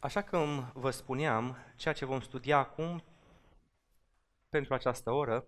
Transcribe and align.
Așa 0.00 0.22
cum 0.22 0.70
vă 0.74 0.90
spuneam, 0.90 1.56
ceea 1.76 1.94
ce 1.94 2.04
vom 2.04 2.20
studia 2.20 2.58
acum 2.58 3.04
pentru 4.48 4.74
această 4.74 5.10
oră 5.10 5.46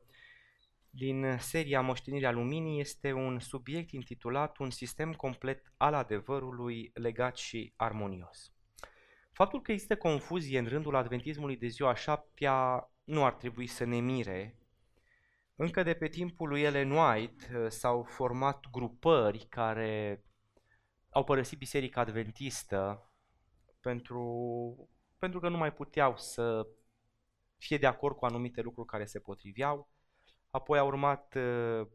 din 0.90 1.36
seria 1.38 1.80
Moștenirea 1.80 2.30
Luminii 2.30 2.80
este 2.80 3.12
un 3.12 3.38
subiect 3.38 3.90
intitulat 3.90 4.58
Un 4.58 4.70
sistem 4.70 5.12
complet 5.12 5.72
al 5.76 5.94
adevărului 5.94 6.90
legat 6.94 7.36
și 7.36 7.72
armonios. 7.76 8.52
Faptul 9.32 9.62
că 9.62 9.72
există 9.72 9.96
confuzie 9.96 10.58
în 10.58 10.66
rândul 10.66 10.96
adventismului 10.96 11.56
de 11.56 11.66
ziua 11.66 11.94
șaptea 11.94 12.90
nu 13.04 13.24
ar 13.24 13.32
trebui 13.32 13.66
să 13.66 13.84
ne 13.84 14.00
mire. 14.00 14.58
Încă 15.56 15.82
de 15.82 15.94
pe 15.94 16.08
timpul 16.08 16.48
lui 16.48 16.62
Ellen 16.62 16.90
White 16.90 17.46
uh, 17.54 17.66
s-au 17.68 18.02
format 18.02 18.70
grupări 18.70 19.46
care 19.48 20.24
au 21.10 21.24
părăsit 21.24 21.58
Biserica 21.58 22.00
Adventistă 22.00 23.09
pentru, 23.80 24.88
pentru 25.18 25.40
că 25.40 25.48
nu 25.48 25.56
mai 25.56 25.72
puteau 25.72 26.16
să 26.16 26.66
fie 27.56 27.78
de 27.78 27.86
acord 27.86 28.16
cu 28.16 28.24
anumite 28.24 28.60
lucruri 28.60 28.88
care 28.88 29.04
se 29.04 29.18
potriveau. 29.18 29.88
Apoi 30.50 30.78
a 30.78 30.84
urmat 30.84 31.34
uh, 31.36 31.86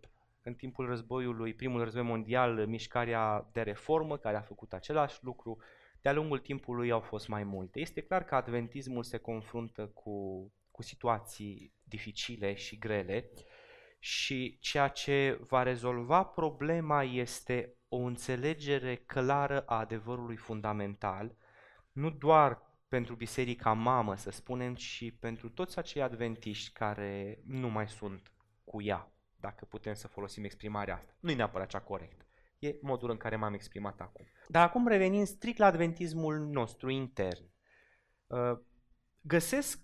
în 0.44 0.53
timpul 0.53 0.88
războiului, 0.88 1.53
primul 1.53 1.84
război 1.84 2.03
mondial, 2.03 2.67
mișcarea 2.67 3.49
de 3.52 3.61
reformă 3.61 4.17
care 4.17 4.38
a 4.38 4.41
făcut 4.41 4.73
același 4.73 5.23
lucru. 5.23 5.58
De-a 6.02 6.13
lungul 6.13 6.39
timpului 6.39 6.91
au 6.91 6.99
fost 6.99 7.27
mai 7.27 7.44
multe. 7.44 7.80
Este 7.80 8.02
clar 8.02 8.23
că 8.23 8.36
adventismul 8.36 9.03
se 9.03 9.17
confruntă 9.17 9.88
cu, 9.88 10.52
cu 10.72 10.81
situații 10.81 11.73
dificile 11.83 12.53
și 12.53 12.77
grele 12.77 13.31
și 13.99 14.58
ceea 14.59 14.88
ce 14.88 15.39
va 15.47 15.63
rezolva 15.63 16.23
problema 16.23 17.03
este 17.03 17.75
o 17.88 17.97
înțelegere 17.97 18.95
clară 18.95 19.61
a 19.61 19.80
adevărului 19.80 20.36
fundamental, 20.36 21.36
nu 21.95 22.09
doar 22.09 22.62
pentru 22.88 23.16
biserica 23.16 23.73
mamă, 23.73 24.16
să 24.16 24.31
spunem, 24.31 24.76
ci 24.76 25.13
pentru 25.20 25.49
toți 25.49 25.77
acei 25.77 26.02
adventiști 26.02 26.73
care 26.73 27.39
nu 27.45 27.69
mai 27.69 27.88
sunt 27.88 28.31
cu 28.64 28.81
ea, 28.81 29.11
dacă 29.39 29.66
putem 29.66 29.94
să 29.94 30.08
folosim 30.08 30.44
exprimarea 30.44 30.95
asta. 30.95 31.16
Nu 31.19 31.31
e 31.31 31.36
neapărat 31.36 31.67
cea 31.67 31.80
corectă. 31.80 32.25
E 32.59 32.75
modul 32.81 33.09
în 33.09 33.17
care 33.17 33.36
m-am 33.36 33.53
exprimat 33.53 34.02
acum. 34.02 34.25
Dar 34.47 34.67
acum 34.67 34.88
revenim 34.88 35.25
strict 35.25 35.58
la 35.58 35.66
adventismul 35.66 36.38
nostru 36.38 36.89
intern. 36.89 37.50
Uh, 38.28 38.59
găsesc, 39.22 39.80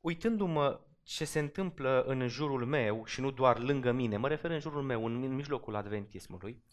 uitându-mă 0.00 0.80
ce 1.02 1.24
se 1.24 1.38
întâmplă 1.38 2.02
în 2.02 2.28
jurul 2.28 2.66
meu 2.66 3.04
și 3.04 3.20
nu 3.20 3.30
doar 3.30 3.58
lângă 3.58 3.92
mine, 3.92 4.16
mă 4.16 4.28
refer 4.28 4.50
în 4.50 4.60
jurul 4.60 4.82
meu, 4.82 5.04
în 5.04 5.34
mijlocul 5.34 5.74
adventismului, 5.74 6.64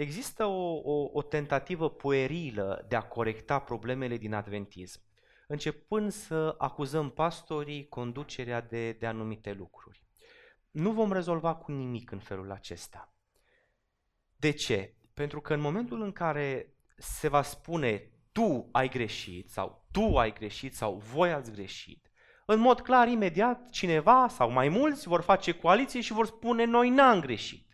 Există 0.00 0.44
o, 0.44 0.80
o, 0.84 1.10
o 1.12 1.22
tentativă 1.22 1.90
puerilă 1.90 2.84
de 2.88 2.96
a 2.96 3.02
corecta 3.02 3.58
problemele 3.58 4.16
din 4.16 4.34
adventism, 4.34 5.00
începând 5.46 6.12
să 6.12 6.54
acuzăm 6.58 7.10
pastorii 7.10 7.88
conducerea 7.88 8.60
de, 8.60 8.92
de 8.92 9.06
anumite 9.06 9.52
lucruri. 9.52 10.04
Nu 10.70 10.90
vom 10.90 11.12
rezolva 11.12 11.54
cu 11.54 11.72
nimic 11.72 12.10
în 12.10 12.18
felul 12.18 12.50
acesta. 12.50 13.12
De 14.36 14.50
ce? 14.50 14.94
Pentru 15.14 15.40
că 15.40 15.54
în 15.54 15.60
momentul 15.60 16.02
în 16.02 16.12
care 16.12 16.74
se 16.96 17.28
va 17.28 17.42
spune 17.42 18.10
tu 18.32 18.68
ai 18.72 18.88
greșit 18.88 19.50
sau 19.50 19.86
tu 19.90 20.18
ai 20.18 20.32
greșit 20.32 20.74
sau 20.74 20.96
voi 20.96 21.32
ați 21.32 21.52
greșit, 21.52 22.10
în 22.46 22.58
mod 22.58 22.80
clar, 22.80 23.08
imediat, 23.08 23.68
cineva 23.70 24.28
sau 24.28 24.50
mai 24.50 24.68
mulți 24.68 25.08
vor 25.08 25.20
face 25.20 25.52
coaliție 25.52 26.00
și 26.00 26.12
vor 26.12 26.26
spune 26.26 26.64
noi 26.64 26.90
n-am 26.90 27.20
greșit 27.20 27.69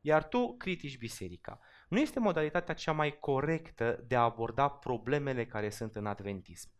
iar 0.00 0.24
tu 0.24 0.56
critici 0.56 0.98
biserica. 0.98 1.60
Nu 1.88 1.98
este 1.98 2.20
modalitatea 2.20 2.74
cea 2.74 2.92
mai 2.92 3.18
corectă 3.18 4.04
de 4.06 4.16
a 4.16 4.22
aborda 4.22 4.68
problemele 4.68 5.46
care 5.46 5.70
sunt 5.70 5.96
în 5.96 6.06
adventism. 6.06 6.70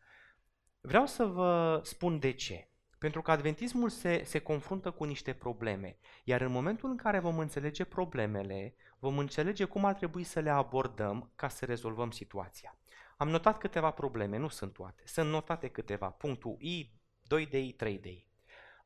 Vreau 0.80 1.06
să 1.06 1.24
vă 1.24 1.80
spun 1.84 2.19
de 2.19 2.33
ce. 2.33 2.69
Pentru 2.98 3.22
că 3.22 3.30
adventismul 3.30 3.89
se, 3.89 4.22
se 4.24 4.39
confruntă 4.39 4.91
cu 4.91 5.05
niște 5.05 5.33
probleme, 5.33 5.98
iar 6.24 6.41
în 6.41 6.50
momentul 6.50 6.91
în 6.91 6.96
care 6.96 7.18
vom 7.18 7.39
înțelege 7.39 7.84
problemele, 7.84 8.74
vom 8.98 9.18
înțelege 9.18 9.64
cum 9.64 9.85
ar 9.85 9.95
trebui 9.95 10.24
să 10.24 10.40
le 10.40 10.50
abordăm 10.50 11.33
ca 11.35 11.48
să 11.48 11.64
rezolvăm 11.64 12.11
situația. 12.11 12.79
Am 13.17 13.29
notat 13.29 13.58
câteva 13.58 13.90
probleme, 13.90 14.36
nu 14.36 14.48
sunt 14.48 14.73
toate, 14.73 15.02
sunt 15.06 15.30
notate 15.30 15.68
câteva, 15.68 16.11
punctul 16.11 16.56
I, 16.58 16.92
2 17.23 17.46
de 17.46 17.58
I, 17.58 17.73
3 17.73 17.98
de 17.98 18.08
I 18.08 18.27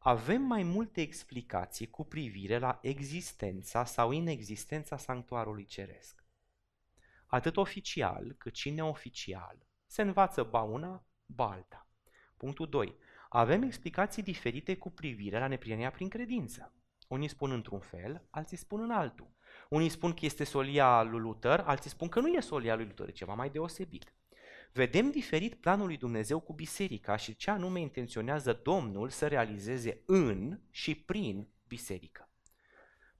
avem 0.04 0.42
mai 0.42 0.62
multe 0.62 1.00
explicații 1.00 1.90
cu 1.90 2.04
privire 2.04 2.58
la 2.58 2.78
existența 2.82 3.84
sau 3.84 4.10
inexistența 4.10 4.96
sanctuarului 4.96 5.64
ceresc. 5.64 6.24
Atât 7.26 7.56
oficial 7.56 8.34
cât 8.38 8.54
și 8.54 8.70
neoficial 8.70 9.66
se 9.86 10.02
învață 10.02 10.42
ba 10.42 10.62
una, 10.62 11.04
ba 11.26 11.50
alta. 11.50 11.88
Punctul 12.36 12.68
2. 12.68 12.96
Avem 13.28 13.62
explicații 13.62 14.22
diferite 14.22 14.76
cu 14.76 14.90
privire 14.90 15.38
la 15.38 15.46
neprienia 15.46 15.90
prin 15.90 16.08
credință. 16.08 16.72
Unii 17.08 17.28
spun 17.28 17.50
într-un 17.50 17.80
fel, 17.80 18.26
alții 18.30 18.56
spun 18.56 18.80
în 18.80 18.90
altul. 18.90 19.30
Unii 19.69 19.88
spun 19.88 20.12
că 20.12 20.24
este 20.24 20.44
solia 20.44 21.02
lui 21.02 21.20
Luther, 21.20 21.60
alții 21.60 21.90
spun 21.90 22.08
că 22.08 22.20
nu 22.20 22.28
e 22.28 22.40
solia 22.40 22.74
lui 22.74 22.84
Luther, 22.84 23.08
e 23.08 23.12
ceva 23.12 23.34
mai 23.34 23.50
deosebit. 23.50 24.12
Vedem 24.72 25.10
diferit 25.10 25.55
planul 25.55 25.87
lui 25.87 25.97
Dumnezeu 25.97 26.41
cu 26.41 26.53
biserica 26.53 27.16
și 27.16 27.37
ce 27.37 27.50
anume 27.50 27.81
intenționează 27.81 28.60
Domnul 28.62 29.09
să 29.09 29.27
realizeze 29.27 30.03
în 30.06 30.60
și 30.71 30.94
prin 30.94 31.49
biserică. 31.69 32.28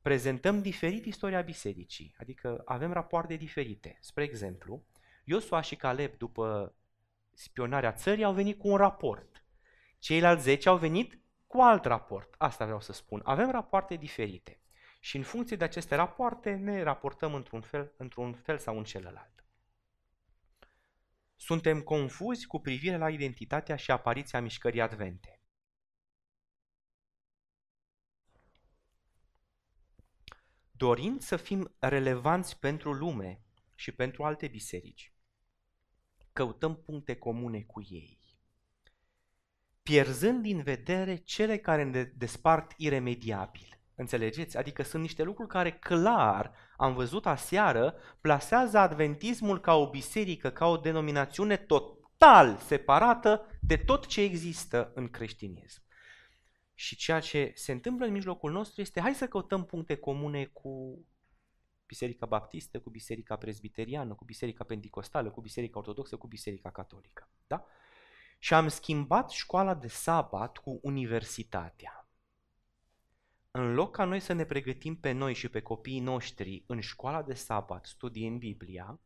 Prezentăm 0.03 0.63
diferit 0.63 1.05
istoria 1.05 1.41
bisericii, 1.41 2.15
adică 2.19 2.63
avem 2.65 2.93
rapoarte 2.93 3.37
diferite. 3.37 3.99
Spre 4.01 4.25
exemplu, 4.25 4.85
Iosua 5.25 5.61
și 5.61 5.77
Caleb, 5.77 6.17
după 6.17 6.75
spionarea 7.33 7.93
țării, 7.93 8.25
au 8.25 8.33
venit 8.33 8.59
cu 8.59 8.69
un 8.69 8.77
raport. 8.77 9.45
Ceilalți 9.99 10.43
10 10.43 10.69
au 10.69 10.77
venit 10.77 11.19
cu 11.47 11.61
alt 11.61 11.85
raport. 11.85 12.35
Asta 12.39 12.65
vreau 12.65 12.81
să 12.81 12.93
spun. 12.93 13.21
Avem 13.25 13.51
rapoarte 13.51 13.97
diferite. 13.97 14.61
Și 15.01 15.17
în 15.17 15.23
funcție 15.23 15.57
de 15.57 15.65
aceste 15.65 15.95
rapoarte 15.95 16.55
ne 16.55 16.83
raportăm 16.83 17.35
într-un 17.35 17.61
fel, 17.61 17.93
într-un 17.97 18.33
fel 18.33 18.59
sau 18.59 18.79
în 18.79 18.85
celălalt. 18.85 19.32
Suntem 21.45 21.81
confuzi 21.81 22.47
cu 22.47 22.59
privire 22.59 22.97
la 22.97 23.11
identitatea 23.11 23.77
și 23.77 23.91
apariția 23.91 24.41
mișcării 24.41 24.81
advente. 24.81 25.41
Dorind 30.71 31.21
să 31.21 31.37
fim 31.37 31.75
relevanți 31.79 32.59
pentru 32.59 32.93
lume 32.93 33.43
și 33.75 33.93
pentru 33.93 34.25
alte 34.25 34.49
biserici, 34.49 35.15
căutăm 36.33 36.77
puncte 36.83 37.17
comune 37.17 37.63
cu 37.63 37.83
ei, 37.91 38.21
pierzând 39.83 40.43
din 40.43 40.63
vedere 40.63 41.17
cele 41.17 41.59
care 41.59 41.85
ne 41.85 42.05
despart 42.05 42.73
iremediabil. 42.77 43.82
Înțelegeți? 43.95 44.57
Adică 44.57 44.83
sunt 44.83 45.03
niște 45.03 45.23
lucruri 45.23 45.49
care 45.49 45.73
clar, 45.73 46.53
am 46.77 46.95
văzut 46.95 47.27
aseară, 47.27 47.95
plasează 48.21 48.79
adventismul 48.79 49.61
ca 49.61 49.75
o 49.75 49.91
biserică, 49.91 50.51
ca 50.51 50.67
o 50.67 50.77
denominațiune 50.77 51.57
total 51.57 52.57
separată 52.57 53.47
de 53.61 53.77
tot 53.77 54.07
ce 54.07 54.21
există 54.21 54.93
în 54.95 55.09
creștinism. 55.09 55.83
Și 56.75 56.97
ceea 56.97 57.21
ce 57.21 57.53
se 57.55 57.73
întâmplă 57.73 58.07
în 58.07 58.13
mijlocul 58.13 58.53
nostru 58.53 58.81
este 58.81 59.01
hai 59.01 59.15
să 59.15 59.27
căutăm 59.27 59.65
puncte 59.65 59.97
comune 59.97 60.45
cu 60.45 61.05
Biserica 61.87 62.27
Baptistă, 62.27 62.81
cu 62.81 62.91
Biserica 62.91 63.37
Presbiteriană, 63.37 64.15
cu 64.15 64.25
Biserica 64.25 64.65
Pentecostală, 64.65 65.31
cu 65.31 65.41
Biserica 65.41 65.79
Ortodoxă, 65.79 66.17
cu 66.17 66.27
Biserica 66.27 66.71
Catolică. 66.71 67.29
Da? 67.47 67.65
Și 68.39 68.55
am 68.55 68.69
schimbat 68.69 69.31
școala 69.31 69.75
de 69.75 69.89
sabat 69.89 70.57
cu 70.57 70.79
universitatea 70.83 72.02
în 73.55 73.75
loc 73.75 73.95
ca 73.95 74.05
noi 74.05 74.21
să 74.21 74.33
ne 74.33 74.45
pregătim 74.45 74.97
pe 74.97 75.11
noi 75.11 75.35
și 75.35 75.49
pe 75.49 75.61
copiii 75.61 76.01
noștri 76.01 76.65
în 76.67 76.81
școala 76.81 77.23
de 77.23 77.35
sabat, 77.35 77.87
studii 77.87 78.27
în 78.27 78.39
Biblia, 78.39 79.01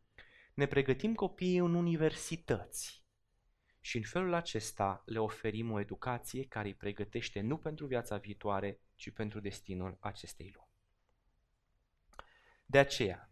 ne 0.54 0.66
pregătim 0.66 1.14
copiii 1.14 1.56
în 1.56 1.74
universități. 1.74 3.04
Și 3.80 3.96
în 3.96 4.02
felul 4.02 4.34
acesta 4.34 5.02
le 5.06 5.18
oferim 5.18 5.70
o 5.70 5.80
educație 5.80 6.44
care 6.44 6.68
îi 6.68 6.74
pregătește 6.74 7.40
nu 7.40 7.56
pentru 7.56 7.86
viața 7.86 8.16
viitoare, 8.16 8.80
ci 8.94 9.10
pentru 9.10 9.40
destinul 9.40 9.96
acestei 10.00 10.52
lumi. 10.54 10.70
De 12.66 12.78
aceea, 12.78 13.30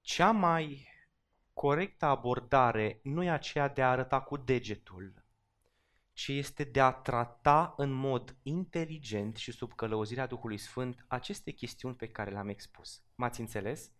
cea 0.00 0.30
mai 0.30 0.88
corectă 1.52 2.04
abordare 2.04 3.00
nu 3.02 3.22
e 3.22 3.30
aceea 3.30 3.68
de 3.68 3.82
a 3.82 3.90
arăta 3.90 4.20
cu 4.20 4.36
degetul 4.36 5.21
ci 6.12 6.28
este 6.28 6.64
de 6.64 6.80
a 6.80 6.92
trata 6.92 7.74
în 7.76 7.90
mod 7.90 8.36
inteligent 8.42 9.36
și 9.36 9.52
sub 9.52 9.72
călăuzirea 9.74 10.26
Duhului 10.26 10.56
Sfânt 10.56 11.04
aceste 11.08 11.50
chestiuni 11.50 11.94
pe 11.94 12.08
care 12.08 12.30
le-am 12.30 12.48
expus. 12.48 13.02
M-ați 13.14 13.40
înțeles? 13.40 13.90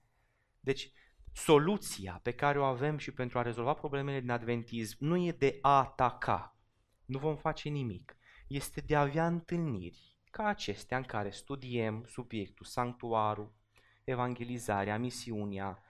Deci, 0.61 0.93
soluția 1.33 2.21
pe 2.23 2.33
care 2.33 2.59
o 2.59 2.65
avem 2.65 2.99
și 2.99 3.13
pentru 3.13 3.39
a 3.39 3.43
rezolva 3.43 3.75
problemele 3.75 4.21
din 4.21 4.31
adventism 4.31 4.97
nu 5.01 5.17
e 5.17 5.33
de 5.33 5.59
a 5.61 5.79
ataca, 5.79 6.57
nu 7.05 7.19
vom 7.19 7.37
face 7.37 7.69
nimic, 7.69 8.17
este 8.49 8.81
de 8.81 8.97
a 8.97 9.01
avea 9.01 9.27
întâlniri 9.27 10.17
ca 10.31 10.47
acestea 10.47 10.97
în 10.97 11.03
care 11.03 11.31
studiem 11.31 12.05
subiectul, 12.07 12.67
sanctuarul, 12.67 13.53
evangelizarea, 14.05 14.99
misiunea, 14.99 15.83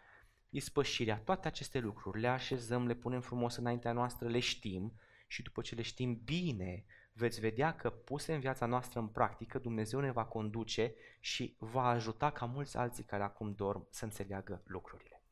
ispășirea, 0.51 1.19
toate 1.19 1.49
aceste 1.49 1.79
lucruri 1.79 2.21
le 2.21 2.29
așezăm, 2.29 2.87
le 2.87 2.95
punem 2.95 3.21
frumos 3.21 3.57
înaintea 3.57 3.93
noastră, 3.93 4.29
le 4.29 4.39
știm 4.39 4.93
și 5.33 5.43
după 5.43 5.61
ce 5.61 5.75
le 5.75 5.83
știm 5.83 6.21
bine, 6.25 6.85
veți 7.13 7.41
vedea 7.41 7.75
că 7.75 7.91
puse 7.91 8.35
în 8.35 8.41
viața 8.41 8.67
noastră 8.67 9.01
în 9.01 9.09
practică, 9.09 9.59
Dumnezeu 9.59 10.01
ne 10.01 10.11
va 10.11 10.25
conduce 10.25 10.95
și 11.21 11.57
va 11.59 11.85
ajuta 11.85 12.31
ca 12.31 12.47
mulți 12.47 12.77
alții 12.77 13.05
care 13.05 13.23
acum 13.23 13.53
dorm 13.55 13.87
să 13.91 14.05
înțeleagă 14.05 14.63
lucrurile. 14.65 15.23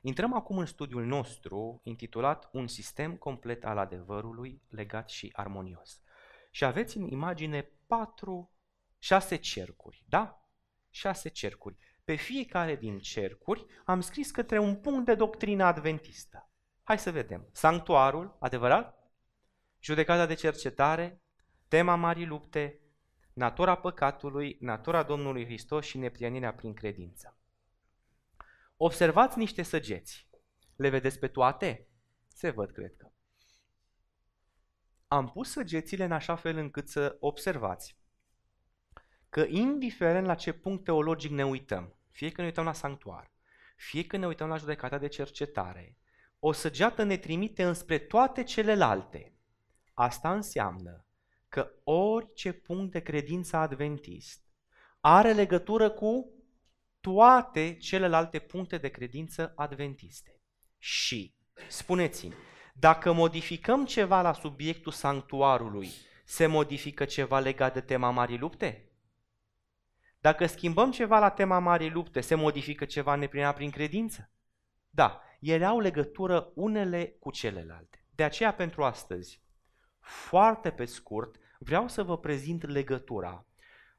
Intrăm 0.00 0.32
acum 0.34 0.58
în 0.58 0.66
studiul 0.66 1.04
nostru 1.04 1.80
intitulat 1.84 2.48
Un 2.52 2.66
sistem 2.66 3.16
complet 3.16 3.64
al 3.64 3.78
adevărului, 3.78 4.62
legat 4.68 5.08
și 5.08 5.32
armonios. 5.32 6.00
Și 6.50 6.64
aveți 6.64 6.96
în 6.96 7.06
imagine 7.06 7.70
patru, 7.86 8.52
șase 8.98 9.36
cercuri, 9.36 10.04
da? 10.08 10.48
Șase 10.90 11.28
cercuri. 11.28 11.76
Pe 12.04 12.14
fiecare 12.14 12.76
din 12.76 12.98
cercuri 12.98 13.66
am 13.84 14.00
scris 14.00 14.30
către 14.30 14.58
un 14.58 14.76
punct 14.76 15.04
de 15.04 15.14
doctrină 15.14 15.64
adventistă. 15.64 16.48
Hai 16.84 16.98
să 16.98 17.10
vedem. 17.10 17.48
Sanctuarul, 17.52 18.36
adevărat? 18.40 18.98
judecata 19.80 20.26
de 20.26 20.34
cercetare, 20.34 21.22
tema 21.68 21.94
marii 21.94 22.26
lupte, 22.26 22.80
natura 23.32 23.74
păcatului, 23.74 24.56
natura 24.60 25.02
Domnului 25.02 25.44
Hristos 25.44 25.86
și 25.86 25.98
neprienirea 25.98 26.54
prin 26.54 26.74
credință. 26.74 27.36
Observați 28.76 29.38
niște 29.38 29.62
săgeți. 29.62 30.28
Le 30.76 30.88
vedeți 30.88 31.18
pe 31.18 31.28
toate? 31.28 31.88
Se 32.26 32.50
văd, 32.50 32.70
cred 32.70 32.96
că. 32.96 33.10
Am 35.08 35.30
pus 35.30 35.50
săgețile 35.50 36.04
în 36.04 36.12
așa 36.12 36.34
fel 36.34 36.56
încât 36.56 36.88
să 36.88 37.16
observați 37.20 37.98
că 39.28 39.44
indiferent 39.48 40.26
la 40.26 40.34
ce 40.34 40.52
punct 40.52 40.84
teologic 40.84 41.30
ne 41.30 41.44
uităm, 41.44 41.94
fie 42.10 42.30
că 42.30 42.40
ne 42.40 42.46
uităm 42.46 42.64
la 42.64 42.72
sanctuar, 42.72 43.32
fie 43.76 44.06
că 44.06 44.16
ne 44.16 44.26
uităm 44.26 44.48
la 44.48 44.56
judecata 44.56 44.98
de 44.98 45.08
cercetare, 45.08 45.96
o 46.46 46.52
săgeată 46.52 47.02
ne 47.02 47.16
trimite 47.16 47.62
înspre 47.64 47.98
toate 47.98 48.42
celelalte. 48.42 49.32
Asta 49.94 50.32
înseamnă 50.32 51.06
că 51.48 51.70
orice 51.84 52.52
punct 52.52 52.92
de 52.92 53.00
credință 53.00 53.56
adventist 53.56 54.40
are 55.00 55.32
legătură 55.32 55.90
cu 55.90 56.30
toate 57.00 57.76
celelalte 57.76 58.38
puncte 58.38 58.78
de 58.78 58.88
credință 58.88 59.52
adventiste. 59.56 60.40
Și, 60.78 61.34
spuneți-mi, 61.68 62.34
dacă 62.74 63.12
modificăm 63.12 63.84
ceva 63.84 64.20
la 64.20 64.32
subiectul 64.32 64.92
sanctuarului, 64.92 65.88
se 66.24 66.46
modifică 66.46 67.04
ceva 67.04 67.38
legat 67.38 67.72
de 67.72 67.80
tema 67.80 68.10
Marii 68.10 68.38
Lupte? 68.38 68.92
Dacă 70.20 70.46
schimbăm 70.46 70.90
ceva 70.90 71.18
la 71.18 71.30
tema 71.30 71.58
Marii 71.58 71.90
Lupte, 71.90 72.20
se 72.20 72.34
modifică 72.34 72.84
ceva 72.84 73.14
neplinea 73.14 73.52
prin 73.52 73.70
credință? 73.70 74.28
Da, 74.90 75.22
ele 75.44 75.64
au 75.64 75.80
legătură 75.80 76.52
unele 76.54 77.16
cu 77.18 77.30
celelalte. 77.30 78.04
De 78.10 78.24
aceea, 78.24 78.54
pentru 78.54 78.84
astăzi, 78.84 79.42
foarte 80.00 80.70
pe 80.70 80.84
scurt, 80.84 81.36
vreau 81.58 81.88
să 81.88 82.02
vă 82.02 82.18
prezint 82.18 82.66
legătura. 82.66 83.46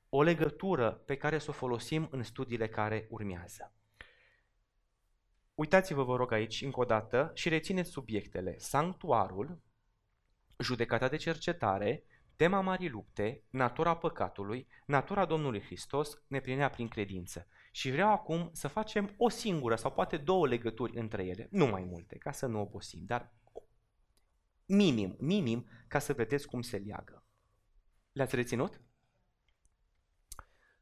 O 0.10 0.22
legătură 0.22 0.92
pe 0.92 1.18
care 1.18 1.38
să 1.38 1.50
o 1.50 1.54
folosim 1.54 2.08
în 2.12 2.24
studiile 2.24 2.68
care 2.68 3.08
urmează. 3.10 3.74
Uitați-vă, 5.56 6.04
vă 6.04 6.16
rog, 6.16 6.32
aici 6.32 6.62
încă 6.62 6.80
o 6.80 6.86
dată 6.86 7.32
și 7.34 7.50
rețineți 7.50 7.90
subiectele. 7.90 8.56
Sanctuarul, 8.58 9.62
judecata 10.58 11.08
de 11.08 11.18
cercetare, 11.18 12.04
tema 12.36 12.62
marii 12.62 12.90
lupte, 12.90 13.44
natura 13.50 13.96
păcatului, 13.98 14.68
natura 14.86 15.26
Domnului 15.26 15.62
Hristos, 15.62 16.22
neplinea 16.28 16.70
prin 16.70 16.88
credință. 16.88 17.48
Și 17.72 17.92
vreau 17.92 18.12
acum 18.12 18.50
să 18.54 18.68
facem 18.68 19.14
o 19.18 19.30
singură 19.30 19.76
sau 19.76 19.92
poate 19.92 20.18
două 20.18 20.48
legături 20.48 20.98
între 20.98 21.26
ele, 21.26 21.48
nu 21.52 21.66
mai 21.66 21.84
multe, 21.84 22.18
ca 22.18 22.32
să 22.32 22.46
nu 22.46 22.60
obosim, 22.60 23.02
dar 23.06 23.34
Minim, 24.66 25.16
minim, 25.20 25.68
ca 25.88 26.00
să 26.00 26.14
vedeți 26.14 26.48
cum 26.48 26.62
se 26.62 26.78
leagă. 26.78 27.24
Le-ați 28.12 28.36
reținut? 28.36 28.82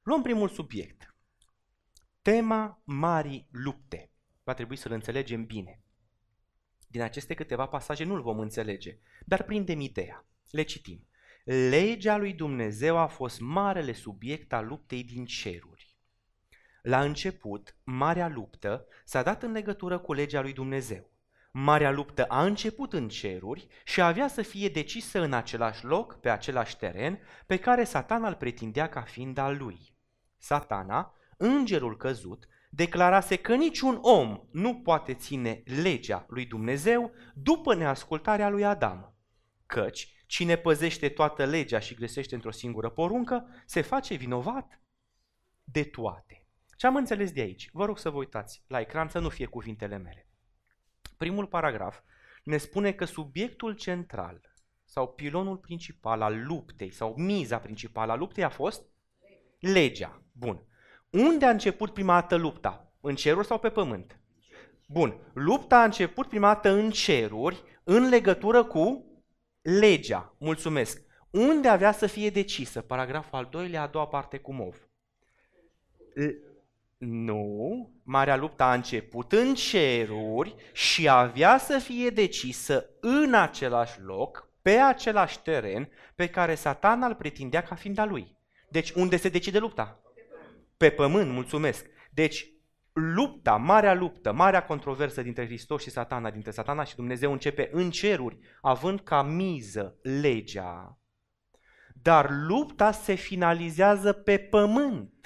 Luăm 0.03 0.21
primul 0.21 0.49
subiect. 0.49 1.15
Tema 2.21 2.81
marii 2.83 3.47
lupte. 3.51 4.11
Va 4.43 4.53
trebui 4.53 4.75
să-l 4.75 4.91
înțelegem 4.91 5.45
bine. 5.45 5.81
Din 6.87 7.01
aceste 7.01 7.33
câteva 7.33 7.67
pasaje 7.67 8.03
nu-l 8.03 8.21
vom 8.21 8.39
înțelege, 8.39 8.97
dar 9.25 9.43
prindem 9.43 9.79
ideea. 9.79 10.25
Le 10.49 10.63
citim. 10.63 11.07
Legea 11.45 12.17
lui 12.17 12.33
Dumnezeu 12.33 12.97
a 12.97 13.05
fost 13.05 13.39
marele 13.39 13.93
subiect 13.93 14.53
al 14.53 14.65
luptei 14.65 15.03
din 15.03 15.25
ceruri. 15.25 15.97
La 16.81 17.01
început, 17.01 17.75
marea 17.83 18.27
luptă 18.27 18.85
s-a 19.05 19.23
dat 19.23 19.43
în 19.43 19.51
legătură 19.51 19.99
cu 19.99 20.13
legea 20.13 20.41
lui 20.41 20.53
Dumnezeu. 20.53 21.11
Marea 21.51 21.91
luptă 21.91 22.25
a 22.25 22.43
început 22.43 22.93
în 22.93 23.07
ceruri 23.07 23.67
și 23.83 24.01
avea 24.01 24.27
să 24.27 24.41
fie 24.41 24.69
decisă 24.69 25.21
în 25.21 25.33
același 25.33 25.85
loc, 25.85 26.19
pe 26.19 26.29
același 26.29 26.77
teren, 26.77 27.19
pe 27.45 27.57
care 27.57 27.83
satana 27.83 28.27
îl 28.27 28.35
pretindea 28.35 28.89
ca 28.89 29.01
fiind 29.01 29.37
al 29.37 29.57
lui. 29.57 29.95
Satana, 30.37 31.13
îngerul 31.37 31.97
căzut, 31.97 32.47
declarase 32.69 33.35
că 33.35 33.55
niciun 33.55 33.97
om 34.01 34.39
nu 34.51 34.75
poate 34.75 35.13
ține 35.13 35.63
legea 35.81 36.25
lui 36.27 36.45
Dumnezeu 36.45 37.11
după 37.33 37.75
neascultarea 37.75 38.49
lui 38.49 38.65
Adam. 38.65 39.15
Căci 39.65 40.22
cine 40.33 40.55
păzește 40.55 41.09
toată 41.09 41.45
legea 41.45 41.79
și 41.79 41.95
gresește 41.95 42.35
într-o 42.35 42.51
singură 42.51 42.89
poruncă, 42.89 43.47
se 43.65 43.81
face 43.81 44.15
vinovat 44.15 44.81
de 45.63 45.83
toate. 45.83 46.45
Ce 46.77 46.87
am 46.87 46.95
înțeles 46.95 47.31
de 47.31 47.41
aici? 47.41 47.69
Vă 47.71 47.85
rog 47.85 47.97
să 47.97 48.09
vă 48.09 48.17
uitați 48.17 48.63
la 48.67 48.79
ecran 48.79 49.07
să 49.07 49.19
nu 49.19 49.29
fie 49.29 49.45
cuvintele 49.45 49.97
mele 49.97 50.27
primul 51.23 51.45
paragraf 51.45 51.99
ne 52.43 52.57
spune 52.57 52.91
că 52.91 53.05
subiectul 53.05 53.73
central 53.73 54.41
sau 54.85 55.07
pilonul 55.07 55.57
principal 55.57 56.21
al 56.21 56.45
luptei 56.45 56.91
sau 56.91 57.13
miza 57.17 57.57
principală 57.57 58.11
a 58.11 58.15
luptei 58.15 58.43
a 58.43 58.49
fost 58.49 58.85
legea. 59.59 60.21
Bun. 60.31 60.61
Unde 61.09 61.45
a 61.45 61.49
început 61.49 61.93
prima 61.93 62.19
dată 62.19 62.35
lupta? 62.35 62.93
În 63.01 63.15
ceruri 63.15 63.47
sau 63.47 63.59
pe 63.59 63.69
pământ? 63.69 64.19
Bun. 64.87 65.31
Lupta 65.33 65.79
a 65.79 65.83
început 65.83 66.27
prima 66.27 66.53
dată 66.53 66.69
în 66.69 66.89
ceruri 66.89 67.63
în 67.83 68.09
legătură 68.09 68.63
cu 68.63 69.05
legea. 69.63 70.35
Mulțumesc. 70.37 71.01
Unde 71.29 71.67
avea 71.67 71.91
să 71.91 72.07
fie 72.07 72.29
decisă? 72.29 72.81
Paragraful 72.81 73.37
al 73.37 73.47
doilea, 73.51 73.81
a 73.81 73.87
doua 73.87 74.07
parte 74.07 74.37
cu 74.37 74.53
mov. 74.53 74.87
Nu, 76.97 77.91
Marea 78.03 78.35
Luptă 78.35 78.63
a 78.63 78.73
început 78.73 79.31
în 79.31 79.55
ceruri 79.55 80.55
și 80.73 81.09
avea 81.09 81.57
să 81.57 81.77
fie 81.77 82.09
decisă 82.09 82.89
în 82.99 83.33
același 83.33 84.01
loc, 84.01 84.49
pe 84.61 84.71
același 84.71 85.39
teren 85.39 85.89
pe 86.15 86.29
care 86.29 86.55
satana 86.55 87.07
îl 87.07 87.15
pretindea 87.15 87.63
ca 87.63 87.75
fiind 87.75 87.97
a 87.97 88.05
lui. 88.05 88.37
Deci 88.69 88.91
unde 88.91 89.17
se 89.17 89.29
decide 89.29 89.59
lupta? 89.59 90.01
Pe 90.77 90.89
pământ, 90.89 91.31
mulțumesc. 91.31 91.85
Deci 92.11 92.52
lupta, 92.93 93.55
marea 93.55 93.93
luptă, 93.93 94.31
marea 94.31 94.65
controversă 94.65 95.21
dintre 95.21 95.45
Hristos 95.45 95.81
și 95.81 95.89
satana, 95.89 96.31
dintre 96.31 96.51
satana 96.51 96.83
și 96.83 96.95
Dumnezeu 96.95 97.31
începe 97.31 97.69
în 97.71 97.91
ceruri, 97.91 98.37
având 98.61 99.01
ca 99.01 99.21
miză 99.21 99.95
legea. 100.01 100.97
Dar 101.93 102.29
lupta 102.29 102.91
se 102.91 103.13
finalizează 103.13 104.13
pe 104.13 104.37
pământ 104.37 105.23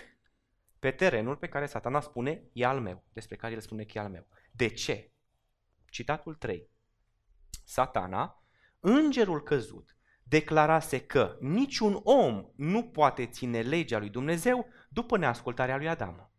pe 0.79 0.91
terenul 0.91 1.35
pe 1.35 1.47
care 1.47 1.65
satana 1.65 1.99
spune 1.99 2.43
e 2.53 2.65
al 2.65 2.79
meu, 2.79 3.03
despre 3.13 3.35
care 3.35 3.53
el 3.53 3.59
spune 3.59 3.83
că 3.83 3.97
e 3.97 4.01
al 4.01 4.09
meu. 4.09 4.27
De 4.51 4.67
ce? 4.67 5.11
Citatul 5.89 6.35
3. 6.35 6.69
Satana, 7.65 8.43
îngerul 8.79 9.43
căzut, 9.43 9.97
declarase 10.23 11.05
că 11.05 11.37
niciun 11.39 11.99
om 12.03 12.45
nu 12.55 12.83
poate 12.83 13.25
ține 13.25 13.61
legea 13.61 13.99
lui 13.99 14.09
Dumnezeu 14.09 14.67
după 14.89 15.17
neascultarea 15.17 15.77
lui 15.77 15.89
Adam. 15.89 16.31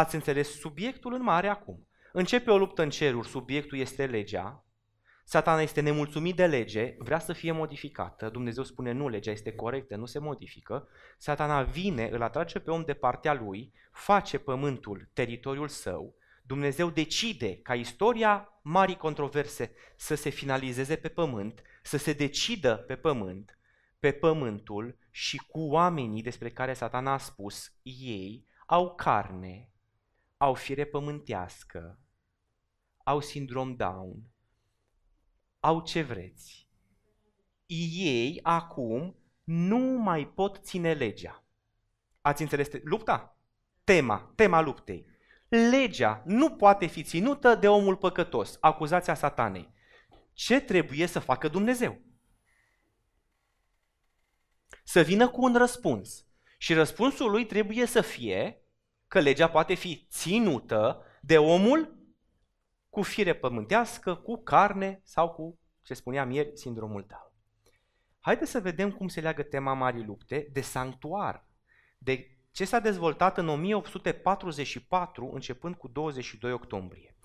Ați 0.00 0.14
înțeles 0.14 0.58
subiectul 0.58 1.14
în 1.14 1.22
mare 1.22 1.48
acum. 1.48 1.88
Începe 2.12 2.50
o 2.50 2.58
luptă 2.58 2.82
în 2.82 2.90
ceruri, 2.90 3.28
subiectul 3.28 3.78
este 3.78 4.06
legea, 4.06 4.64
Satana 5.24 5.60
este 5.60 5.80
nemulțumit 5.80 6.36
de 6.36 6.46
lege, 6.46 6.94
vrea 6.98 7.18
să 7.18 7.32
fie 7.32 7.52
modificată. 7.52 8.28
Dumnezeu 8.28 8.64
spune 8.64 8.92
nu, 8.92 9.08
legea 9.08 9.30
este 9.30 9.52
corectă, 9.52 9.96
nu 9.96 10.06
se 10.06 10.18
modifică. 10.18 10.88
Satana 11.18 11.62
vine, 11.62 12.08
îl 12.12 12.22
atrage 12.22 12.58
pe 12.58 12.70
om 12.70 12.84
de 12.84 12.94
partea 12.94 13.34
lui, 13.34 13.72
face 13.92 14.38
pământul 14.38 15.08
teritoriul 15.12 15.68
său. 15.68 16.14
Dumnezeu 16.42 16.90
decide 16.90 17.56
ca 17.56 17.74
istoria 17.74 18.48
marii 18.62 18.96
controverse 18.96 19.72
să 19.96 20.14
se 20.14 20.30
finalizeze 20.30 20.96
pe 20.96 21.08
pământ, 21.08 21.62
să 21.82 21.96
se 21.96 22.12
decidă 22.12 22.76
pe 22.76 22.96
pământ, 22.96 23.58
pe 23.98 24.12
pământul 24.12 24.98
și 25.10 25.36
cu 25.36 25.60
oamenii 25.60 26.22
despre 26.22 26.50
care 26.50 26.72
satana 26.72 27.12
a 27.12 27.18
spus, 27.18 27.72
ei 27.82 28.48
au 28.66 28.94
carne, 28.94 29.69
au 30.42 30.54
fire 30.54 30.84
pământească, 30.84 31.98
au 33.04 33.20
sindrom 33.20 33.74
Down, 33.74 34.22
au 35.58 35.82
ce 35.82 36.02
vreți. 36.02 36.68
Ei 37.96 38.40
acum 38.42 39.16
nu 39.44 39.78
mai 39.78 40.26
pot 40.28 40.64
ține 40.64 40.92
legea. 40.92 41.44
Ați 42.20 42.42
înțeles 42.42 42.68
lupta? 42.82 43.38
Tema, 43.84 44.32
tema 44.34 44.60
luptei. 44.60 45.06
legea 45.48 46.22
nu 46.24 46.56
poate 46.56 46.86
fi 46.86 47.02
ținută 47.02 47.54
de 47.54 47.68
omul 47.68 47.96
păcătos, 47.96 48.56
acuzația 48.60 49.14
satanei. 49.14 49.72
Ce 50.32 50.60
trebuie 50.60 51.06
să 51.06 51.18
facă 51.18 51.48
Dumnezeu? 51.48 52.00
Să 54.84 55.00
vină 55.00 55.28
cu 55.28 55.42
un 55.42 55.56
răspuns. 55.56 56.26
Și 56.58 56.74
răspunsul 56.74 57.30
lui 57.30 57.46
trebuie 57.46 57.86
să 57.86 58.00
fie 58.00 58.59
că 59.10 59.20
legea 59.20 59.48
poate 59.48 59.74
fi 59.74 60.06
ținută 60.10 61.02
de 61.20 61.38
omul 61.38 61.98
cu 62.88 63.02
fire 63.02 63.34
pământească, 63.34 64.14
cu 64.14 64.42
carne 64.42 65.00
sau 65.04 65.30
cu, 65.30 65.58
ce 65.82 65.94
spuneam 65.94 66.30
ieri, 66.30 66.50
sindromul 66.54 67.02
tău. 67.02 67.32
Haideți 68.20 68.50
să 68.50 68.60
vedem 68.60 68.90
cum 68.90 69.08
se 69.08 69.20
leagă 69.20 69.42
tema 69.42 69.72
Marii 69.72 70.04
Lupte 70.04 70.48
de 70.52 70.60
sanctuar, 70.60 71.46
de 71.98 72.36
ce 72.50 72.64
s-a 72.64 72.78
dezvoltat 72.78 73.38
în 73.38 73.48
1844, 73.48 75.30
începând 75.32 75.74
cu 75.74 75.88
22 75.88 76.52
octombrie. 76.52 77.16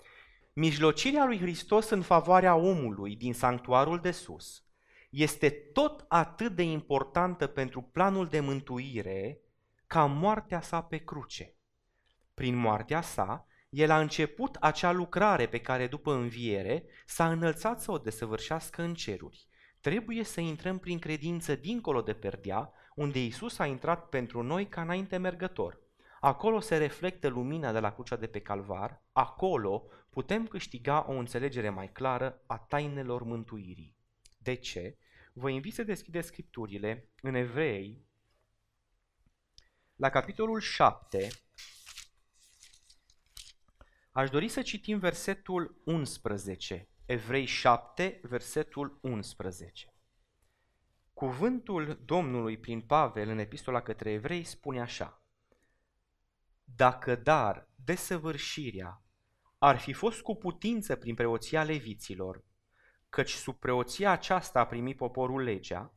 Mijlocirea 0.52 1.24
lui 1.24 1.38
Hristos 1.38 1.90
în 1.90 2.02
favoarea 2.02 2.54
omului 2.54 3.16
din 3.16 3.34
sanctuarul 3.34 4.00
de 4.00 4.10
sus 4.10 4.64
este 5.10 5.50
tot 5.50 6.04
atât 6.08 6.54
de 6.54 6.62
importantă 6.62 7.46
pentru 7.46 7.82
planul 7.82 8.26
de 8.26 8.40
mântuire 8.40 9.40
ca 9.86 10.04
moartea 10.04 10.60
sa 10.60 10.82
pe 10.82 10.96
cruce. 10.96 11.55
Prin 12.36 12.54
moartea 12.54 13.00
sa, 13.00 13.46
el 13.68 13.90
a 13.90 14.00
început 14.00 14.56
acea 14.60 14.92
lucrare 14.92 15.48
pe 15.48 15.60
care 15.60 15.86
după 15.86 16.12
înviere 16.12 16.84
s-a 17.06 17.30
înălțat 17.30 17.80
să 17.80 17.90
o 17.90 17.98
desăvârșească 17.98 18.82
în 18.82 18.94
ceruri. 18.94 19.48
Trebuie 19.80 20.24
să 20.24 20.40
intrăm 20.40 20.78
prin 20.78 20.98
credință 20.98 21.54
dincolo 21.54 22.02
de 22.02 22.14
perdea, 22.14 22.72
unde 22.94 23.24
Isus 23.24 23.58
a 23.58 23.66
intrat 23.66 24.08
pentru 24.08 24.42
noi 24.42 24.68
ca 24.68 24.80
înainte 24.80 25.16
mergător. 25.16 25.80
Acolo 26.20 26.60
se 26.60 26.76
reflectă 26.76 27.28
lumina 27.28 27.72
de 27.72 27.80
la 27.80 27.92
crucea 27.92 28.16
de 28.16 28.26
pe 28.26 28.40
calvar, 28.40 29.02
acolo 29.12 29.86
putem 30.10 30.46
câștiga 30.46 31.04
o 31.08 31.12
înțelegere 31.12 31.68
mai 31.68 31.92
clară 31.92 32.42
a 32.46 32.58
tainelor 32.58 33.22
mântuirii. 33.22 33.96
De 34.38 34.54
ce? 34.54 34.98
Vă 35.32 35.50
invit 35.50 35.74
să 35.74 35.82
deschideți 35.82 36.26
scripturile 36.26 37.08
în 37.22 37.34
Evrei, 37.34 38.04
la 39.94 40.10
capitolul 40.10 40.60
7, 40.60 41.28
Aș 44.16 44.30
dori 44.30 44.48
să 44.48 44.62
citim 44.62 44.98
versetul 44.98 45.80
11, 45.84 46.88
Evrei 47.06 47.44
7, 47.44 48.20
versetul 48.22 48.98
11. 49.02 49.94
Cuvântul 51.14 52.02
Domnului 52.04 52.58
prin 52.58 52.80
Pavel 52.80 53.28
în 53.28 53.38
epistola 53.38 53.82
către 53.82 54.10
evrei 54.10 54.44
spune 54.44 54.80
așa. 54.80 55.22
Dacă 56.64 57.14
dar 57.14 57.68
desăvârșirea 57.84 59.02
ar 59.58 59.78
fi 59.78 59.92
fost 59.92 60.20
cu 60.20 60.34
putință 60.34 60.96
prin 60.96 61.14
preoția 61.14 61.62
leviților, 61.62 62.44
căci 63.08 63.32
sub 63.32 63.58
preoția 63.58 64.10
aceasta 64.10 64.60
a 64.60 64.66
primit 64.66 64.96
poporul 64.96 65.42
legea, 65.42 65.94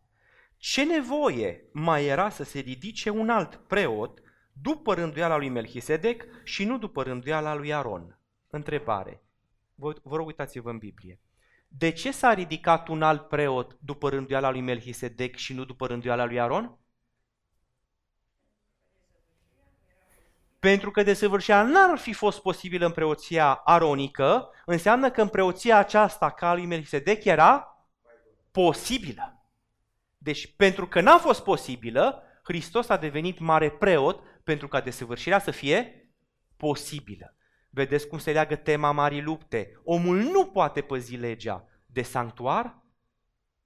ce 0.57 0.85
nevoie 0.85 1.69
mai 1.71 2.05
era 2.05 2.29
să 2.29 2.43
se 2.43 2.59
ridice 2.59 3.09
un 3.09 3.29
alt 3.29 3.55
preot 3.55 4.21
după 4.62 4.94
rânduiala 4.94 5.38
lui 5.38 5.50
Melchisedec 5.50 6.24
și 6.44 6.63
nu 6.63 6.78
după 6.78 7.04
rânduiala 7.04 7.54
lui 7.54 7.74
Aron. 7.74 8.18
Întrebare. 8.50 9.24
Vă, 9.75 9.94
vă 10.04 10.16
rog, 10.16 10.28
uitați-vă 10.28 10.70
în 10.70 10.78
Biblie. 10.78 11.20
De 11.68 11.92
ce 11.92 12.12
s-a 12.12 12.34
ridicat 12.34 12.88
un 12.88 13.01
alt 13.01 13.28
preot 13.28 13.78
după 13.80 14.10
rânduiala 14.10 14.50
lui 14.50 14.62
Melchisedec 14.62 15.36
și 15.36 15.54
nu 15.54 15.66
după 15.66 15.88
rânduiala 15.88 16.25
lui 16.25 16.39
Aron? 16.39 16.78
Pentru 20.60 20.92
că 20.92 21.04
desăvârșirea 21.04 21.63
n-ar 21.63 21.98
fi 21.98 22.13
fost 22.13 22.42
posibilă 22.42 22.86
în 22.86 22.92
preoția 22.92 23.54
aronică, 23.54 24.50
înseamnă 24.66 25.12
că 25.12 25.22
în 25.22 25.28
preoția 25.28 25.78
aceasta, 25.78 26.32
ca 26.32 26.50
a 26.50 26.54
lui 26.54 26.66
Melchisedec, 26.66 27.24
era 27.24 27.78
posibilă. 28.51 29.44
Deci, 30.18 30.56
pentru 30.56 30.88
că 30.88 31.01
n-a 31.01 31.18
fost 31.18 31.44
posibilă, 31.44 32.24
Hristos 32.44 32.89
a 32.89 32.98
devenit 32.98 33.39
mare 33.39 33.70
preot 33.70 34.24
pentru 34.43 34.67
ca 34.67 34.81
desăvârșirea 34.81 35.39
să 35.39 35.51
fie 35.51 36.10
posibilă. 36.58 37.36
Vedeți 37.69 38.08
cum 38.08 38.17
se 38.17 38.31
leagă 38.31 38.55
tema 38.55 38.91
marii 38.91 39.22
lupte. 39.22 39.79
Omul 39.84 40.17
nu 40.17 40.46
poate 40.46 40.81
păzi 40.81 41.15
legea 41.15 41.67
de 41.86 42.01
sanctuar. 42.01 42.84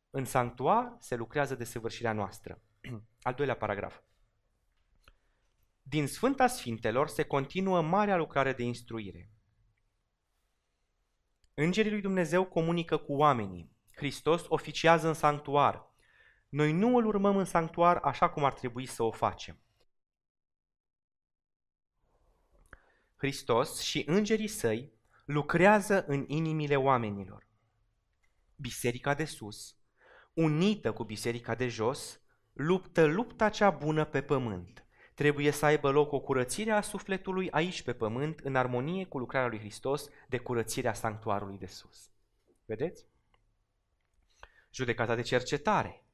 În 0.10 0.26
sanctuar 0.26 0.96
se 1.00 1.16
lucrează 1.16 1.56
de 1.56 1.64
săvârșirea 1.64 2.14
noastră. 2.14 2.62
Al 3.22 3.34
doilea 3.34 3.56
paragraf. 3.56 4.00
Din 5.82 6.08
Sfânta 6.08 6.48
Sfintelor 6.48 7.08
se 7.08 7.24
continuă 7.24 7.82
marea 7.82 8.18
lucrare 8.18 8.54
de 8.54 8.64
instruire. 8.64 9.32
Îngerii 11.54 11.92
lui 11.92 12.02
Dumnezeu 12.02 12.46
comunică 12.46 12.98
cu 12.98 13.14
oamenii. 13.14 13.72
Hristos 13.96 14.46
oficiază 14.48 15.08
în 15.08 15.14
sanctuar. 15.14 15.92
Noi 16.50 16.72
nu 16.72 16.96
îl 16.96 17.06
urmăm 17.06 17.38
în 17.38 17.46
sanctuar 17.46 17.98
așa 17.98 18.30
cum 18.30 18.44
ar 18.44 18.54
trebui 18.54 18.86
să 18.86 19.04
o 19.04 19.12
facem. 19.12 19.63
Hristos 23.24 23.80
și 23.80 24.04
îngerii 24.08 24.48
săi 24.48 24.94
lucrează 25.26 26.06
în 26.06 26.26
inimile 26.28 26.76
oamenilor. 26.76 27.48
Biserica 28.56 29.14
de 29.14 29.26
sus, 29.26 29.76
unită 30.34 30.92
cu 30.92 31.04
biserica 31.04 31.56
de 31.56 31.68
jos, 31.68 32.22
luptă 32.54 33.06
lupta 33.06 33.50
cea 33.50 33.70
bună 33.70 34.06
pe 34.06 34.22
pământ. 34.22 34.86
Trebuie 35.14 35.52
să 35.52 35.66
aibă 35.66 35.92
loc 35.92 36.12
o 36.12 36.20
curățire 36.20 36.72
a 36.72 36.82
sufletului 36.82 37.52
aici 37.52 37.82
pe 37.82 37.94
pământ, 37.94 38.40
în 38.40 38.56
armonie 38.56 39.06
cu 39.06 39.18
lucrarea 39.18 39.50
lui 39.50 39.60
Hristos 39.60 40.10
de 40.30 40.38
curățirea 40.38 40.94
sanctuarului 40.94 41.58
de 41.58 41.66
sus. 41.66 42.10
Vedeți? 42.66 43.08
Judecata 44.72 45.16
de 45.16 45.22
cercetare. 45.22 46.06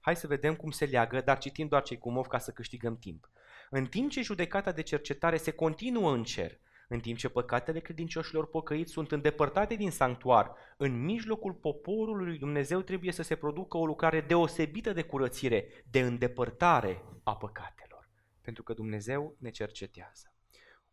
Hai 0.00 0.16
să 0.16 0.26
vedem 0.26 0.56
cum 0.56 0.70
se 0.70 0.84
leagă, 0.84 1.20
dar 1.20 1.38
citim 1.38 1.68
doar 1.68 1.82
cei 1.82 1.98
cu 1.98 2.10
mov 2.10 2.26
ca 2.26 2.38
să 2.38 2.50
câștigăm 2.50 2.98
timp. 2.98 3.28
În 3.76 3.86
timp 3.86 4.10
ce 4.10 4.22
judecata 4.22 4.72
de 4.72 4.82
cercetare 4.82 5.36
se 5.36 5.50
continuă 5.50 6.12
în 6.12 6.24
cer, 6.24 6.60
în 6.88 7.00
timp 7.00 7.18
ce 7.18 7.28
păcatele 7.28 7.80
credincioșilor 7.80 8.48
pocăiți 8.48 8.92
sunt 8.92 9.12
îndepărtate 9.12 9.74
din 9.74 9.90
sanctuar, 9.90 10.54
în 10.76 11.04
mijlocul 11.04 11.52
poporului 11.52 12.26
lui 12.26 12.38
Dumnezeu 12.38 12.80
trebuie 12.80 13.12
să 13.12 13.22
se 13.22 13.34
producă 13.34 13.76
o 13.76 13.86
lucrare 13.86 14.20
deosebită 14.20 14.92
de 14.92 15.02
curățire, 15.02 15.84
de 15.90 16.00
îndepărtare 16.00 17.02
a 17.22 17.36
păcatelor, 17.36 18.10
pentru 18.40 18.62
că 18.62 18.72
Dumnezeu 18.72 19.36
ne 19.38 19.50
cercetează. 19.50 20.34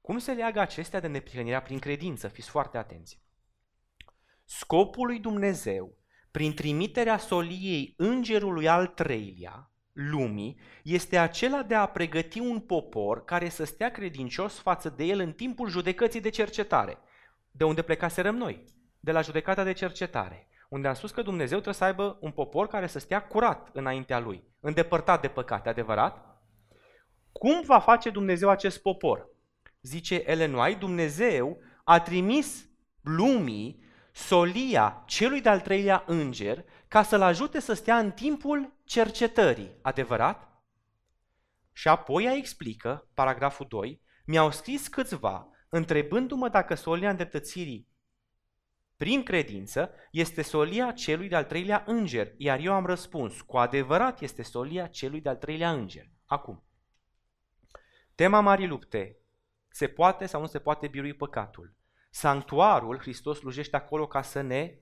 Cum 0.01 0.17
se 0.17 0.31
leagă 0.31 0.59
acestea 0.59 0.99
de 0.99 1.07
neprihănirea 1.07 1.61
prin 1.61 1.79
credință? 1.79 2.27
Fiți 2.27 2.49
foarte 2.49 2.77
atenți. 2.77 3.21
Scopul 4.43 5.07
lui 5.07 5.19
Dumnezeu, 5.19 5.97
prin 6.31 6.53
trimiterea 6.53 7.17
soliei 7.17 7.93
îngerului 7.97 8.67
al 8.67 8.87
treilea, 8.87 9.70
lumii 10.09 10.59
este 10.83 11.17
acela 11.17 11.63
de 11.63 11.75
a 11.75 11.85
pregăti 11.85 12.39
un 12.39 12.59
popor 12.59 13.25
care 13.25 13.49
să 13.49 13.63
stea 13.63 13.91
credincios 13.91 14.59
față 14.59 14.89
de 14.89 15.03
el 15.03 15.19
în 15.19 15.31
timpul 15.31 15.69
judecății 15.69 16.21
de 16.21 16.29
cercetare. 16.29 16.97
De 17.51 17.63
unde 17.63 17.81
plecaserăm 17.81 18.35
noi? 18.35 18.63
De 18.99 19.11
la 19.11 19.21
judecata 19.21 19.63
de 19.63 19.73
cercetare, 19.73 20.47
unde 20.69 20.87
am 20.87 20.93
spus 20.93 21.11
că 21.11 21.21
Dumnezeu 21.21 21.59
trebuie 21.59 21.73
să 21.73 21.83
aibă 21.83 22.17
un 22.21 22.31
popor 22.31 22.67
care 22.67 22.87
să 22.87 22.99
stea 22.99 23.23
curat 23.27 23.69
înaintea 23.73 24.19
lui, 24.19 24.43
îndepărtat 24.59 25.21
de 25.21 25.27
păcate, 25.27 25.69
adevărat? 25.69 26.41
Cum 27.31 27.61
va 27.65 27.79
face 27.79 28.09
Dumnezeu 28.09 28.49
acest 28.49 28.81
popor? 28.81 29.29
Zice 29.81 30.23
Ellen 30.25 30.53
White, 30.53 30.79
Dumnezeu 30.79 31.57
a 31.83 31.99
trimis 31.99 32.69
lumii 33.01 33.83
solia 34.11 35.03
celui 35.05 35.41
de-al 35.41 35.59
treilea 35.59 36.03
înger 36.07 36.65
ca 36.91 37.03
să-l 37.03 37.21
ajute 37.21 37.59
să 37.59 37.73
stea 37.73 37.97
în 37.97 38.11
timpul 38.11 38.73
cercetării. 38.83 39.77
Adevărat? 39.81 40.63
Și 41.71 41.87
apoi 41.87 42.23
ea 42.23 42.33
explică, 42.33 43.09
paragraful 43.13 43.65
2, 43.69 44.01
mi-au 44.25 44.51
scris 44.51 44.87
câțiva, 44.87 45.49
întrebându-mă 45.69 46.49
dacă 46.49 46.75
solia 46.75 47.09
îndreptățirii 47.09 47.87
prin 48.97 49.23
credință 49.23 49.91
este 50.11 50.41
solia 50.41 50.91
celui 50.91 51.27
de-al 51.27 51.43
treilea 51.43 51.83
înger, 51.87 52.33
iar 52.37 52.59
eu 52.59 52.73
am 52.73 52.85
răspuns, 52.85 53.41
cu 53.41 53.57
adevărat 53.57 54.21
este 54.21 54.41
solia 54.41 54.87
celui 54.87 55.21
de-al 55.21 55.37
treilea 55.37 55.71
înger. 55.71 56.09
Acum, 56.25 56.63
tema 58.15 58.39
Marii 58.39 58.67
Lupte, 58.67 59.17
se 59.69 59.87
poate 59.87 60.25
sau 60.25 60.41
nu 60.41 60.47
se 60.47 60.59
poate 60.59 60.87
birui 60.87 61.13
păcatul? 61.13 61.75
Sanctuarul, 62.09 62.99
Hristos 62.99 63.37
slujește 63.37 63.75
acolo 63.75 64.07
ca 64.07 64.21
să 64.21 64.41
ne 64.41 64.75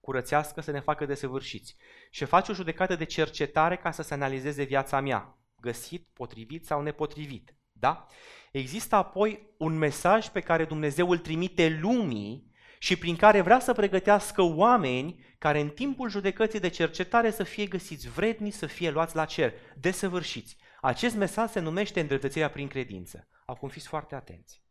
curățească, 0.00 0.60
să 0.60 0.70
ne 0.70 0.80
facă 0.80 1.04
desăvârșiți. 1.06 1.76
Și 2.10 2.24
face 2.24 2.50
o 2.50 2.54
judecată 2.54 2.96
de 2.96 3.04
cercetare 3.04 3.76
ca 3.76 3.90
să 3.90 4.02
se 4.02 4.14
analizeze 4.14 4.62
viața 4.62 5.00
mea, 5.00 5.38
găsit, 5.60 6.08
potrivit 6.12 6.66
sau 6.66 6.82
nepotrivit. 6.82 7.54
Da? 7.72 8.06
Există 8.52 8.94
apoi 8.94 9.54
un 9.58 9.78
mesaj 9.78 10.28
pe 10.28 10.40
care 10.40 10.64
Dumnezeu 10.64 11.10
îl 11.10 11.18
trimite 11.18 11.78
lumii 11.80 12.52
și 12.78 12.96
prin 12.96 13.16
care 13.16 13.40
vrea 13.40 13.60
să 13.60 13.72
pregătească 13.72 14.42
oameni 14.42 15.24
care 15.38 15.60
în 15.60 15.68
timpul 15.68 16.08
judecății 16.08 16.60
de 16.60 16.68
cercetare 16.68 17.30
să 17.30 17.42
fie 17.42 17.66
găsiți 17.66 18.08
vredni, 18.08 18.50
să 18.50 18.66
fie 18.66 18.90
luați 18.90 19.16
la 19.16 19.24
cer, 19.24 19.52
desăvârșiți. 19.76 20.56
Acest 20.80 21.16
mesaj 21.16 21.50
se 21.50 21.60
numește 21.60 22.00
îndreptățirea 22.00 22.50
prin 22.50 22.68
credință. 22.68 23.28
Acum 23.46 23.68
fiți 23.68 23.88
foarte 23.88 24.14
atenți. 24.14 24.62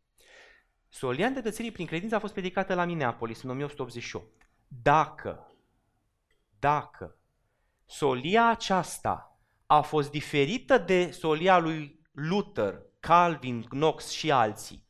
Solia 0.90 1.28
îndreptățirii 1.28 1.72
prin 1.72 1.86
credință 1.86 2.16
a 2.16 2.20
fost 2.20 2.34
predicată 2.34 2.74
la 2.74 2.86
Minneapolis 2.86 3.42
în 3.42 3.50
1188. 3.50 4.49
Dacă, 4.72 5.56
dacă 6.60 7.18
solia 7.86 8.48
aceasta 8.48 9.40
a 9.66 9.82
fost 9.82 10.12
diferită 10.12 10.78
de 10.78 11.12
solia 11.12 11.58
lui 11.58 12.02
Luther, 12.12 12.82
Calvin, 13.00 13.62
Knox 13.64 14.10
și 14.10 14.32
alții, 14.32 14.88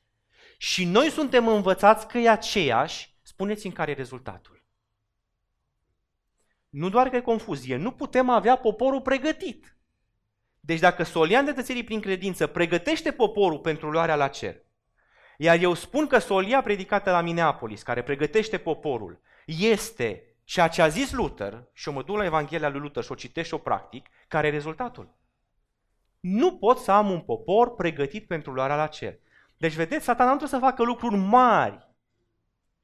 și 0.57 0.85
noi 0.85 1.09
suntem 1.09 1.47
învățați 1.47 2.07
că 2.07 2.17
e 2.17 2.29
aceeași, 2.29 3.17
spuneți-mi 3.21 3.73
care 3.73 3.91
e 3.91 3.93
rezultatul. 3.93 4.65
Nu 6.69 6.89
doar 6.89 7.09
că 7.09 7.15
e 7.15 7.21
confuzie, 7.21 7.75
nu 7.75 7.91
putem 7.91 8.29
avea 8.29 8.57
poporul 8.57 9.01
pregătit. 9.01 9.77
Deci 10.59 10.79
dacă 10.79 11.03
solia 11.03 11.39
îndreptățirii 11.39 11.83
prin 11.83 12.01
credință 12.01 12.47
pregătește 12.47 13.11
poporul 13.11 13.59
pentru 13.59 13.91
luarea 13.91 14.15
la 14.15 14.27
cer, 14.27 14.61
iar 15.37 15.59
eu 15.61 15.73
spun 15.73 16.07
că 16.07 16.17
solia 16.17 16.61
predicată 16.61 17.11
la 17.11 17.21
Minneapolis, 17.21 17.83
care 17.83 18.03
pregătește 18.03 18.57
poporul, 18.57 19.21
este 19.57 20.23
ceea 20.43 20.67
ce 20.67 20.81
a 20.81 20.87
zis 20.87 21.11
Luther, 21.11 21.69
și 21.73 21.87
eu 21.87 21.93
mă 21.93 22.03
duc 22.03 22.15
la 22.15 22.25
Evanghelia 22.25 22.69
lui 22.69 22.79
Luther 22.79 23.03
și 23.03 23.11
o 23.11 23.15
citesc 23.15 23.47
și 23.47 23.53
o 23.53 23.57
practic, 23.57 24.09
care 24.27 24.47
e 24.47 24.51
rezultatul? 24.51 25.17
Nu 26.19 26.57
pot 26.57 26.77
să 26.77 26.91
am 26.91 27.09
un 27.09 27.19
popor 27.19 27.75
pregătit 27.75 28.27
pentru 28.27 28.51
luarea 28.51 28.75
la 28.75 28.87
cer. 28.87 29.19
Deci, 29.57 29.73
vedeți, 29.73 30.03
satana 30.03 30.31
nu 30.31 30.37
trebuie 30.37 30.59
să 30.59 30.65
facă 30.65 30.83
lucruri 30.83 31.15
mari 31.15 31.87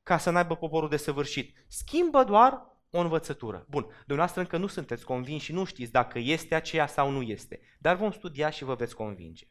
ca 0.03 0.17
să 0.17 0.29
n-aibă 0.29 0.55
poporul 0.55 0.89
de 0.89 0.97
săvârșit. 0.97 1.55
Schimbă 1.67 2.23
doar 2.23 2.61
o 2.89 2.99
învățătură. 2.99 3.65
Bun, 3.69 3.83
dumneavoastră 3.83 4.41
încă 4.41 4.57
nu 4.57 4.67
sunteți 4.67 5.05
convinși 5.05 5.45
și 5.45 5.53
nu 5.53 5.63
știți 5.63 5.91
dacă 5.91 6.19
este 6.19 6.55
aceea 6.55 6.87
sau 6.87 7.09
nu 7.09 7.21
este, 7.21 7.59
dar 7.79 7.95
vom 7.95 8.11
studia 8.11 8.49
și 8.49 8.63
vă 8.63 8.75
veți 8.75 8.95
convinge. 8.95 9.47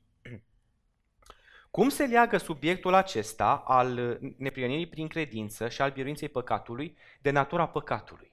Cum 1.75 1.89
se 1.89 2.05
leagă 2.05 2.37
subiectul 2.37 2.95
acesta 2.95 3.63
al 3.67 4.21
neprionirii 4.37 4.87
prin 4.87 5.09
credință 5.09 5.69
și 5.69 5.83
al 5.83 5.91
biruinței 5.91 6.29
păcatului 6.29 6.97
de 7.21 7.31
natura 7.31 7.69
păcatului? 7.69 8.33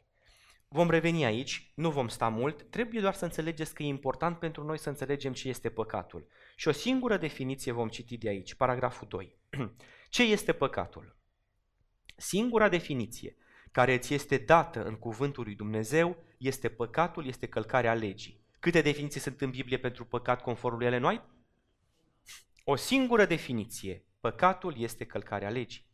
Vom 0.68 0.90
reveni 0.90 1.26
aici, 1.26 1.72
nu 1.76 1.92
vom 1.92 2.08
sta 2.08 2.28
mult, 2.28 2.70
trebuie 2.70 3.02
doar 3.02 3.14
să 3.14 3.26
înțelegeți 3.26 3.74
că 3.74 3.84
e 3.84 3.86
important 3.86 4.38
pentru 4.38 4.64
noi 4.64 4.78
să 4.78 4.90
înțelegem 4.90 5.34
ce 5.34 5.50
este 5.50 5.70
păcatul. 5.70 6.28
Și 6.56 6.68
o 6.68 6.72
singură 6.72 7.18
definiție 7.18 7.72
vom 7.72 7.90
citi 7.90 8.18
de 8.18 8.30
aici, 8.30 8.54
paragraful 8.54 9.08
2. 9.08 9.36
Ce 10.10 10.24
este 10.24 10.54
păcatul? 10.54 11.16
Singura 12.16 12.70
definiție 12.70 13.36
care 13.72 13.98
ți 13.98 14.14
este 14.14 14.38
dată 14.38 14.84
în 14.84 14.96
cuvântul 14.96 15.44
lui 15.44 15.56
Dumnezeu 15.56 16.24
este 16.38 16.70
păcatul, 16.70 17.28
este 17.28 17.48
călcarea 17.48 17.94
legii. 17.94 18.42
Câte 18.60 18.82
definiții 18.82 19.20
sunt 19.20 19.42
în 19.42 19.50
Biblie 19.50 19.78
pentru 19.78 20.06
păcat 20.06 20.42
conform 20.42 20.78
lui 20.78 20.86
Ellen 20.86 21.04
White? 21.04 21.26
O 22.64 22.76
singură 22.76 23.26
definiție. 23.26 24.06
Păcatul 24.20 24.74
este 24.78 25.06
călcarea 25.06 25.50
legii. 25.50 25.86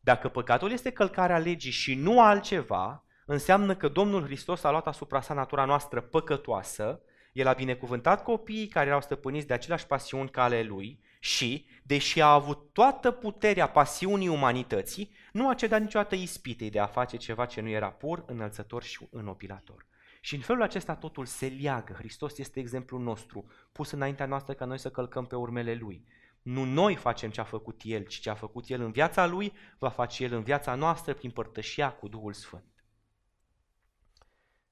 Dacă 0.00 0.28
păcatul 0.28 0.70
este 0.70 0.90
călcarea 0.90 1.38
legii 1.38 1.70
și 1.70 1.94
nu 1.94 2.20
altceva, 2.20 3.04
înseamnă 3.26 3.76
că 3.76 3.88
Domnul 3.88 4.24
Hristos 4.24 4.64
a 4.64 4.70
luat 4.70 4.86
asupra 4.86 5.20
sa 5.20 5.34
natura 5.34 5.64
noastră 5.64 6.00
păcătoasă, 6.00 7.00
El 7.32 7.46
a 7.46 7.52
binecuvântat 7.52 8.22
copiii 8.22 8.68
care 8.68 8.86
erau 8.86 9.00
stăpâniți 9.00 9.46
de 9.46 9.52
aceleași 9.52 9.86
pasiuni 9.86 10.30
ca 10.30 10.42
ale 10.42 10.62
Lui 10.62 11.00
și, 11.20 11.66
deși 11.82 12.20
a 12.20 12.32
avut 12.32 12.72
toată 12.72 13.10
puterea 13.10 13.68
pasiunii 13.68 14.28
umanității, 14.28 15.16
nu 15.32 15.48
a 15.48 15.54
cedat 15.54 15.80
niciodată 15.80 16.14
ispitei 16.14 16.70
de 16.70 16.78
a 16.78 16.86
face 16.86 17.16
ceva 17.16 17.46
ce 17.46 17.60
nu 17.60 17.68
era 17.68 17.90
pur, 17.90 18.24
înălțător 18.26 18.82
și 18.82 19.06
înopilator. 19.10 19.86
Și 20.26 20.34
în 20.34 20.40
felul 20.40 20.62
acesta 20.62 20.96
totul 20.96 21.26
se 21.26 21.46
leagă. 21.46 21.92
Hristos 21.92 22.38
este 22.38 22.60
exemplul 22.60 23.00
nostru, 23.00 23.50
pus 23.72 23.90
înaintea 23.90 24.26
noastră 24.26 24.54
ca 24.54 24.64
noi 24.64 24.78
să 24.78 24.90
călcăm 24.90 25.26
pe 25.26 25.36
urmele 25.36 25.74
Lui. 25.74 26.06
Nu 26.42 26.64
noi 26.64 26.96
facem 26.96 27.30
ce 27.30 27.40
a 27.40 27.44
făcut 27.44 27.80
El, 27.84 28.04
ci 28.04 28.14
ce 28.14 28.30
a 28.30 28.34
făcut 28.34 28.68
El 28.68 28.80
în 28.80 28.90
viața 28.90 29.26
Lui, 29.26 29.52
va 29.78 29.88
face 29.88 30.24
El 30.24 30.32
în 30.32 30.42
viața 30.42 30.74
noastră 30.74 31.14
prin 31.14 31.30
părtășia 31.30 31.92
cu 31.92 32.08
Duhul 32.08 32.32
Sfânt. 32.32 32.84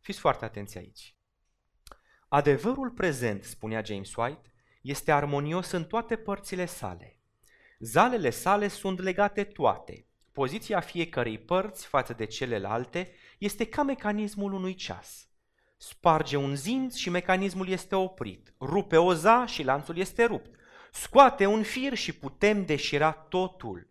Fiți 0.01 0.19
foarte 0.19 0.45
atenți 0.45 0.79
aici. 0.79 1.17
Adevărul 2.29 2.91
prezent, 2.91 3.45
spunea 3.45 3.83
James 3.83 4.15
White, 4.15 4.53
este 4.83 5.13
armonios 5.13 5.71
în 5.71 5.85
toate 5.85 6.17
părțile 6.17 6.65
sale. 6.65 7.19
Zalele 7.79 8.31
sale 8.31 8.69
sunt 8.69 9.01
legate 9.01 9.45
toate. 9.45 10.07
Poziția 10.33 10.81
fiecărei 10.81 11.39
părți 11.39 11.87
față 11.87 12.13
de 12.13 12.25
celelalte 12.25 13.13
este 13.39 13.67
ca 13.67 13.83
mecanismul 13.83 14.53
unui 14.53 14.75
ceas. 14.75 15.29
Sparge 15.89 16.37
un 16.37 16.55
zinț 16.55 16.95
și 16.95 17.11
mecanismul 17.11 17.69
este 17.69 17.95
oprit. 17.95 18.55
Rupe 18.61 18.97
o 18.97 19.13
za 19.13 19.47
și 19.47 19.63
lanțul 19.63 19.97
este 19.97 20.25
rupt. 20.25 20.55
Scoate 20.93 21.47
un 21.47 21.63
fir 21.63 21.95
și 21.95 22.13
putem 22.13 22.65
deșira 22.65 23.13
totul. 23.13 23.89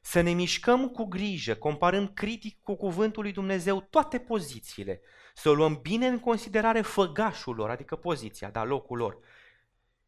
Să 0.00 0.20
ne 0.20 0.30
mișcăm 0.30 0.88
cu 0.88 1.04
grijă, 1.04 1.54
comparând 1.54 2.08
critic 2.14 2.62
cu 2.62 2.74
cuvântul 2.76 3.22
lui 3.22 3.32
Dumnezeu 3.32 3.80
toate 3.80 4.18
pozițiile. 4.18 5.00
Să 5.34 5.50
luăm 5.50 5.78
bine 5.82 6.06
în 6.06 6.18
considerare 6.18 6.80
făgașul 6.80 7.54
lor, 7.54 7.70
adică 7.70 7.96
poziția, 7.96 8.50
dar 8.50 8.66
locul 8.66 8.96
lor. 8.96 9.18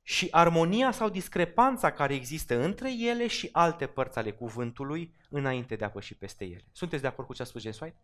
Și 0.02 0.28
armonia 0.30 0.90
sau 0.90 1.08
discrepanța 1.08 1.92
care 1.92 2.14
există 2.14 2.62
între 2.62 2.92
ele 2.98 3.26
și 3.26 3.48
alte 3.52 3.86
părți 3.86 4.18
ale 4.18 4.32
cuvântului 4.32 5.14
înainte 5.28 5.76
de 5.76 5.84
a 5.84 5.90
păși 5.90 6.14
peste 6.14 6.44
ele. 6.44 6.64
Sunteți 6.72 7.02
de 7.02 7.08
acord 7.08 7.26
cu 7.28 7.34
ce 7.34 7.42
a 7.42 7.44
spus 7.44 7.62
James 7.62 7.80
White? 7.80 7.98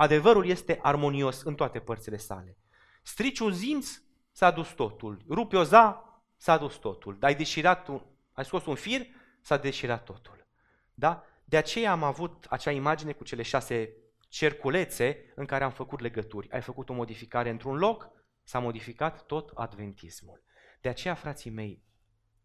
Adevărul 0.00 0.46
este 0.46 0.78
armonios 0.82 1.42
în 1.42 1.54
toate 1.54 1.80
părțile 1.80 2.16
sale. 2.16 2.56
Strici 3.02 3.38
un 3.38 3.52
zinț, 3.52 4.02
s-a 4.32 4.50
dus 4.50 4.68
totul. 4.68 5.22
Rupi 5.28 5.54
o 5.54 5.62
za, 5.62 6.04
s-a 6.36 6.58
dus 6.58 6.74
totul. 6.74 7.16
Ai 7.20 7.34
deșirat, 7.34 7.88
un, 7.88 8.02
ai 8.32 8.44
scos 8.44 8.66
un 8.66 8.74
fir, 8.74 9.06
s-a 9.40 9.56
deșirat 9.56 10.04
totul. 10.04 10.46
Da? 10.94 11.24
De 11.44 11.56
aceea 11.56 11.92
am 11.92 12.02
avut 12.02 12.46
acea 12.48 12.70
imagine 12.70 13.12
cu 13.12 13.24
cele 13.24 13.42
șase 13.42 13.96
cerculețe 14.28 15.32
în 15.34 15.46
care 15.46 15.64
am 15.64 15.72
făcut 15.72 16.00
legături. 16.00 16.50
Ai 16.50 16.62
făcut 16.62 16.88
o 16.88 16.92
modificare 16.92 17.50
într-un 17.50 17.76
loc, 17.76 18.10
s-a 18.42 18.58
modificat 18.58 19.26
tot 19.26 19.50
adventismul. 19.54 20.42
De 20.80 20.88
aceea, 20.88 21.14
frații 21.14 21.50
mei, 21.50 21.84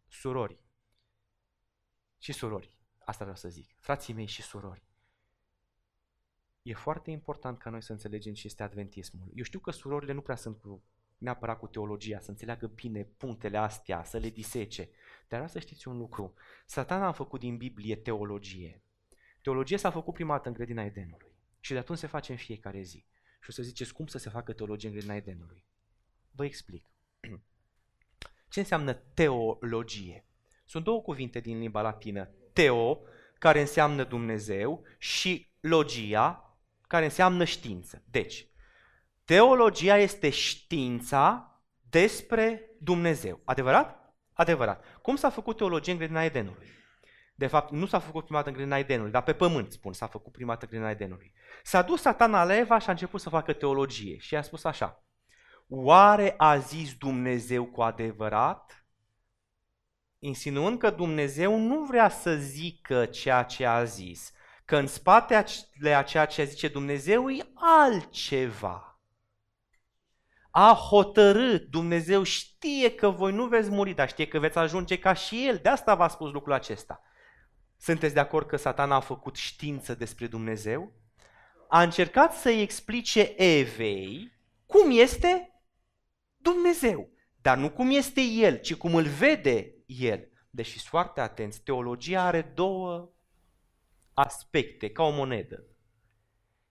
surori 0.07 0.63
și 2.17 2.31
surori, 2.33 2.77
asta 2.99 3.23
vreau 3.23 3.35
să 3.35 3.49
zic, 3.49 3.75
frații 3.79 4.13
mei 4.13 4.25
și 4.25 4.41
surori, 4.41 4.83
e 6.65 6.73
foarte 6.73 7.12
important 7.12 7.58
ca 7.58 7.69
noi 7.69 7.82
să 7.82 7.91
înțelegem 7.91 8.34
ce 8.34 8.47
este 8.47 8.63
adventismul. 8.63 9.28
Eu 9.34 9.43
știu 9.43 9.60
că 9.60 9.71
surorile 9.71 10.13
nu 10.13 10.21
prea 10.21 10.36
sunt 10.36 10.58
cu, 10.58 10.84
neapărat 11.17 11.60
cu 11.60 11.67
teologia, 11.67 12.19
să 12.19 12.30
înțeleagă 12.30 12.67
bine 12.67 13.04
punctele 13.04 13.58
astea, 13.58 14.04
să 14.04 14.17
le 14.17 14.30
disece. 14.30 14.84
Dar 15.28 15.39
vreau 15.39 15.47
să 15.47 15.60
știți 15.60 15.88
un 15.88 15.97
lucru. 15.97 16.34
Satana 16.65 17.08
a 17.08 17.12
făcut 17.12 17.39
din 17.39 17.58
Biblie 17.58 17.95
teologie. 17.95 18.82
Teologie 19.41 19.78
s-a 19.78 19.89
făcut 19.89 20.13
prima 20.13 20.36
dată 20.36 20.47
în 20.47 20.54
grădina 20.54 20.84
Edenului. 20.84 21.32
Și 21.60 21.71
de 21.71 21.78
atunci 21.78 21.97
se 21.97 22.08
face 22.08 22.32
în 22.32 22.38
fiecare 22.38 22.82
zi. 22.82 23.06
Și 23.41 23.49
o 23.49 23.51
să 23.51 23.63
ziceți 23.63 23.93
cum 23.93 24.08
să 24.08 24.17
se 24.17 24.30
facă 24.30 24.54
teologie 24.54 24.88
în 24.88 24.93
grădina 24.93 25.15
Edenului. 25.15 25.63
Vă 26.32 26.45
explic. 26.45 26.86
Ce 28.49 28.60
înseamnă 28.60 28.93
teologie? 28.93 30.25
Sunt 30.65 30.84
două 30.84 31.01
cuvinte 31.01 31.39
din 31.39 31.60
limba 31.60 31.82
latină. 31.82 32.30
Teo, 32.54 32.99
care 33.39 33.60
înseamnă 33.60 34.04
Dumnezeu, 34.04 34.84
și 34.97 35.49
logia, 35.60 36.44
care 36.87 37.03
înseamnă 37.03 37.43
știință. 37.43 38.03
Deci, 38.11 38.47
teologia 39.23 39.97
este 39.97 40.29
știința 40.29 41.49
despre 41.89 42.69
Dumnezeu. 42.79 43.41
Adevărat? 43.43 44.15
Adevărat. 44.33 44.83
Cum 45.01 45.15
s-a 45.15 45.29
făcut 45.29 45.57
teologie 45.57 45.91
în 45.91 45.97
grădina 45.97 46.23
Edenului? 46.23 46.67
De 47.35 47.47
fapt, 47.47 47.71
nu 47.71 47.85
s-a 47.85 47.99
făcut 47.99 48.23
prima 48.23 48.37
dată 48.37 48.49
în 48.49 48.55
grădina 48.55 48.77
Edenului, 48.77 49.11
dar 49.11 49.23
pe 49.23 49.33
pământ, 49.33 49.71
spun, 49.71 49.93
s-a 49.93 50.07
făcut 50.07 50.31
prima 50.31 50.53
dată 50.53 50.65
în 50.65 50.69
grădina 50.69 50.91
Edenului. 50.91 51.33
S-a 51.63 51.81
dus 51.81 52.01
satana 52.01 52.43
la 52.43 52.57
Eva 52.57 52.79
și 52.79 52.87
a 52.87 52.91
început 52.91 53.21
să 53.21 53.29
facă 53.29 53.53
teologie 53.53 54.17
și 54.17 54.35
a 54.35 54.41
spus 54.41 54.63
așa. 54.63 55.03
Oare 55.67 56.33
a 56.37 56.57
zis 56.57 56.93
Dumnezeu 56.93 57.65
cu 57.65 57.81
adevărat? 57.81 58.85
Insinuând 60.19 60.79
că 60.79 60.89
Dumnezeu 60.89 61.59
nu 61.59 61.83
vrea 61.83 62.09
să 62.09 62.35
zică 62.35 63.05
ceea 63.05 63.43
ce 63.43 63.65
a 63.65 63.83
zis, 63.83 64.33
că 64.65 64.78
în 64.78 64.88
spatele 64.88 65.93
a 65.95 66.04
ceea 66.04 66.25
ce 66.25 66.43
zice 66.43 66.67
Dumnezeu 66.67 67.30
e 67.30 67.51
altceva. 67.54 68.99
A 70.51 70.73
hotărât, 70.89 71.69
Dumnezeu 71.69 72.23
știe 72.23 72.95
că 72.95 73.10
voi 73.10 73.32
nu 73.32 73.47
veți 73.47 73.69
muri, 73.69 73.93
dar 73.93 74.10
știe 74.10 74.28
că 74.28 74.39
veți 74.39 74.58
ajunge 74.58 74.99
ca 74.99 75.13
și 75.13 75.47
El. 75.47 75.60
De 75.62 75.69
asta 75.69 75.95
v-a 75.95 76.08
spus 76.08 76.32
lucrul 76.32 76.54
acesta. 76.54 77.01
Sunteți 77.78 78.13
de 78.13 78.19
acord 78.19 78.47
că 78.47 78.58
satana 78.58 78.95
a 78.95 78.99
făcut 78.99 79.36
știință 79.36 79.95
despre 79.95 80.28
Dumnezeu? 80.28 80.93
A 81.69 81.82
încercat 81.82 82.34
să-i 82.34 82.62
explice 82.62 83.34
Evei 83.38 84.32
cum 84.65 84.91
este 84.91 85.62
Dumnezeu, 86.38 87.10
dar 87.41 87.58
nu 87.58 87.71
cum 87.71 87.89
este 87.89 88.21
El, 88.21 88.60
ci 88.60 88.75
cum 88.75 88.95
îl 88.95 89.06
vede 89.06 89.75
El. 89.86 90.30
Deși 90.49 90.88
foarte 90.88 91.21
atenți, 91.21 91.62
teologia 91.62 92.21
are 92.21 92.41
două 92.41 93.14
aspecte, 94.15 94.89
ca 94.89 95.04
o 95.04 95.10
monedă. 95.10 95.63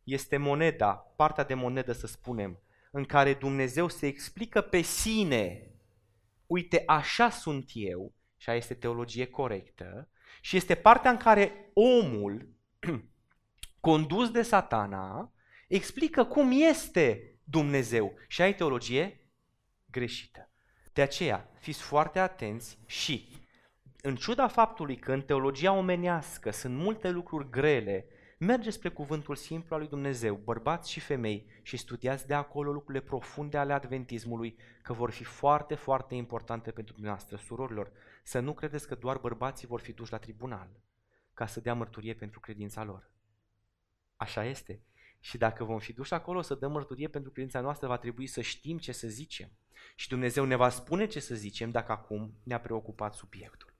Este 0.04 0.36
moneda, 0.36 0.94
partea 0.94 1.44
de 1.44 1.54
monedă 1.54 1.92
să 1.92 2.06
spunem, 2.06 2.62
în 2.90 3.04
care 3.04 3.34
Dumnezeu 3.34 3.88
se 3.88 4.06
explică 4.06 4.60
pe 4.60 4.80
sine. 4.80 5.70
Uite, 6.46 6.82
așa 6.86 7.30
sunt 7.30 7.70
eu, 7.72 8.14
și 8.36 8.48
aia 8.48 8.58
este 8.58 8.74
teologie 8.74 9.26
corectă, 9.26 10.08
și 10.40 10.56
este 10.56 10.74
partea 10.74 11.10
în 11.10 11.16
care 11.16 11.70
omul, 11.72 12.48
condus 13.80 14.30
de 14.30 14.42
satana, 14.42 15.32
explică 15.68 16.24
cum 16.24 16.50
este 16.52 17.38
Dumnezeu. 17.44 18.14
Și 18.28 18.42
ai 18.42 18.54
teologie 18.54 19.30
greșită. 19.90 20.50
De 20.92 21.02
aceea, 21.02 21.50
fiți 21.58 21.82
foarte 21.82 22.18
atenți 22.18 22.78
și, 22.86 23.43
în 24.06 24.16
ciuda 24.16 24.48
faptului 24.48 24.96
că 24.96 25.12
în 25.12 25.22
teologia 25.22 25.72
omenească 25.72 26.50
sunt 26.50 26.76
multe 26.76 27.10
lucruri 27.10 27.50
grele, 27.50 28.06
mergeți 28.38 28.76
spre 28.76 28.88
cuvântul 28.88 29.36
simplu 29.36 29.74
al 29.74 29.80
lui 29.80 29.90
Dumnezeu, 29.90 30.34
bărbați 30.34 30.90
și 30.90 31.00
femei, 31.00 31.46
și 31.62 31.76
studiați 31.76 32.26
de 32.26 32.34
acolo 32.34 32.72
lucrurile 32.72 33.04
profunde 33.04 33.56
ale 33.56 33.72
adventismului, 33.72 34.56
că 34.82 34.92
vor 34.92 35.10
fi 35.10 35.24
foarte, 35.24 35.74
foarte 35.74 36.14
importante 36.14 36.70
pentru 36.70 36.92
dumneavoastră, 36.92 37.36
surorilor. 37.36 37.92
Să 38.22 38.40
nu 38.40 38.54
credeți 38.54 38.88
că 38.88 38.94
doar 38.94 39.18
bărbații 39.18 39.66
vor 39.66 39.80
fi 39.80 39.92
duși 39.92 40.12
la 40.12 40.18
tribunal 40.18 40.68
ca 41.34 41.46
să 41.46 41.60
dea 41.60 41.74
mărturie 41.74 42.14
pentru 42.14 42.40
credința 42.40 42.84
lor. 42.84 43.10
Așa 44.16 44.44
este. 44.44 44.82
Și 45.20 45.38
dacă 45.38 45.64
vom 45.64 45.78
fi 45.78 45.92
duși 45.92 46.14
acolo 46.14 46.42
să 46.42 46.54
dăm 46.54 46.72
mărturie 46.72 47.08
pentru 47.08 47.30
credința 47.30 47.60
noastră, 47.60 47.88
va 47.88 47.96
trebui 47.98 48.26
să 48.26 48.40
știm 48.40 48.78
ce 48.78 48.92
să 48.92 49.08
zicem. 49.08 49.50
Și 49.94 50.08
Dumnezeu 50.08 50.44
ne 50.44 50.56
va 50.56 50.68
spune 50.68 51.06
ce 51.06 51.20
să 51.20 51.34
zicem 51.34 51.70
dacă 51.70 51.92
acum 51.92 52.34
ne-a 52.42 52.60
preocupat 52.60 53.14
subiectul. 53.14 53.73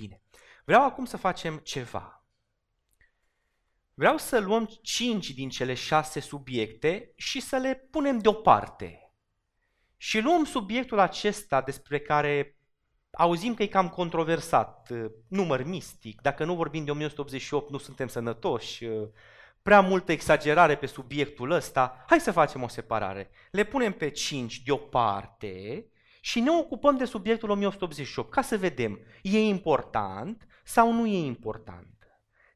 Bine, 0.00 0.22
vreau 0.64 0.84
acum 0.84 1.04
să 1.04 1.16
facem 1.16 1.56
ceva. 1.56 2.26
Vreau 3.94 4.16
să 4.16 4.38
luăm 4.38 4.78
cinci 4.82 5.30
din 5.30 5.48
cele 5.48 5.74
șase 5.74 6.20
subiecte 6.20 7.12
și 7.16 7.40
să 7.40 7.56
le 7.56 7.74
punem 7.90 8.18
deoparte. 8.18 9.12
Și 9.96 10.20
luăm 10.20 10.44
subiectul 10.44 10.98
acesta 10.98 11.60
despre 11.60 12.00
care 12.00 12.58
auzim 13.10 13.54
că 13.54 13.62
e 13.62 13.66
cam 13.66 13.88
controversat, 13.88 14.88
număr 15.28 15.62
mistic, 15.64 16.20
dacă 16.20 16.44
nu 16.44 16.54
vorbim 16.54 16.84
de 16.84 16.90
1188 16.90 17.70
nu 17.70 17.78
suntem 17.78 18.08
sănătoși, 18.08 18.86
prea 19.62 19.80
multă 19.80 20.12
exagerare 20.12 20.76
pe 20.76 20.86
subiectul 20.86 21.50
ăsta, 21.50 22.04
hai 22.06 22.20
să 22.20 22.32
facem 22.32 22.62
o 22.62 22.68
separare. 22.68 23.30
Le 23.50 23.64
punem 23.64 23.92
pe 23.92 24.10
5 24.10 24.62
deoparte 24.62 25.86
și 26.28 26.40
ne 26.40 26.50
ocupăm 26.50 26.96
de 26.96 27.04
subiectul 27.04 27.50
1188 27.50 28.30
ca 28.30 28.42
să 28.42 28.56
vedem, 28.56 29.00
e 29.22 29.38
important 29.38 30.46
sau 30.64 30.92
nu 30.92 31.06
e 31.06 31.16
important. 31.16 32.08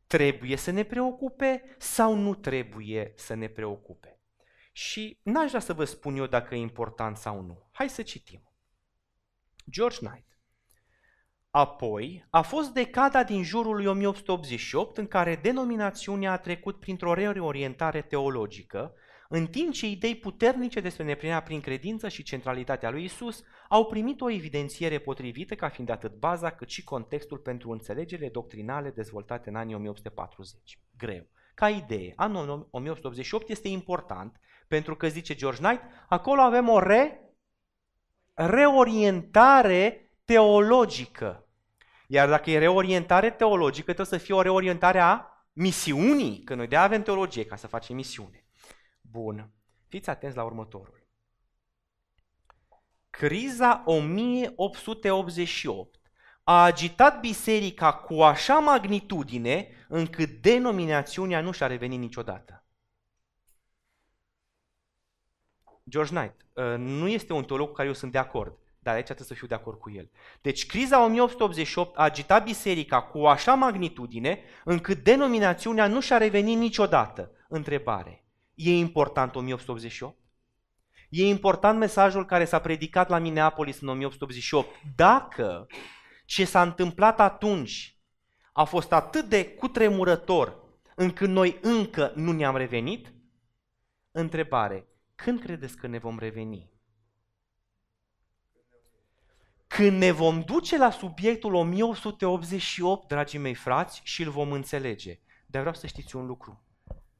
Trebuie 0.07 0.57
să 0.57 0.71
ne 0.71 0.83
preocupe 0.83 1.63
sau 1.79 2.15
nu 2.15 2.35
trebuie 2.35 3.13
să 3.17 3.35
ne 3.35 3.49
preocupe. 3.49 4.21
Și 4.73 5.19
n-aș 5.23 5.49
vrea 5.49 5.61
să 5.61 5.73
vă 5.73 5.85
spun 5.85 6.17
eu 6.17 6.27
dacă 6.27 6.55
e 6.55 6.59
important 6.59 7.17
sau 7.17 7.41
nu. 7.41 7.69
Hai 7.73 7.89
să 7.89 8.03
citim. 8.03 8.53
George 9.71 9.97
Knight. 9.97 10.39
Apoi 11.51 12.27
a 12.31 12.43
fost 12.43 12.71
decada 12.71 13.25
din 13.25 13.43
jurul 13.43 13.77
lui 13.77 13.87
1888 13.87 14.99
în 14.99 15.07
care 15.07 15.37
denominațiunea 15.37 16.33
a 16.33 16.39
trecut 16.39 16.81
printr-o 16.81 17.15
reorientare 17.15 18.03
teologică, 18.03 18.95
în 19.35 19.47
timp 19.47 19.73
ce 19.73 19.87
idei 19.87 20.15
puternice 20.15 20.81
despre 20.81 21.05
neprinirea 21.05 21.43
prin 21.43 21.61
credință 21.61 22.09
și 22.09 22.23
centralitatea 22.23 22.91
lui 22.91 23.05
Isus 23.05 23.45
au 23.69 23.87
primit 23.87 24.21
o 24.21 24.31
evidențiere 24.31 24.99
potrivită 24.99 25.55
ca 25.55 25.69
fiind 25.69 25.91
atât 25.91 26.15
baza 26.19 26.51
cât 26.51 26.69
și 26.69 26.85
contextul 26.85 27.39
pentru 27.39 27.71
înțelegerile 27.71 28.29
doctrinale 28.29 28.91
dezvoltate 28.91 29.49
în 29.49 29.57
anii 29.57 29.75
1840. 29.75 30.79
Greu. 30.99 31.27
Ca 31.55 31.69
idee, 31.69 32.13
anul 32.17 32.69
1888 32.71 33.49
este 33.49 33.69
important 33.69 34.41
pentru 34.69 34.97
că, 34.97 35.09
zice 35.09 35.35
George 35.35 35.63
Knight, 35.63 35.83
acolo 36.09 36.41
avem 36.41 36.69
o 36.69 36.79
re, 36.79 37.21
reorientare 38.35 40.11
teologică. 40.25 41.47
Iar 42.07 42.29
dacă 42.29 42.51
e 42.51 42.59
reorientare 42.59 43.31
teologică, 43.31 43.93
trebuie 43.93 44.19
să 44.19 44.25
fie 44.25 44.35
o 44.35 44.43
reorientare 44.43 44.99
a 44.99 45.27
misiunii, 45.53 46.43
că 46.43 46.55
noi 46.55 46.67
de 46.67 46.77
avem 46.77 47.03
teologie 47.03 47.45
ca 47.45 47.57
să 47.57 47.67
facem 47.67 47.97
misiune. 47.97 48.42
Bun. 49.13 49.51
Fiți 49.89 50.11
atenți 50.11 50.37
la 50.37 50.45
următorul. 50.45 51.07
Criza 53.11 53.83
1888 53.87 56.01
a 56.45 56.65
agitat 56.65 57.21
biserica 57.21 57.93
cu 57.93 58.23
așa 58.23 58.59
magnitudine 58.59 59.69
încât 59.89 60.29
denominațiunea 60.29 61.41
nu 61.41 61.53
și-a 61.53 61.67
revenit 61.67 61.99
niciodată. 61.99 62.65
George 65.89 66.15
Knight 66.15 66.47
uh, 66.53 66.75
nu 66.79 67.09
este 67.09 67.33
un 67.33 67.45
teolog 67.45 67.69
cu 67.69 67.75
care 67.75 67.89
eu 67.89 67.95
sunt 67.95 68.13
de 68.13 68.19
acord. 68.19 68.59
Dar 68.79 68.95
aici 68.95 69.05
trebuie 69.05 69.27
să 69.27 69.35
fiu 69.35 69.47
de 69.47 69.55
acord 69.55 69.79
cu 69.79 69.91
el. 69.91 70.11
Deci 70.41 70.67
criza 70.67 71.05
1888 71.05 71.99
a 71.99 72.03
agitat 72.03 72.45
biserica 72.45 73.03
cu 73.03 73.19
o 73.19 73.29
așa 73.29 73.55
magnitudine 73.55 74.43
încât 74.65 75.05
denominațiunea 75.05 75.87
nu 75.87 76.01
și-a 76.01 76.17
revenit 76.17 76.59
niciodată. 76.59 77.31
Întrebare. 77.49 78.22
E 78.63 78.77
important 78.77 79.35
1888? 79.35 80.19
E 81.09 81.27
important 81.27 81.79
mesajul 81.79 82.25
care 82.25 82.45
s-a 82.45 82.59
predicat 82.61 83.09
la 83.09 83.19
Minneapolis 83.19 83.81
în 83.81 83.89
1888. 83.89 84.69
Dacă 84.97 85.67
ce 86.25 86.45
s-a 86.45 86.63
întâmplat 86.63 87.21
atunci 87.21 87.97
a 88.53 88.65
fost 88.65 88.93
atât 88.93 89.25
de 89.25 89.49
cutremurător 89.49 90.63
încât 90.95 91.29
noi 91.29 91.59
încă 91.61 92.13
nu 92.15 92.33
ne-am 92.33 92.57
revenit? 92.57 93.13
Întrebare. 94.11 94.87
Când 95.15 95.41
credeți 95.41 95.77
că 95.77 95.87
ne 95.87 95.99
vom 95.99 96.19
reveni? 96.19 96.71
Când 99.67 99.99
ne 99.99 100.11
vom 100.11 100.41
duce 100.41 100.77
la 100.77 100.91
subiectul 100.91 101.55
1188, 101.55 103.09
dragii 103.09 103.39
mei 103.39 103.55
frați, 103.55 104.01
și 104.05 104.23
îl 104.23 104.31
vom 104.31 104.53
înțelege. 104.53 105.21
Dar 105.47 105.61
vreau 105.61 105.77
să 105.77 105.87
știți 105.87 106.17
un 106.17 106.27
lucru. 106.27 106.65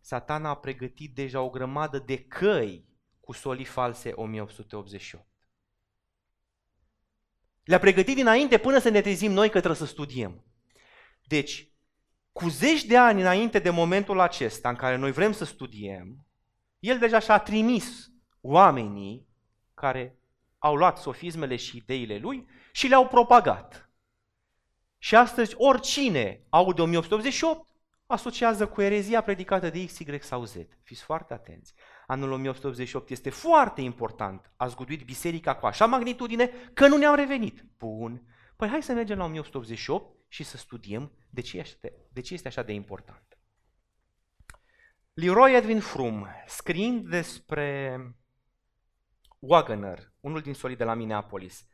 Satana 0.05 0.49
a 0.49 0.57
pregătit 0.57 1.15
deja 1.15 1.41
o 1.41 1.51
grămadă 1.51 1.99
de 1.99 2.25
căi 2.25 2.89
cu 3.21 3.33
solii 3.33 3.65
false 3.65 4.13
1888. 4.15 5.27
Le-a 7.63 7.79
pregătit 7.79 8.15
dinainte 8.15 8.59
până 8.59 8.79
să 8.79 8.89
ne 8.89 9.01
trezim 9.01 9.33
noi 9.33 9.51
că 9.51 9.59
trebuie 9.59 9.87
să 9.87 9.93
studiem. 9.93 10.45
Deci, 11.27 11.73
cu 12.33 12.49
zeci 12.49 12.85
de 12.85 12.97
ani 12.97 13.21
înainte 13.21 13.59
de 13.59 13.71
momentul 13.71 14.21
acesta 14.21 14.69
în 14.69 14.77
care 14.77 14.97
noi 14.97 15.13
vrem 15.13 15.33
să 15.33 15.45
studiem, 15.45 16.27
el 16.79 16.99
deja 16.99 17.19
și-a 17.19 17.39
trimis 17.39 18.11
oamenii 18.41 19.29
care 19.75 20.19
au 20.59 20.77
luat 20.77 20.99
sofismele 20.99 21.57
și 21.57 21.77
ideile 21.77 22.19
lui 22.19 22.49
și 22.73 22.87
le-au 22.87 23.07
propagat. 23.09 23.91
Și 24.99 25.17
astăzi 25.17 25.55
oricine 25.57 26.47
aude 26.49 26.83
1888 26.83 27.72
asociază 28.13 28.67
cu 28.67 28.81
erezia 28.81 29.23
predicată 29.23 29.71
de 29.71 29.85
X, 29.85 29.99
Y 29.99 30.19
sau 30.21 30.45
Z. 30.45 30.55
Fiți 30.83 31.03
foarte 31.03 31.33
atenți. 31.35 31.75
Anul 32.07 32.33
1888 32.33 33.11
este 33.11 33.31
foarte 33.31 33.81
important. 33.81 34.53
A 34.57 34.67
zguduit 34.67 35.05
biserica 35.05 35.57
cu 35.57 35.67
așa 35.67 35.87
magnitudine 35.87 36.51
că 36.75 36.87
nu 36.87 36.97
ne-am 36.97 37.15
revenit. 37.15 37.65
Bun. 37.79 38.23
Păi 38.57 38.69
hai 38.69 38.83
să 38.83 38.93
mergem 38.93 39.19
la 39.19 39.25
1888 39.25 40.17
și 40.29 40.43
să 40.43 40.57
studiem 40.57 41.13
de 41.31 41.41
ce 41.41 41.59
este, 41.59 41.93
de 42.13 42.21
ce 42.21 42.35
este 42.35 42.49
așa 42.49 42.63
de 42.63 42.73
important. 42.73 43.39
Leroy 45.13 45.57
Edwin 45.57 45.81
Frum, 45.81 46.27
scriind 46.47 47.09
despre 47.09 47.99
Wagner, 49.39 50.13
unul 50.21 50.41
din 50.41 50.55
solii 50.55 50.77
de 50.77 50.85
la 50.85 50.95
Minneapolis. 50.95 51.67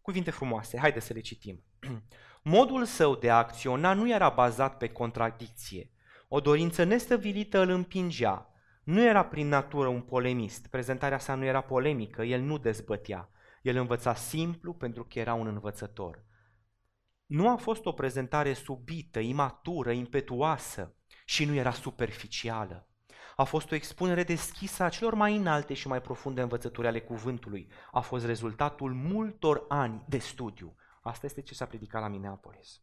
Cuvinte 0.00 0.30
frumoase, 0.30 0.78
haide 0.78 1.00
să 1.00 1.12
le 1.12 1.20
citim. 1.20 1.64
Modul 2.42 2.84
său 2.84 3.16
de 3.16 3.30
a 3.30 3.36
acționa 3.36 3.92
nu 3.92 4.10
era 4.10 4.28
bazat 4.28 4.76
pe 4.76 4.88
contradicție. 4.88 5.90
O 6.28 6.40
dorință 6.40 6.84
nestăvilită 6.84 7.60
îl 7.60 7.68
împingea. 7.68 8.50
Nu 8.84 9.02
era 9.02 9.24
prin 9.24 9.48
natură 9.48 9.88
un 9.88 10.00
polemist. 10.00 10.66
Prezentarea 10.66 11.18
sa 11.18 11.34
nu 11.34 11.44
era 11.44 11.60
polemică, 11.60 12.22
el 12.22 12.40
nu 12.40 12.58
dezbătea. 12.58 13.30
El 13.62 13.76
învăța 13.76 14.14
simplu 14.14 14.72
pentru 14.72 15.04
că 15.04 15.18
era 15.18 15.34
un 15.34 15.46
învățător. 15.46 16.24
Nu 17.26 17.48
a 17.48 17.56
fost 17.56 17.86
o 17.86 17.92
prezentare 17.92 18.52
subită, 18.52 19.18
imatură, 19.18 19.90
impetuoasă 19.90 20.94
și 21.24 21.44
nu 21.44 21.54
era 21.54 21.70
superficială 21.70 22.88
a 23.36 23.44
fost 23.44 23.70
o 23.70 23.74
expunere 23.74 24.22
deschisă 24.22 24.82
a 24.82 24.88
celor 24.88 25.14
mai 25.14 25.36
înalte 25.36 25.74
și 25.74 25.88
mai 25.88 26.00
profunde 26.00 26.40
învățături 26.40 26.86
ale 26.86 27.00
cuvântului. 27.00 27.68
A 27.92 28.00
fost 28.00 28.26
rezultatul 28.26 28.92
multor 28.94 29.64
ani 29.68 30.04
de 30.08 30.18
studiu. 30.18 30.74
Asta 31.06 31.26
este 31.26 31.40
ce 31.40 31.54
s-a 31.54 31.66
predicat 31.66 32.00
la 32.00 32.08
Minneapolis. 32.08 32.80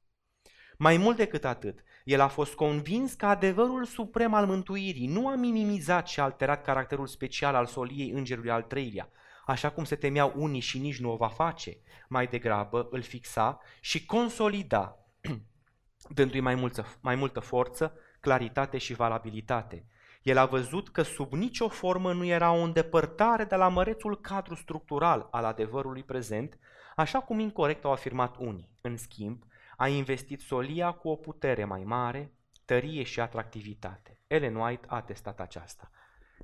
Mai 0.77 0.97
mult 0.97 1.17
decât 1.17 1.45
atât, 1.45 1.83
el 2.03 2.19
a 2.19 2.27
fost 2.27 2.53
convins 2.53 3.13
că 3.13 3.25
adevărul 3.25 3.85
suprem 3.85 4.33
al 4.33 4.45
mântuirii 4.45 5.07
nu 5.07 5.27
a 5.27 5.35
minimizat 5.35 6.07
și 6.07 6.19
alterat 6.19 6.63
caracterul 6.63 7.07
special 7.07 7.55
al 7.55 7.65
soliei 7.65 8.09
îngerului 8.09 8.51
al 8.51 8.61
treilea, 8.61 9.09
așa 9.45 9.69
cum 9.69 9.83
se 9.83 9.95
temeau 9.95 10.33
unii 10.35 10.59
și 10.59 10.79
nici 10.79 10.99
nu 10.99 11.11
o 11.11 11.15
va 11.15 11.27
face, 11.27 11.77
mai 12.07 12.27
degrabă 12.27 12.87
îl 12.91 13.01
fixa 13.01 13.59
și 13.79 14.05
consolida, 14.05 14.97
dându-i 16.15 16.39
mai 16.39 16.55
multă, 16.55 16.85
mai 17.01 17.15
multă 17.15 17.39
forță, 17.39 17.93
claritate 18.19 18.77
și 18.77 18.93
valabilitate. 18.93 19.85
El 20.21 20.37
a 20.37 20.45
văzut 20.45 20.89
că 20.89 21.01
sub 21.01 21.33
nicio 21.33 21.67
formă 21.67 22.13
nu 22.13 22.25
era 22.25 22.51
o 22.51 22.61
îndepărtare 22.61 23.43
de 23.43 23.55
la 23.55 23.67
mărețul 23.67 24.19
cadru 24.21 24.55
structural 24.55 25.27
al 25.31 25.45
adevărului 25.45 26.03
prezent, 26.03 26.59
așa 26.95 27.19
cum 27.19 27.39
incorrect 27.39 27.83
au 27.83 27.91
afirmat 27.91 28.35
unii. 28.37 28.69
În 28.81 28.97
schimb, 28.97 29.43
a 29.77 29.87
investit 29.87 30.41
solia 30.41 30.91
cu 30.91 31.09
o 31.09 31.15
putere 31.15 31.65
mai 31.65 31.83
mare, 31.83 32.33
tărie 32.65 33.03
și 33.03 33.19
atractivitate. 33.19 34.19
Ellen 34.27 34.55
White 34.55 34.85
a 34.89 35.01
testat 35.01 35.39
aceasta. 35.39 35.91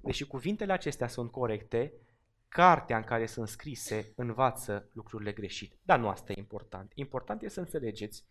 Deși 0.01 0.25
cuvintele 0.25 0.73
acestea 0.73 1.07
sunt 1.07 1.31
corecte, 1.31 1.93
cartea 2.47 2.97
în 2.97 3.03
care 3.03 3.25
sunt 3.25 3.47
scrise 3.47 4.13
învață 4.15 4.89
lucrurile 4.93 5.31
greșite. 5.31 5.75
Dar 5.83 5.99
nu 5.99 6.07
asta 6.07 6.31
e 6.31 6.39
important. 6.39 6.91
Important 6.95 7.41
e 7.41 7.47
să 7.47 7.59
înțelegeți 7.59 8.23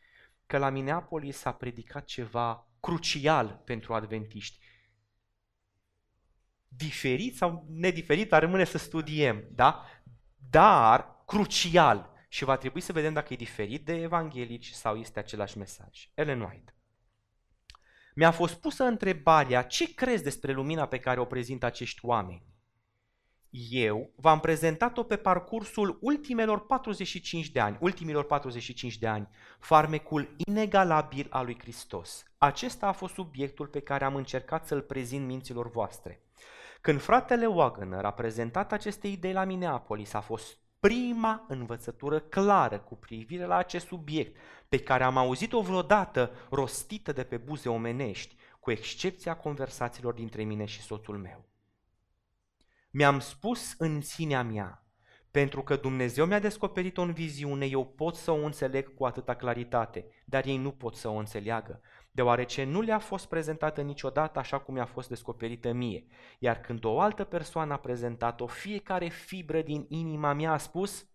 că 0.46 0.58
la 0.58 0.70
Minneapolis 0.70 1.36
s-a 1.36 1.52
predicat 1.52 2.04
ceva 2.04 2.66
crucial 2.80 3.62
pentru 3.64 3.94
adventiști. 3.94 4.58
Diferit 6.68 7.36
sau 7.36 7.66
nediferit, 7.68 8.32
ar 8.32 8.40
rămâne 8.40 8.64
să 8.64 8.78
studiem, 8.78 9.44
da? 9.50 9.84
Dar 10.50 11.17
crucial 11.28 12.12
și 12.28 12.44
va 12.44 12.56
trebui 12.56 12.80
să 12.80 12.92
vedem 12.92 13.12
dacă 13.12 13.32
e 13.32 13.36
diferit 13.36 13.84
de 13.84 13.94
evanghelici 13.94 14.70
sau 14.70 14.96
este 14.96 15.18
același 15.18 15.58
mesaj. 15.58 16.10
Ellen 16.14 16.40
White. 16.40 16.74
Mi-a 18.14 18.30
fost 18.30 18.54
pusă 18.54 18.84
întrebarea 18.84 19.62
ce 19.62 19.94
crezi 19.94 20.22
despre 20.22 20.52
lumina 20.52 20.86
pe 20.86 20.98
care 20.98 21.20
o 21.20 21.24
prezintă 21.24 21.66
acești 21.66 22.04
oameni? 22.04 22.46
Eu 23.70 24.12
v-am 24.16 24.40
prezentat-o 24.40 25.02
pe 25.02 25.16
parcursul 25.16 25.98
ultimelor 26.00 26.66
45 26.66 27.48
de 27.48 27.60
ani, 27.60 27.76
ultimilor 27.80 28.24
45 28.24 28.98
de 28.98 29.06
ani, 29.06 29.28
farmecul 29.58 30.34
inegalabil 30.46 31.26
al 31.30 31.44
lui 31.44 31.58
Hristos. 31.58 32.24
Acesta 32.38 32.86
a 32.86 32.92
fost 32.92 33.14
subiectul 33.14 33.66
pe 33.66 33.80
care 33.80 34.04
am 34.04 34.14
încercat 34.14 34.66
să-l 34.66 34.82
prezint 34.82 35.26
minților 35.26 35.70
voastre. 35.70 36.22
Când 36.80 37.00
fratele 37.00 37.46
Wagner 37.46 38.04
a 38.04 38.12
prezentat 38.12 38.72
aceste 38.72 39.06
idei 39.06 39.32
la 39.32 39.44
Minneapolis, 39.44 40.12
a 40.12 40.20
fost 40.20 40.66
prima 40.80 41.44
învățătură 41.48 42.20
clară 42.20 42.78
cu 42.78 42.96
privire 42.96 43.44
la 43.44 43.56
acest 43.56 43.86
subiect 43.86 44.36
pe 44.68 44.78
care 44.78 45.04
am 45.04 45.16
auzit-o 45.16 45.60
vreodată 45.60 46.30
rostită 46.50 47.12
de 47.12 47.24
pe 47.24 47.36
buze 47.36 47.68
omenești, 47.68 48.36
cu 48.60 48.70
excepția 48.70 49.36
conversațiilor 49.36 50.14
dintre 50.14 50.42
mine 50.42 50.64
și 50.64 50.80
soțul 50.80 51.18
meu. 51.18 51.44
Mi-am 52.90 53.18
spus 53.18 53.74
în 53.78 54.00
sinea 54.00 54.42
mea, 54.42 54.82
pentru 55.30 55.62
că 55.62 55.76
Dumnezeu 55.76 56.26
mi-a 56.26 56.38
descoperit-o 56.38 57.02
în 57.02 57.12
viziune, 57.12 57.66
eu 57.66 57.86
pot 57.86 58.14
să 58.14 58.30
o 58.30 58.44
înțeleg 58.44 58.94
cu 58.94 59.04
atâta 59.04 59.34
claritate, 59.34 60.06
dar 60.24 60.44
ei 60.44 60.56
nu 60.56 60.70
pot 60.70 60.94
să 60.94 61.08
o 61.08 61.16
înțeleagă, 61.16 61.80
deoarece 62.18 62.64
nu 62.64 62.80
le-a 62.80 62.98
fost 62.98 63.26
prezentată 63.26 63.82
niciodată 63.82 64.38
așa 64.38 64.60
cum 64.60 64.74
mi-a 64.74 64.84
fost 64.84 65.08
descoperită 65.08 65.72
mie. 65.72 66.06
Iar 66.38 66.60
când 66.60 66.84
o 66.84 67.00
altă 67.00 67.24
persoană 67.24 67.72
a 67.72 67.78
prezentat-o, 67.78 68.46
fiecare 68.46 69.08
fibră 69.08 69.62
din 69.62 69.86
inima 69.88 70.32
mea 70.32 70.52
a 70.52 70.56
spus, 70.56 71.08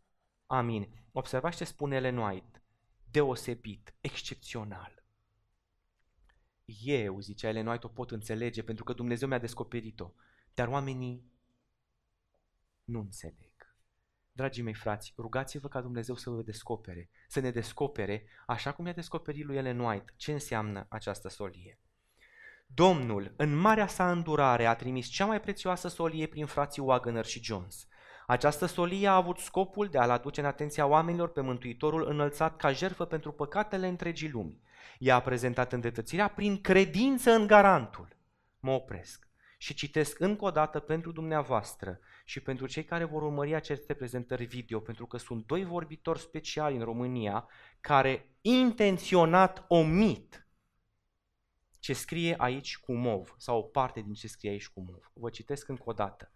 amin. 0.45 0.89
Observați 1.11 1.57
ce 1.57 1.63
spune 1.63 1.95
Ellen 1.95 2.17
White, 2.17 2.63
deosebit, 3.11 3.95
excepțional. 4.01 5.03
Eu, 6.83 7.19
zicea 7.19 7.47
Ellen 7.47 7.67
White, 7.67 7.85
o 7.85 7.89
pot 7.89 8.11
înțelege 8.11 8.63
pentru 8.63 8.83
că 8.83 8.93
Dumnezeu 8.93 9.27
mi-a 9.27 9.39
descoperit-o, 9.39 10.11
dar 10.53 10.67
oamenii 10.67 11.31
nu 12.83 12.99
înțeleg. 12.99 13.52
Dragii 14.35 14.63
mei 14.63 14.73
frați, 14.73 15.13
rugați-vă 15.17 15.67
ca 15.67 15.81
Dumnezeu 15.81 16.15
să 16.15 16.29
vă 16.29 16.41
descopere, 16.41 17.09
să 17.27 17.39
ne 17.39 17.51
descopere, 17.51 18.25
așa 18.45 18.71
cum 18.71 18.85
i-a 18.85 18.93
descoperit 18.93 19.45
lui 19.45 19.57
Ellen 19.57 19.79
White, 19.79 20.13
ce 20.15 20.31
înseamnă 20.31 20.85
această 20.89 21.29
solie. 21.29 21.79
Domnul, 22.65 23.33
în 23.37 23.55
marea 23.55 23.87
sa 23.87 24.11
îndurare, 24.11 24.65
a 24.65 24.75
trimis 24.75 25.07
cea 25.07 25.25
mai 25.25 25.41
prețioasă 25.41 25.87
solie 25.87 26.27
prin 26.27 26.45
frații 26.45 26.81
Wagner 26.81 27.25
și 27.25 27.43
Jones. 27.43 27.87
Această 28.27 28.65
solie 28.65 29.07
a 29.07 29.15
avut 29.15 29.37
scopul 29.37 29.87
de 29.87 29.97
a-l 29.97 30.09
aduce 30.09 30.39
în 30.39 30.45
atenția 30.45 30.85
oamenilor 30.85 31.31
pe 31.31 31.41
Mântuitorul 31.41 32.07
înălțat 32.09 32.57
ca 32.57 32.71
jertfă 32.71 33.05
pentru 33.05 33.31
păcatele 33.31 33.87
întregii 33.87 34.29
lumi. 34.29 34.61
Ea 34.99 35.15
a 35.15 35.21
prezentat 35.21 35.73
îndreptățirea 35.73 36.27
prin 36.27 36.61
credință 36.61 37.31
în 37.31 37.47
garantul. 37.47 38.07
Mă 38.59 38.71
opresc 38.71 39.27
și 39.63 39.73
citesc 39.73 40.19
încă 40.19 40.45
o 40.45 40.51
dată 40.51 40.79
pentru 40.79 41.11
dumneavoastră 41.11 41.99
și 42.25 42.39
pentru 42.39 42.67
cei 42.67 42.85
care 42.85 43.03
vor 43.03 43.21
urmări 43.21 43.55
aceste 43.55 43.93
prezentări 43.93 44.45
video, 44.45 44.79
pentru 44.79 45.05
că 45.05 45.17
sunt 45.17 45.45
doi 45.45 45.63
vorbitori 45.63 46.19
speciali 46.19 46.75
în 46.75 46.83
România 46.83 47.47
care 47.81 48.35
intenționat 48.41 49.65
omit 49.67 50.47
ce 51.79 51.93
scrie 51.93 52.35
aici 52.37 52.77
cu 52.77 52.93
mov 52.93 53.35
sau 53.37 53.57
o 53.57 53.61
parte 53.61 54.01
din 54.01 54.13
ce 54.13 54.27
scrie 54.27 54.49
aici 54.49 54.67
cu 54.67 54.81
mov. 54.81 55.11
Vă 55.13 55.29
citesc 55.29 55.67
încă 55.67 55.83
o 55.85 55.93
dată. 55.93 56.32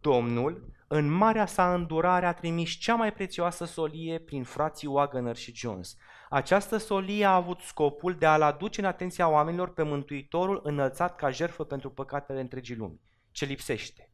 Domnul, 0.00 0.74
în 0.88 1.10
marea 1.10 1.46
sa 1.46 1.74
îndurare, 1.74 2.26
a 2.26 2.32
trimis 2.32 2.70
cea 2.70 2.94
mai 2.94 3.12
prețioasă 3.12 3.64
solie 3.64 4.18
prin 4.18 4.44
frații 4.44 4.88
Wagner 4.88 5.36
și 5.36 5.54
Jones. 5.54 5.96
Această 6.30 6.76
solie 6.76 7.24
a 7.24 7.34
avut 7.34 7.60
scopul 7.60 8.14
de 8.14 8.26
a-l 8.26 8.42
aduce 8.42 8.80
în 8.80 8.86
atenția 8.86 9.28
oamenilor 9.28 9.72
pe 9.72 9.82
Mântuitorul 9.82 10.60
înălțat 10.62 11.16
ca 11.16 11.30
jertfă 11.30 11.64
pentru 11.64 11.90
păcatele 11.90 12.40
întregii 12.40 12.76
lumi. 12.76 13.00
Ce 13.30 13.44
lipsește? 13.44 14.12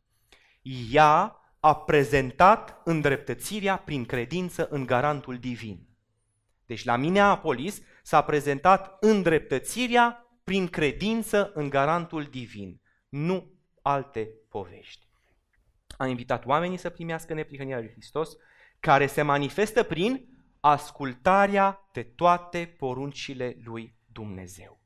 Ea 0.91 1.37
a 1.61 1.77
prezentat 1.77 2.81
îndreptățirea 2.85 3.77
prin 3.77 4.05
credință 4.05 4.69
în 4.71 4.87
garantul 4.87 5.39
divin. 5.39 5.87
Deci 6.67 6.85
la 6.85 6.97
Minneapolis 6.97 7.81
s-a 8.03 8.23
prezentat 8.23 8.97
îndreptățirea 9.01 10.27
prin 10.45 10.69
credință 10.69 11.51
în 11.55 11.69
garantul 11.69 12.25
divin, 12.25 12.81
nu 13.09 13.53
alte 13.83 14.29
povești. 14.49 15.12
A 16.03 16.07
invitat 16.07 16.47
oamenii 16.47 16.77
să 16.77 16.91
primească 16.91 17.35
neprihănirea 17.35 17.79
lui 17.79 17.91
Hristos, 17.91 18.37
care 18.81 19.07
se 19.07 19.23
manifestă 19.23 19.83
prin 19.83 20.29
ascultarea 20.61 21.89
de 21.93 22.03
toate 22.03 22.75
poruncile 22.79 23.57
lui 23.65 23.97
Dumnezeu. 24.13 24.81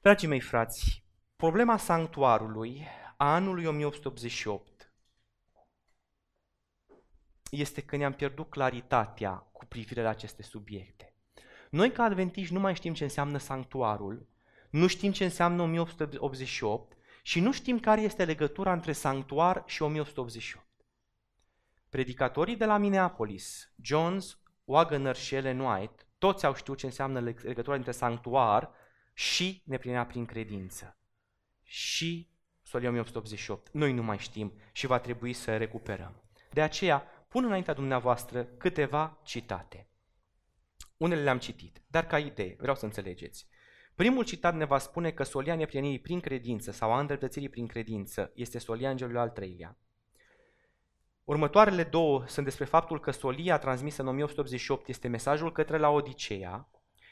Dragii 0.00 0.28
mei 0.28 0.40
frați, 0.40 1.04
problema 1.36 1.76
sanctuarului 1.76 2.86
a 3.16 3.34
anului 3.34 3.64
1888 3.64 4.92
este 7.50 7.80
că 7.80 7.96
ne-am 7.96 8.12
pierdut 8.12 8.50
claritatea 8.50 9.32
cu 9.32 9.64
privire 9.66 10.02
la 10.02 10.08
aceste 10.08 10.42
subiecte. 10.42 11.14
Noi 11.70 11.92
ca 11.92 12.02
adventiști 12.02 12.54
nu 12.54 12.60
mai 12.60 12.74
știm 12.74 12.94
ce 12.94 13.04
înseamnă 13.04 13.38
sanctuarul, 13.38 14.28
nu 14.70 14.86
știm 14.86 15.12
ce 15.12 15.24
înseamnă 15.24 15.62
1888 15.62 16.96
și 17.28 17.40
nu 17.40 17.52
știm 17.52 17.80
care 17.80 18.00
este 18.00 18.24
legătura 18.24 18.72
între 18.72 18.92
sanctuar 18.92 19.62
și 19.66 19.82
1888. 19.82 20.66
Predicatorii 21.88 22.56
de 22.56 22.64
la 22.64 22.76
Minneapolis, 22.76 23.72
Jones, 23.82 24.38
Wagner 24.64 25.16
și 25.16 25.34
Ellen 25.34 25.60
White, 25.60 26.06
toți 26.18 26.46
au 26.46 26.54
știut 26.54 26.78
ce 26.78 26.86
înseamnă 26.86 27.20
legătura 27.20 27.76
între 27.76 27.92
sanctuar 27.92 28.70
și 29.12 29.62
neplinirea 29.64 30.06
prin 30.06 30.24
credință. 30.24 30.98
Și 31.62 32.28
solia 32.62 32.88
1888. 32.88 33.72
Noi 33.72 33.92
nu 33.92 34.02
mai 34.02 34.18
știm 34.18 34.52
și 34.72 34.86
va 34.86 34.98
trebui 34.98 35.32
să 35.32 35.56
recuperăm. 35.56 36.22
De 36.50 36.62
aceea, 36.62 36.98
pun 37.28 37.44
înaintea 37.44 37.74
dumneavoastră 37.74 38.44
câteva 38.44 39.18
citate. 39.22 39.88
Unele 40.96 41.22
le-am 41.22 41.38
citit, 41.38 41.82
dar 41.86 42.06
ca 42.06 42.18
idee, 42.18 42.56
vreau 42.58 42.76
să 42.76 42.84
înțelegeți. 42.84 43.48
Primul 43.98 44.24
citat 44.24 44.54
ne 44.54 44.64
va 44.64 44.78
spune 44.78 45.10
că 45.10 45.22
solia 45.22 45.54
neplinirii 45.54 45.98
prin 45.98 46.20
credință 46.20 46.70
sau 46.70 46.92
a 46.92 47.00
îndreptățirii 47.00 47.48
prin 47.48 47.66
credință 47.66 48.32
este 48.34 48.58
solia 48.58 48.90
îngerului 48.90 49.20
al 49.20 49.28
treilea. 49.28 49.76
Următoarele 51.24 51.84
două 51.84 52.24
sunt 52.26 52.44
despre 52.44 52.64
faptul 52.64 53.00
că 53.00 53.10
solia 53.10 53.58
transmisă 53.58 54.02
în 54.02 54.08
1888 54.08 54.88
este 54.88 55.08
mesajul 55.08 55.52
către 55.52 55.78
la 55.78 55.88
Odiseea 55.88 56.70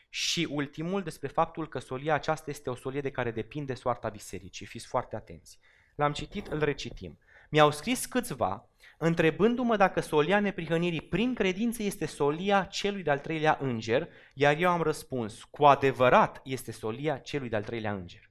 și 0.09 0.49
ultimul 0.51 1.03
despre 1.03 1.29
faptul 1.29 1.69
că 1.69 1.79
solia 1.79 2.15
aceasta 2.15 2.51
este 2.51 2.71
o 2.71 2.75
solie 2.75 3.01
de 3.01 3.11
care 3.11 3.31
depinde 3.31 3.75
soarta 3.75 4.09
bisericii. 4.09 4.67
Fiți 4.67 4.87
foarte 4.87 5.17
atenți. 5.17 5.59
L-am 5.95 6.13
citit, 6.13 6.47
îl 6.47 6.59
recitim. 6.59 7.19
Mi-au 7.51 7.71
scris 7.71 8.07
câțiva, 8.07 8.71
întrebându-mă 8.99 9.77
dacă 9.77 10.01
solia 10.01 10.41
neprihănirii 10.41 11.01
prin 11.01 11.35
credință 11.35 11.83
este 11.83 12.07
solia 12.07 12.65
celui 12.65 13.03
de-al 13.03 13.19
treilea 13.19 13.59
înger, 13.61 14.09
iar 14.35 14.57
eu 14.57 14.71
am 14.71 14.83
răspuns, 14.83 15.45
cu 15.45 15.65
adevărat 15.65 16.41
este 16.45 16.73
solia 16.73 17.19
celui 17.19 17.49
de-al 17.49 17.65
treilea 17.65 17.93
înger. 17.93 18.31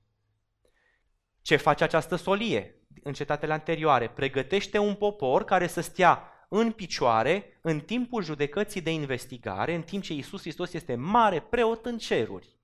Ce 1.41 1.55
face 1.55 1.83
această 1.83 2.15
solie? 2.15 2.79
În 3.03 3.13
cetatele 3.13 3.53
anterioare, 3.53 4.09
pregătește 4.09 4.77
un 4.77 4.95
popor 4.95 5.43
care 5.43 5.67
să 5.67 5.81
stea 5.81 6.29
în 6.49 6.71
picioare 6.71 7.59
în 7.61 7.79
timpul 7.79 8.23
judecății 8.23 8.81
de 8.81 8.91
investigare, 8.91 9.73
în 9.73 9.81
timp 9.81 10.03
ce 10.03 10.13
Isus 10.13 10.41
Hristos 10.41 10.73
este 10.73 10.95
mare 10.95 11.39
preot 11.39 11.85
în 11.85 11.97
ceruri. 11.97 12.57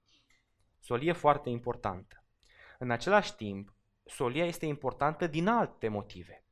Solie 0.80 1.12
foarte 1.12 1.50
importantă. 1.50 2.24
În 2.80 2.92
același 2.92 3.36
timp, 3.36 3.74
solia 4.12 4.46
este 4.46 4.66
importantă 4.66 5.28
din 5.28 5.48
alte 5.48 5.88
motive. 5.88 6.46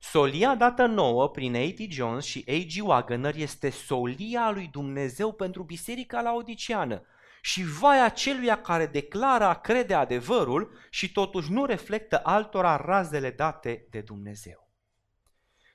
Solia 0.00 0.54
dată 0.54 0.86
nouă 0.86 1.28
prin 1.28 1.56
A.T. 1.56 1.90
Jones 1.90 2.24
și 2.24 2.44
A.G. 2.48 2.86
Wagner 2.86 3.34
este 3.34 3.70
solia 3.70 4.50
lui 4.50 4.68
Dumnezeu 4.72 5.32
pentru 5.32 5.62
biserica 5.62 6.20
la 6.20 6.32
Odiceană 6.32 7.02
și 7.40 7.62
vai 7.64 8.04
aceluia 8.04 8.60
care 8.60 8.86
declară 8.86 9.44
a 9.44 9.54
crede 9.54 9.94
adevărul 9.94 10.72
și 10.90 11.12
totuși 11.12 11.52
nu 11.52 11.64
reflectă 11.64 12.20
altora 12.22 12.76
razele 12.76 13.30
date 13.30 13.86
de 13.90 14.00
Dumnezeu. 14.00 14.68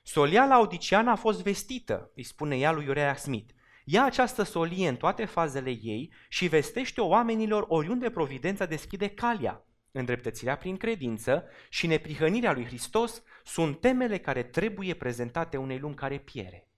Solia 0.02 0.46
laodiciană 0.46 1.10
a 1.10 1.16
fost 1.16 1.42
vestită, 1.42 2.10
îi 2.14 2.22
spune 2.22 2.56
ea 2.56 2.72
lui 2.72 2.88
Uriah 2.88 3.16
Smith. 3.16 3.52
Ia 3.84 4.04
această 4.04 4.42
solie 4.42 4.88
în 4.88 4.96
toate 4.96 5.24
fazele 5.24 5.70
ei 5.70 6.12
și 6.28 6.46
vestește 6.46 7.00
oamenilor 7.00 7.64
oriunde 7.68 8.10
providența 8.10 8.66
deschide 8.66 9.08
calea. 9.08 9.64
Îndreptățirea 9.96 10.56
prin 10.56 10.76
credință 10.76 11.44
și 11.68 11.86
neprihănirea 11.86 12.52
lui 12.52 12.64
Hristos 12.64 13.22
sunt 13.44 13.80
temele 13.80 14.18
care 14.18 14.42
trebuie 14.42 14.94
prezentate 14.94 15.56
unei 15.56 15.78
lumi 15.78 15.94
care 15.94 16.18
piere. 16.18 16.68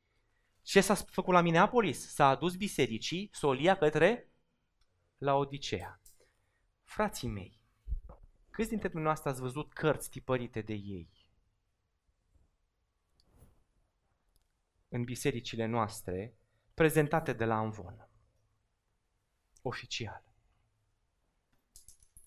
Ce 0.63 0.81
s-a 0.81 0.95
făcut 0.95 1.35
la 1.35 1.41
Minneapolis? 1.41 2.09
S-a 2.09 2.29
adus 2.29 2.57
bisericii 2.57 3.31
solia 3.33 3.77
către 3.77 4.33
la 5.19 5.35
Odiseea. 5.35 6.01
Frații 6.85 7.29
mei, 7.29 7.61
câți 8.51 8.69
dintre 8.69 8.89
dumneavoastră 8.89 9.31
ați 9.31 9.41
văzut 9.41 9.73
cărți 9.73 10.11
tipărite 10.11 10.61
de 10.61 10.75
ei? 10.75 11.11
În 14.89 15.05
bisericile 15.05 15.67
noastre, 15.67 16.37
prezentate 16.75 17.33
de 17.33 17.45
la 17.45 17.57
Amvon. 17.57 18.09
Oficial. 19.63 20.26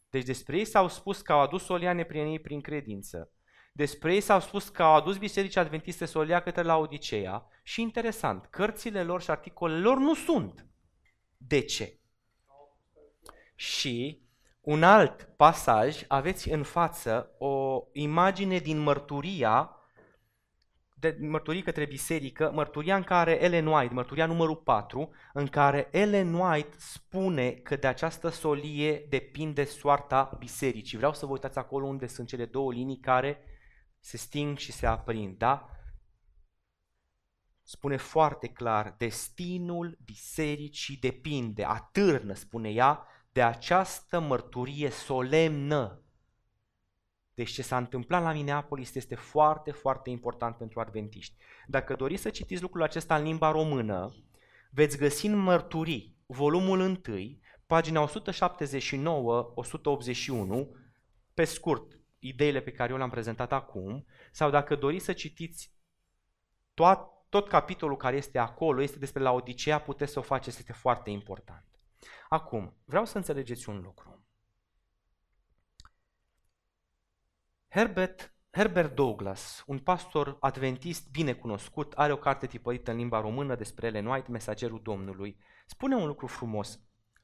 Deci 0.09 0.23
despre 0.23 0.57
ei 0.57 0.65
s-au 0.65 0.87
spus 0.87 1.21
că 1.21 1.31
au 1.31 1.39
adus 1.39 1.63
solia 1.63 1.93
neprienii 1.93 2.39
prin 2.39 2.61
credință. 2.61 3.31
Despre 3.73 4.13
ei 4.13 4.21
s-au 4.21 4.39
spus 4.39 4.69
că 4.69 4.83
au 4.83 4.95
adus 4.95 5.17
Bisericii 5.17 5.59
Adventiste 5.59 6.05
solia 6.05 6.41
către 6.41 6.61
la 6.61 6.77
Odiseea 6.77 7.47
și 7.63 7.81
interesant, 7.81 8.45
cărțile 8.45 9.03
lor 9.03 9.21
și 9.21 9.29
articolele 9.29 9.79
lor 9.79 9.97
nu 9.97 10.13
sunt. 10.13 10.65
De 11.37 11.61
ce? 11.61 11.99
Și 13.55 14.21
un 14.61 14.83
alt 14.83 15.29
pasaj, 15.35 16.03
aveți 16.07 16.49
în 16.49 16.63
față 16.63 17.35
o 17.37 17.83
imagine 17.91 18.57
din 18.57 18.79
mărturia 18.79 19.78
de 20.99 21.17
mărturii 21.19 21.61
către 21.61 21.85
biserică, 21.85 22.51
mărturia 22.53 22.95
în 22.95 23.03
care 23.03 23.43
Ellen 23.43 23.67
White, 23.67 23.93
mărturia 23.93 24.25
numărul 24.25 24.55
4, 24.55 25.09
în 25.33 25.47
care 25.47 25.87
Ellen 25.91 26.33
White 26.33 26.75
spune 26.77 27.51
că 27.51 27.75
de 27.75 27.87
această 27.87 28.29
solie 28.29 29.05
depinde 29.09 29.63
soarta 29.63 30.35
bisericii. 30.39 30.97
Vreau 30.97 31.13
să 31.13 31.25
vă 31.25 31.31
uitați 31.31 31.57
acolo 31.57 31.85
unde 31.85 32.07
sunt 32.07 32.27
cele 32.27 32.45
două 32.45 32.73
linii 32.73 32.99
care 32.99 33.43
se 33.99 34.17
sting 34.17 34.57
și 34.57 34.71
se 34.71 34.85
aprind, 34.85 35.37
da? 35.37 35.69
Spune 37.63 37.97
foarte 37.97 38.47
clar, 38.47 38.95
destinul 38.97 39.97
bisericii 40.05 40.97
depinde, 40.97 41.63
atârnă, 41.63 42.33
spune 42.33 42.69
ea, 42.69 43.05
de 43.31 43.41
această 43.41 44.19
mărturie 44.19 44.89
solemnă 44.89 46.03
deci 47.39 47.51
ce 47.51 47.61
s-a 47.61 47.77
întâmplat 47.77 48.23
la 48.23 48.31
Minneapolis 48.31 48.95
este 48.95 49.15
foarte, 49.15 49.71
foarte 49.71 50.09
important 50.09 50.55
pentru 50.55 50.79
adventiști. 50.79 51.35
Dacă 51.67 51.95
doriți 51.95 52.21
să 52.21 52.29
citiți 52.29 52.61
lucrul 52.61 52.83
acesta 52.83 53.15
în 53.15 53.23
limba 53.23 53.51
română, 53.51 54.15
veți 54.69 54.97
găsi 54.97 55.25
în 55.25 55.37
mărturii, 55.37 56.15
volumul 56.25 56.79
1, 56.79 57.01
pagina 57.65 58.09
179-181, 58.09 58.11
pe 61.33 61.43
scurt, 61.43 61.99
ideile 62.19 62.59
pe 62.59 62.71
care 62.71 62.91
eu 62.91 62.97
le-am 62.97 63.09
prezentat 63.09 63.51
acum, 63.51 64.05
sau 64.31 64.49
dacă 64.49 64.75
doriți 64.75 65.05
să 65.05 65.13
citiți 65.13 65.73
tot, 66.73 66.99
tot 67.29 67.47
capitolul 67.47 67.97
care 67.97 68.15
este 68.15 68.37
acolo, 68.37 68.81
este 68.81 68.99
despre 68.99 69.21
la 69.21 69.31
Odiseea, 69.31 69.79
puteți 69.79 70.11
să 70.11 70.19
o 70.19 70.21
faceți, 70.21 70.59
este 70.59 70.73
foarte 70.73 71.09
important. 71.09 71.65
Acum, 72.29 72.77
vreau 72.85 73.05
să 73.05 73.17
înțelegeți 73.17 73.69
un 73.69 73.81
lucru. 73.81 74.18
Herbert, 77.71 78.33
Herbert 78.51 78.95
Douglas, 78.95 79.63
un 79.67 79.79
pastor 79.79 80.37
adventist 80.39 81.11
bine 81.11 81.33
cunoscut, 81.33 81.93
are 81.93 82.11
o 82.11 82.17
carte 82.17 82.47
tipărită 82.47 82.91
în 82.91 82.97
limba 82.97 83.21
română 83.21 83.55
despre 83.55 83.87
Ellen 83.87 84.05
White, 84.05 84.31
Mesagerul 84.31 84.79
Domnului. 84.83 85.37
Spune 85.65 85.95
un 85.95 86.07
lucru 86.07 86.27
frumos 86.27 86.79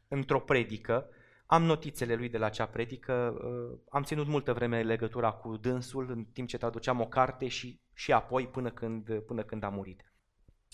într-o 0.07 0.39
predică, 0.39 1.09
am 1.45 1.63
notițele 1.63 2.15
lui 2.15 2.29
de 2.29 2.37
la 2.37 2.45
acea 2.45 2.65
predică, 2.65 3.37
uh, 3.43 3.79
am 3.89 4.03
ținut 4.03 4.27
multă 4.27 4.53
vreme 4.53 4.81
legătura 4.81 5.31
cu 5.31 5.57
dânsul 5.57 6.11
în 6.11 6.23
timp 6.23 6.47
ce 6.47 6.57
traduceam 6.57 7.01
o 7.01 7.07
carte 7.07 7.47
și, 7.47 7.81
și 7.93 8.11
apoi 8.11 8.47
până 8.47 8.71
când, 8.71 9.19
până 9.19 9.43
când 9.43 9.63
a 9.63 9.69
murit. 9.69 10.13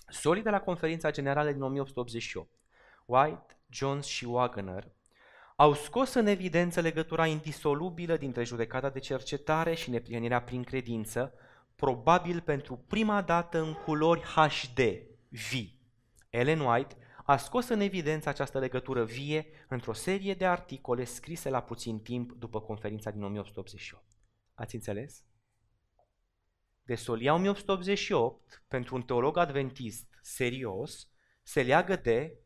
Solii 0.07 0.43
de 0.43 0.49
la 0.49 0.61
conferința 0.61 1.11
generală 1.11 1.51
din 1.51 1.61
1888, 1.61 2.49
White, 3.05 3.57
Jones 3.69 4.05
și 4.05 4.25
Wagner 4.25 4.91
au 5.61 5.73
scos 5.73 6.13
în 6.13 6.25
evidență 6.25 6.81
legătura 6.81 7.25
indisolubilă 7.25 8.17
dintre 8.17 8.43
judecata 8.43 8.89
de 8.89 8.99
cercetare 8.99 9.73
și 9.73 9.89
neprihănirea 9.89 10.41
prin 10.41 10.63
credință, 10.63 11.33
probabil 11.75 12.41
pentru 12.41 12.77
prima 12.87 13.21
dată 13.21 13.61
în 13.61 13.73
culori 13.73 14.21
HD, 14.21 14.79
vii. 15.29 15.81
Ellen 16.29 16.59
White 16.59 16.97
a 17.25 17.37
scos 17.37 17.67
în 17.67 17.79
evidență 17.79 18.29
această 18.29 18.59
legătură 18.59 19.03
vie 19.03 19.45
într-o 19.67 19.93
serie 19.93 20.33
de 20.33 20.45
articole 20.45 21.03
scrise 21.03 21.49
la 21.49 21.61
puțin 21.61 21.99
timp 21.99 22.31
după 22.31 22.61
conferința 22.61 23.11
din 23.11 23.23
1888. 23.23 24.05
Ați 24.53 24.75
înțeles? 24.75 25.23
De 26.83 26.95
solia 26.95 27.33
1888, 27.33 28.63
pentru 28.67 28.95
un 28.95 29.01
teolog 29.01 29.37
adventist 29.37 30.19
serios, 30.21 31.09
se 31.41 31.61
leagă 31.61 31.95
de 31.95 32.39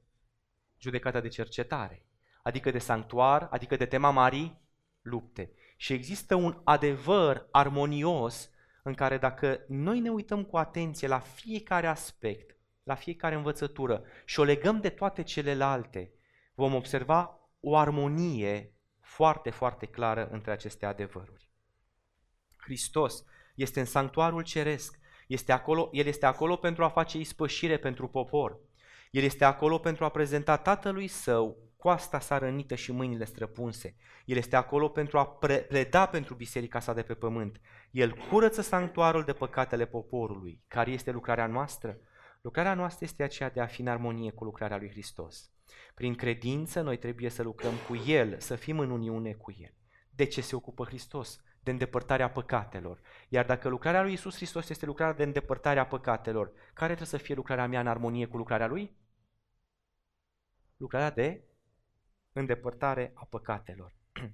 judecata 0.77 1.19
de 1.19 1.27
cercetare 1.27 2.04
adică 2.45 2.71
de 2.71 2.79
sanctuar, 2.79 3.47
adică 3.51 3.75
de 3.75 3.85
tema 3.85 4.09
marii 4.09 4.61
lupte. 5.01 5.51
Și 5.77 5.93
există 5.93 6.35
un 6.35 6.61
adevăr 6.63 7.47
armonios 7.51 8.49
în 8.83 8.93
care 8.93 9.17
dacă 9.17 9.63
noi 9.67 9.99
ne 9.99 10.09
uităm 10.09 10.43
cu 10.43 10.57
atenție 10.57 11.07
la 11.07 11.19
fiecare 11.19 11.87
aspect, 11.87 12.57
la 12.83 12.95
fiecare 12.95 13.35
învățătură 13.35 14.03
și 14.25 14.39
o 14.39 14.43
legăm 14.43 14.79
de 14.81 14.89
toate 14.89 15.23
celelalte, 15.23 16.13
vom 16.53 16.73
observa 16.73 17.39
o 17.59 17.77
armonie 17.77 18.73
foarte, 18.99 19.49
foarte 19.49 19.85
clară 19.85 20.27
între 20.31 20.51
aceste 20.51 20.85
adevăruri. 20.85 21.49
Hristos 22.57 23.23
este 23.55 23.79
în 23.79 23.85
sanctuarul 23.85 24.43
ceresc, 24.43 24.99
este 25.27 25.51
acolo, 25.51 25.89
El 25.91 26.05
este 26.05 26.25
acolo 26.25 26.55
pentru 26.55 26.83
a 26.83 26.89
face 26.89 27.17
ispășire 27.17 27.77
pentru 27.77 28.07
popor. 28.07 28.59
El 29.11 29.23
este 29.23 29.45
acolo 29.45 29.79
pentru 29.79 30.05
a 30.05 30.09
prezenta 30.09 30.57
Tatălui 30.57 31.07
Său 31.07 31.64
coasta 31.85 32.19
sa 32.19 32.37
rănită 32.37 32.75
și 32.75 32.91
mâinile 32.91 33.25
străpunse. 33.25 33.95
El 34.25 34.37
este 34.37 34.55
acolo 34.55 34.89
pentru 34.89 35.17
a 35.17 35.27
pleda 35.67 36.05
pentru 36.05 36.33
biserica 36.33 36.79
sa 36.79 36.93
de 36.93 37.01
pe 37.01 37.13
pământ. 37.13 37.61
El 37.91 38.15
curăță 38.29 38.61
sanctuarul 38.61 39.23
de 39.23 39.33
păcatele 39.33 39.85
poporului. 39.85 40.63
Care 40.67 40.91
este 40.91 41.11
lucrarea 41.11 41.47
noastră? 41.47 41.97
Lucrarea 42.41 42.73
noastră 42.73 43.05
este 43.05 43.23
aceea 43.23 43.49
de 43.49 43.61
a 43.61 43.65
fi 43.65 43.81
în 43.81 43.87
armonie 43.87 44.31
cu 44.31 44.43
lucrarea 44.43 44.77
lui 44.77 44.89
Hristos. 44.89 45.51
Prin 45.95 46.15
credință 46.15 46.81
noi 46.81 46.97
trebuie 46.97 47.29
să 47.29 47.43
lucrăm 47.43 47.73
cu 47.87 47.95
El, 47.95 48.39
să 48.39 48.55
fim 48.55 48.79
în 48.79 48.89
uniune 48.89 49.33
cu 49.33 49.55
El. 49.59 49.73
De 50.09 50.25
ce 50.25 50.41
se 50.41 50.55
ocupă 50.55 50.83
Hristos? 50.83 51.39
De 51.63 51.71
îndepărtarea 51.71 52.29
păcatelor. 52.29 52.99
Iar 53.29 53.45
dacă 53.45 53.69
lucrarea 53.69 54.01
lui 54.01 54.13
Isus 54.13 54.35
Hristos 54.35 54.69
este 54.69 54.85
lucrarea 54.85 55.15
de 55.15 55.23
îndepărtare 55.23 55.79
a 55.79 55.85
păcatelor, 55.85 56.51
care 56.73 56.95
trebuie 56.95 57.19
să 57.19 57.25
fie 57.25 57.35
lucrarea 57.35 57.67
mea 57.67 57.79
în 57.79 57.87
armonie 57.87 58.25
cu 58.25 58.37
lucrarea 58.37 58.67
Lui? 58.67 58.95
Lucrarea 60.77 61.11
de 61.11 61.43
îndepărtare 62.39 63.11
a 63.13 63.25
păcatelor. 63.25 63.93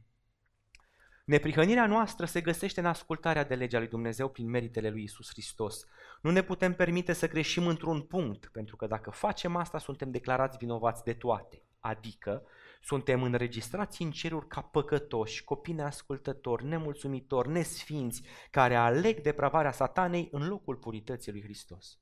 Neprihănirea 1.26 1.88
noastră 1.88 2.26
se 2.26 2.42
găsește 2.42 2.80
în 2.80 2.86
ascultarea 2.86 3.44
de 3.44 3.56
legea 3.56 3.78
lui 3.78 3.88
Dumnezeu 3.88 4.30
prin 4.30 4.50
meritele 4.50 4.90
lui 4.90 5.04
Isus 5.04 5.30
Hristos. 5.30 5.86
Nu 6.22 6.32
ne 6.32 6.44
putem 6.44 6.74
permite 6.74 7.14
să 7.14 7.28
greșim 7.28 7.68
într-un 7.68 8.02
punct, 8.02 8.48
pentru 8.48 8.76
că 8.76 8.88
dacă 8.88 9.10
facem 9.10 9.56
asta, 9.56 9.80
suntem 9.80 10.12
declarați 10.12 10.58
vinovați 10.58 11.04
de 11.04 11.14
toate. 11.14 11.64
Adică, 11.80 12.44
suntem 12.82 13.24
înregistrați 13.24 14.02
în 14.02 14.12
ceruri 14.12 14.48
ca 14.48 14.62
păcătoși, 14.62 15.44
copii 15.44 15.74
neascultători, 15.74 16.66
nemulțumitori, 16.66 17.50
nesfinți, 17.50 18.24
care 18.52 18.76
aleg 18.76 19.22
depravarea 19.22 19.72
satanei 19.72 20.28
în 20.32 20.48
locul 20.48 20.76
purității 20.76 21.32
lui 21.32 21.42
Hristos. 21.42 22.00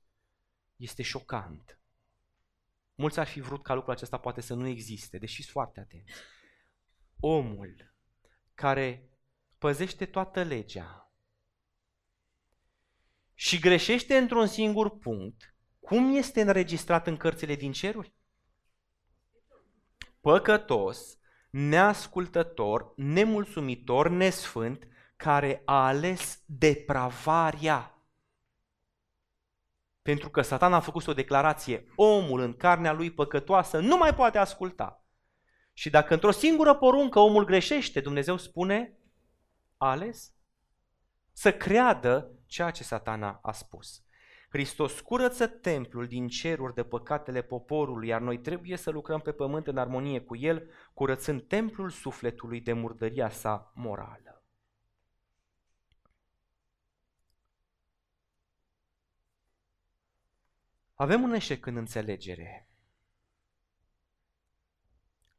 Este 0.75 1.03
șocant. 1.03 1.78
Mulți 2.99 3.19
ar 3.19 3.27
fi 3.27 3.39
vrut 3.39 3.63
ca 3.63 3.73
lucrul 3.73 3.93
acesta 3.93 4.17
poate 4.17 4.41
să 4.41 4.53
nu 4.53 4.67
existe, 4.67 5.17
deși 5.17 5.41
sunt 5.41 5.51
foarte 5.51 5.79
atenți. 5.79 6.11
Omul 7.19 7.93
care 8.53 9.09
păzește 9.57 10.05
toată 10.05 10.43
legea 10.43 11.13
și 13.33 13.59
greșește 13.59 14.17
într-un 14.17 14.47
singur 14.47 14.97
punct, 14.97 15.55
cum 15.79 16.15
este 16.15 16.41
înregistrat 16.41 17.07
în 17.07 17.17
cărțile 17.17 17.55
din 17.55 17.71
ceruri? 17.71 18.13
Păcătos, 20.21 21.17
neascultător, 21.49 22.93
nemulțumitor, 22.95 24.09
nesfânt, 24.09 24.87
care 25.15 25.61
a 25.65 25.85
ales 25.87 26.41
depravarea. 26.45 27.98
Pentru 30.09 30.29
că 30.29 30.41
Satan 30.41 30.73
a 30.73 30.79
făcut 30.79 31.07
o 31.07 31.13
declarație, 31.13 31.85
omul 31.95 32.39
în 32.39 32.53
carnea 32.53 32.91
lui 32.91 33.11
păcătoasă 33.11 33.79
nu 33.79 33.97
mai 33.97 34.13
poate 34.13 34.37
asculta. 34.37 35.03
Și 35.73 35.89
dacă 35.89 36.13
într-o 36.13 36.31
singură 36.31 36.75
poruncă 36.75 37.19
omul 37.19 37.45
greșește, 37.45 37.99
Dumnezeu 37.99 38.37
spune, 38.37 38.97
ales 39.77 40.33
să 41.31 41.53
creadă 41.53 42.31
ceea 42.45 42.71
ce 42.71 42.83
satana 42.83 43.39
a 43.41 43.51
spus. 43.51 44.03
Hristos 44.49 44.99
curăță 44.99 45.47
templul 45.47 46.07
din 46.07 46.27
ceruri 46.27 46.73
de 46.73 46.83
păcatele 46.83 47.41
poporului, 47.41 48.07
iar 48.07 48.21
noi 48.21 48.39
trebuie 48.39 48.77
să 48.77 48.89
lucrăm 48.89 49.19
pe 49.19 49.31
pământ 49.31 49.67
în 49.67 49.77
armonie 49.77 50.21
cu 50.21 50.35
El, 50.35 50.69
curățând 50.93 51.41
templul 51.47 51.89
sufletului 51.89 52.61
de 52.61 52.73
murdăria 52.73 53.29
sa 53.29 53.71
morală. 53.75 54.38
Avem 61.01 61.23
un 61.23 61.33
eșec 61.33 61.65
în 61.65 61.75
înțelegere. 61.75 62.69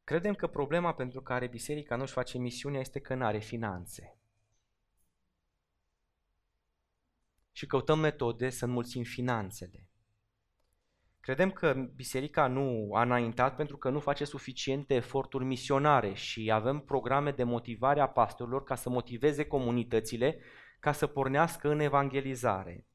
Credem 0.03 0.33
că 0.33 0.47
problema 0.47 0.93
pentru 0.93 1.21
care 1.21 1.47
biserica 1.47 1.95
nu-și 1.95 2.13
face 2.13 2.37
misiunea 2.37 2.79
este 2.79 2.99
că 2.99 3.15
nu 3.15 3.25
are 3.25 3.39
finanțe. 3.39 4.17
Și 7.51 7.65
căutăm 7.65 7.99
metode 7.99 8.49
să 8.49 8.65
înmulțim 8.65 9.03
finanțele. 9.03 9.89
Credem 11.19 11.51
că 11.51 11.73
biserica 11.73 12.47
nu 12.47 12.89
a 12.93 13.01
înaintat 13.01 13.55
pentru 13.55 13.77
că 13.77 13.89
nu 13.89 13.99
face 13.99 14.23
suficiente 14.25 14.93
eforturi 14.93 15.43
misionare 15.43 16.13
și 16.13 16.51
avem 16.51 16.79
programe 16.79 17.31
de 17.31 17.43
motivare 17.43 17.99
a 17.99 18.09
pastorilor 18.09 18.63
ca 18.63 18.75
să 18.75 18.89
motiveze 18.89 19.45
comunitățile 19.45 20.39
ca 20.79 20.91
să 20.91 21.07
pornească 21.07 21.69
în 21.69 21.79
evangelizare. 21.79 22.85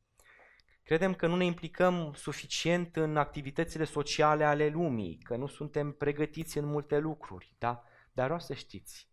Credem 0.87 1.15
că 1.15 1.27
nu 1.27 1.37
ne 1.37 1.45
implicăm 1.45 2.13
suficient 2.15 2.97
în 2.97 3.17
activitățile 3.17 3.85
sociale 3.85 4.45
ale 4.45 4.69
lumii, 4.69 5.19
că 5.19 5.37
nu 5.37 5.47
suntem 5.47 5.93
pregătiți 5.93 6.59
în 6.59 6.65
multe 6.65 6.99
lucruri, 6.99 7.55
da? 7.59 7.83
Dar 8.13 8.25
vreau 8.25 8.41
să 8.41 8.55
știți, 8.55 9.09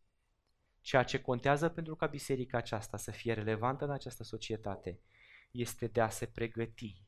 ceea 0.81 1.03
ce 1.03 1.21
contează 1.21 1.69
pentru 1.69 1.95
ca 1.95 2.05
biserica 2.05 2.57
aceasta 2.57 2.97
să 2.97 3.11
fie 3.11 3.33
relevantă 3.33 3.83
în 3.85 3.91
această 3.91 4.23
societate 4.23 4.99
este 5.51 5.87
de 5.87 6.01
a 6.01 6.09
se 6.09 6.25
pregăti 6.25 7.05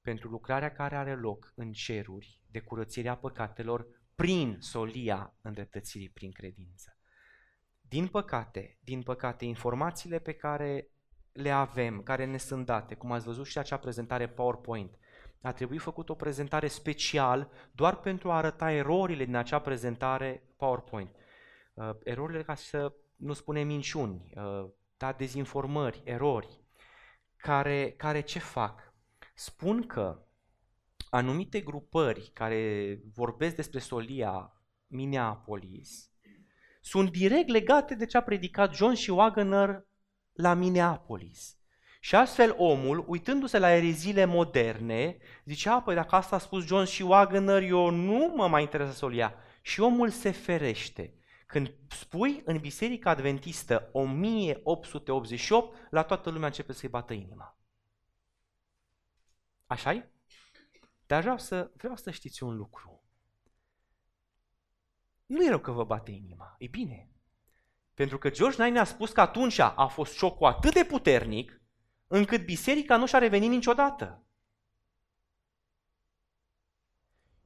pentru 0.00 0.28
lucrarea 0.28 0.72
care 0.72 0.96
are 0.96 1.14
loc 1.14 1.52
în 1.54 1.72
ceruri 1.72 2.40
de 2.50 2.60
curățirea 2.60 3.16
păcatelor 3.16 3.86
prin 4.14 4.56
solia 4.60 5.34
îndreptățirii 5.40 6.10
prin 6.10 6.32
credință. 6.32 6.96
Din 7.80 8.08
păcate, 8.08 8.78
din 8.80 9.02
păcate, 9.02 9.44
informațiile 9.44 10.18
pe 10.18 10.32
care 10.32 10.90
le 11.32 11.50
avem, 11.50 12.02
care 12.02 12.24
ne 12.24 12.36
sunt 12.36 12.66
date, 12.66 12.94
cum 12.94 13.12
ați 13.12 13.24
văzut 13.24 13.46
și 13.46 13.58
acea 13.58 13.76
prezentare 13.76 14.28
PowerPoint. 14.28 14.98
A 15.40 15.52
trebuit 15.52 15.80
făcut 15.80 16.08
o 16.08 16.14
prezentare 16.14 16.66
special 16.66 17.50
doar 17.72 17.96
pentru 17.96 18.30
a 18.30 18.36
arăta 18.36 18.70
erorile 18.70 19.24
din 19.24 19.34
acea 19.34 19.58
prezentare 19.58 20.42
PowerPoint. 20.56 21.10
Uh, 21.74 21.90
erorile 22.04 22.42
ca 22.42 22.54
să 22.54 22.94
nu 23.16 23.32
spunem 23.32 23.66
minciuni, 23.66 24.32
uh, 24.36 24.70
da, 24.96 25.12
dezinformări, 25.12 26.02
erori, 26.04 26.60
care, 27.36 27.90
care 27.90 28.20
ce 28.20 28.38
fac? 28.38 28.94
Spun 29.34 29.86
că 29.86 30.26
anumite 31.10 31.60
grupări 31.60 32.30
care 32.34 32.98
vorbesc 33.14 33.56
despre 33.56 33.78
solia 33.78 34.52
Minneapolis 34.86 36.12
sunt 36.84 37.10
direct 37.10 37.48
legate 37.48 37.94
de 37.94 38.06
ce 38.06 38.16
a 38.16 38.22
predicat 38.22 38.74
John 38.74 38.94
și 38.94 39.10
Wagner 39.10 39.86
la 40.32 40.54
Minneapolis. 40.54 41.56
Și 42.00 42.14
astfel 42.14 42.54
omul, 42.56 43.04
uitându-se 43.08 43.58
la 43.58 43.70
ereziile 43.70 44.24
moderne, 44.24 45.18
zicea, 45.44 45.80
păi 45.80 45.94
dacă 45.94 46.14
asta 46.14 46.36
a 46.36 46.38
spus 46.38 46.64
John 46.64 46.84
și 46.84 47.02
Wagner, 47.02 47.62
eu 47.62 47.90
nu 47.90 48.32
mă 48.36 48.48
mai 48.48 48.62
interesează 48.62 48.98
să 48.98 49.04
o 49.04 49.10
ia. 49.10 49.34
Și 49.62 49.80
omul 49.80 50.10
se 50.10 50.30
ferește. 50.30 51.14
Când 51.46 51.74
spui 51.88 52.42
în 52.44 52.58
Biserica 52.58 53.10
Adventistă 53.10 53.88
1888, 53.92 55.78
la 55.90 56.02
toată 56.02 56.30
lumea 56.30 56.46
începe 56.46 56.72
să-i 56.72 56.88
bată 56.88 57.12
inima. 57.12 57.58
așa 59.66 59.92
-i? 59.94 60.10
Dar 61.06 61.20
vreau 61.20 61.38
să, 61.38 61.70
vreau 61.76 61.96
să 61.96 62.10
știți 62.10 62.42
un 62.42 62.56
lucru. 62.56 63.04
Nu 65.26 65.44
e 65.44 65.48
rău 65.48 65.58
că 65.60 65.70
vă 65.70 65.84
bate 65.84 66.10
inima, 66.10 66.54
e 66.58 66.66
bine. 66.66 67.10
Pentru 68.02 68.20
că 68.20 68.30
George 68.30 68.56
Naine 68.58 68.78
a 68.78 68.84
spus 68.84 69.10
că 69.10 69.20
atunci 69.20 69.58
a 69.58 69.86
fost 69.86 70.14
șocul 70.14 70.46
atât 70.46 70.74
de 70.74 70.84
puternic 70.84 71.60
încât 72.06 72.44
biserica 72.44 72.96
nu 72.96 73.06
și-a 73.06 73.18
revenit 73.18 73.50
niciodată. 73.50 74.22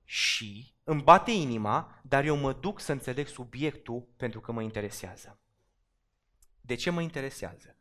Și 0.05 0.75
îmi 0.85 1.03
bate 1.03 1.31
inima, 1.31 2.01
dar 2.03 2.25
eu 2.25 2.37
mă 2.37 2.53
duc 2.53 2.81
să 2.81 2.93
înțeleg 2.93 3.27
subiectul 3.27 4.09
pentru 4.17 4.41
că 4.41 4.53
mă 4.53 4.63
interesează. 4.63 5.41
De 6.61 6.75
ce 6.75 6.91
mă 6.91 7.01
interesează? 7.01 7.77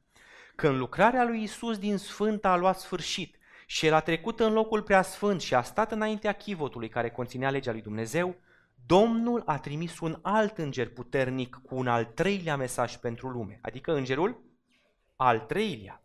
Când 0.55 0.77
lucrarea 0.77 1.23
lui 1.23 1.43
Isus 1.43 1.77
din 1.77 1.97
Sfânt 1.97 2.45
a 2.45 2.55
luat 2.55 2.79
sfârșit 2.79 3.37
și 3.65 3.85
el 3.85 3.93
a 3.93 3.99
trecut 3.99 4.39
în 4.39 4.53
locul 4.53 4.81
prea 4.81 5.01
sfânt 5.01 5.41
și 5.41 5.55
a 5.55 5.61
stat 5.61 5.91
înaintea 5.91 6.33
chivotului 6.33 6.89
care 6.89 7.11
conținea 7.11 7.49
legea 7.49 7.71
lui 7.71 7.81
Dumnezeu, 7.81 8.35
Domnul 8.85 9.41
a 9.45 9.59
trimis 9.59 9.99
un 9.99 10.19
alt 10.21 10.57
înger 10.57 10.89
puternic 10.89 11.59
cu 11.63 11.75
un 11.75 11.87
al 11.87 12.05
treilea 12.05 12.55
mesaj 12.57 12.95
pentru 12.95 13.27
lume, 13.27 13.59
adică 13.61 13.95
îngerul 13.95 14.43
al 15.15 15.39
treilea. 15.39 16.03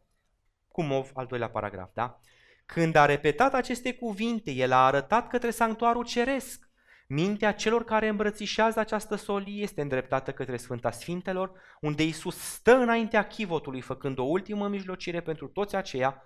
Cu 0.69 0.83
mov, 0.83 1.11
al 1.15 1.27
doilea 1.27 1.51
paragraf, 1.51 1.91
da? 1.95 2.21
Când 2.67 2.95
a 2.95 3.05
repetat 3.05 3.55
aceste 3.55 3.95
cuvinte, 3.95 4.51
el 4.51 4.73
a 4.73 4.87
arătat 4.87 5.29
către 5.29 5.51
sanctuarul 5.51 6.05
ceresc. 6.05 6.69
Mintea 7.09 7.53
celor 7.53 7.85
care 7.85 8.09
îmbrățișează 8.09 8.81
această 8.81 9.15
solie 9.15 9.63
este 9.63 9.81
îndreptată 9.81 10.33
către 10.33 10.57
Sfânta 10.57 10.91
Sfintelor, 10.91 11.53
unde 11.81 12.05
Isus 12.05 12.37
stă 12.37 12.75
înaintea 12.75 13.27
chivotului, 13.27 13.81
făcând 13.81 14.19
o 14.19 14.23
ultimă 14.23 14.69
mijlocire 14.69 15.21
pentru 15.21 15.49
toți 15.49 15.77
aceia 15.77 16.23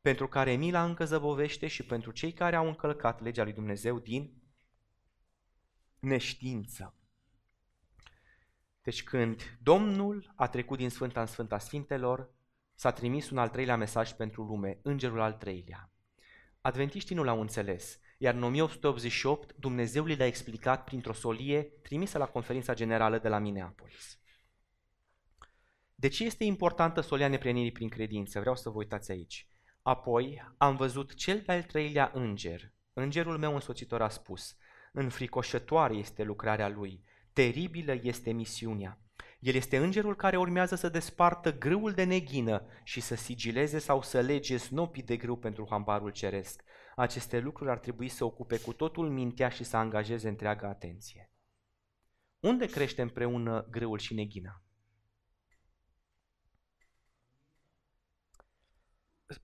pentru 0.00 0.28
care 0.28 0.52
mila 0.52 0.84
încă 0.84 1.04
zăbovește 1.04 1.66
și 1.66 1.84
pentru 1.84 2.10
cei 2.10 2.32
care 2.32 2.56
au 2.56 2.66
încălcat 2.66 3.22
legea 3.22 3.42
lui 3.42 3.52
Dumnezeu 3.52 3.98
din 3.98 4.32
neștiință. 6.04 6.94
Deci 8.82 9.04
când 9.04 9.58
Domnul 9.62 10.32
a 10.36 10.48
trecut 10.48 10.78
din 10.78 10.90
Sfânta 10.90 11.20
în 11.20 11.26
Sfânta 11.26 11.58
Sfintelor, 11.58 12.30
s-a 12.74 12.92
trimis 12.92 13.30
un 13.30 13.38
al 13.38 13.48
treilea 13.48 13.76
mesaj 13.76 14.12
pentru 14.12 14.42
lume, 14.42 14.78
îngerul 14.82 15.20
al 15.20 15.32
treilea. 15.32 15.92
Adventiștii 16.60 17.14
nu 17.14 17.22
l-au 17.22 17.40
înțeles, 17.40 17.98
iar 18.18 18.34
în 18.34 18.42
1888 18.42 19.54
Dumnezeu 19.56 20.04
li 20.04 20.16
l-a 20.16 20.24
explicat 20.24 20.84
printr-o 20.84 21.12
solie 21.12 21.62
trimisă 21.62 22.18
la 22.18 22.26
conferința 22.26 22.74
generală 22.74 23.18
de 23.18 23.28
la 23.28 23.38
Minneapolis. 23.38 24.18
De 25.94 26.08
ce 26.08 26.24
este 26.24 26.44
importantă 26.44 27.00
solia 27.00 27.28
neprenirii 27.28 27.72
prin 27.72 27.88
credință? 27.88 28.40
Vreau 28.40 28.56
să 28.56 28.70
vă 28.70 28.76
uitați 28.76 29.10
aici. 29.10 29.48
Apoi 29.82 30.54
am 30.56 30.76
văzut 30.76 31.14
cel 31.14 31.42
de-al 31.46 31.62
treilea 31.62 32.10
înger. 32.14 32.72
Îngerul 32.92 33.38
meu 33.38 33.54
însoțitor 33.54 34.02
a 34.02 34.08
spus, 34.08 34.56
Înfricoșătoare 34.96 35.94
este 35.94 36.22
lucrarea 36.22 36.68
lui, 36.68 37.04
teribilă 37.32 37.98
este 38.02 38.30
misiunea. 38.30 38.98
El 39.38 39.54
este 39.54 39.76
îngerul 39.76 40.16
care 40.16 40.36
urmează 40.36 40.74
să 40.74 40.88
despartă 40.88 41.58
grâul 41.58 41.92
de 41.92 42.04
neghină 42.04 42.66
și 42.84 43.00
să 43.00 43.14
sigileze 43.14 43.78
sau 43.78 44.02
să 44.02 44.20
lege 44.20 44.56
snopii 44.56 45.02
de 45.02 45.16
grâu 45.16 45.36
pentru 45.36 45.66
hambarul 45.70 46.10
ceresc. 46.10 46.62
Aceste 46.96 47.38
lucruri 47.38 47.70
ar 47.70 47.78
trebui 47.78 48.08
să 48.08 48.24
ocupe 48.24 48.60
cu 48.60 48.72
totul 48.72 49.10
mintea 49.10 49.48
și 49.48 49.64
să 49.64 49.76
angajeze 49.76 50.28
întreaga 50.28 50.68
atenție. 50.68 51.32
Unde 52.40 52.66
crește 52.66 53.02
împreună 53.02 53.66
grâul 53.70 53.98
și 53.98 54.14
neghina? 54.14 54.62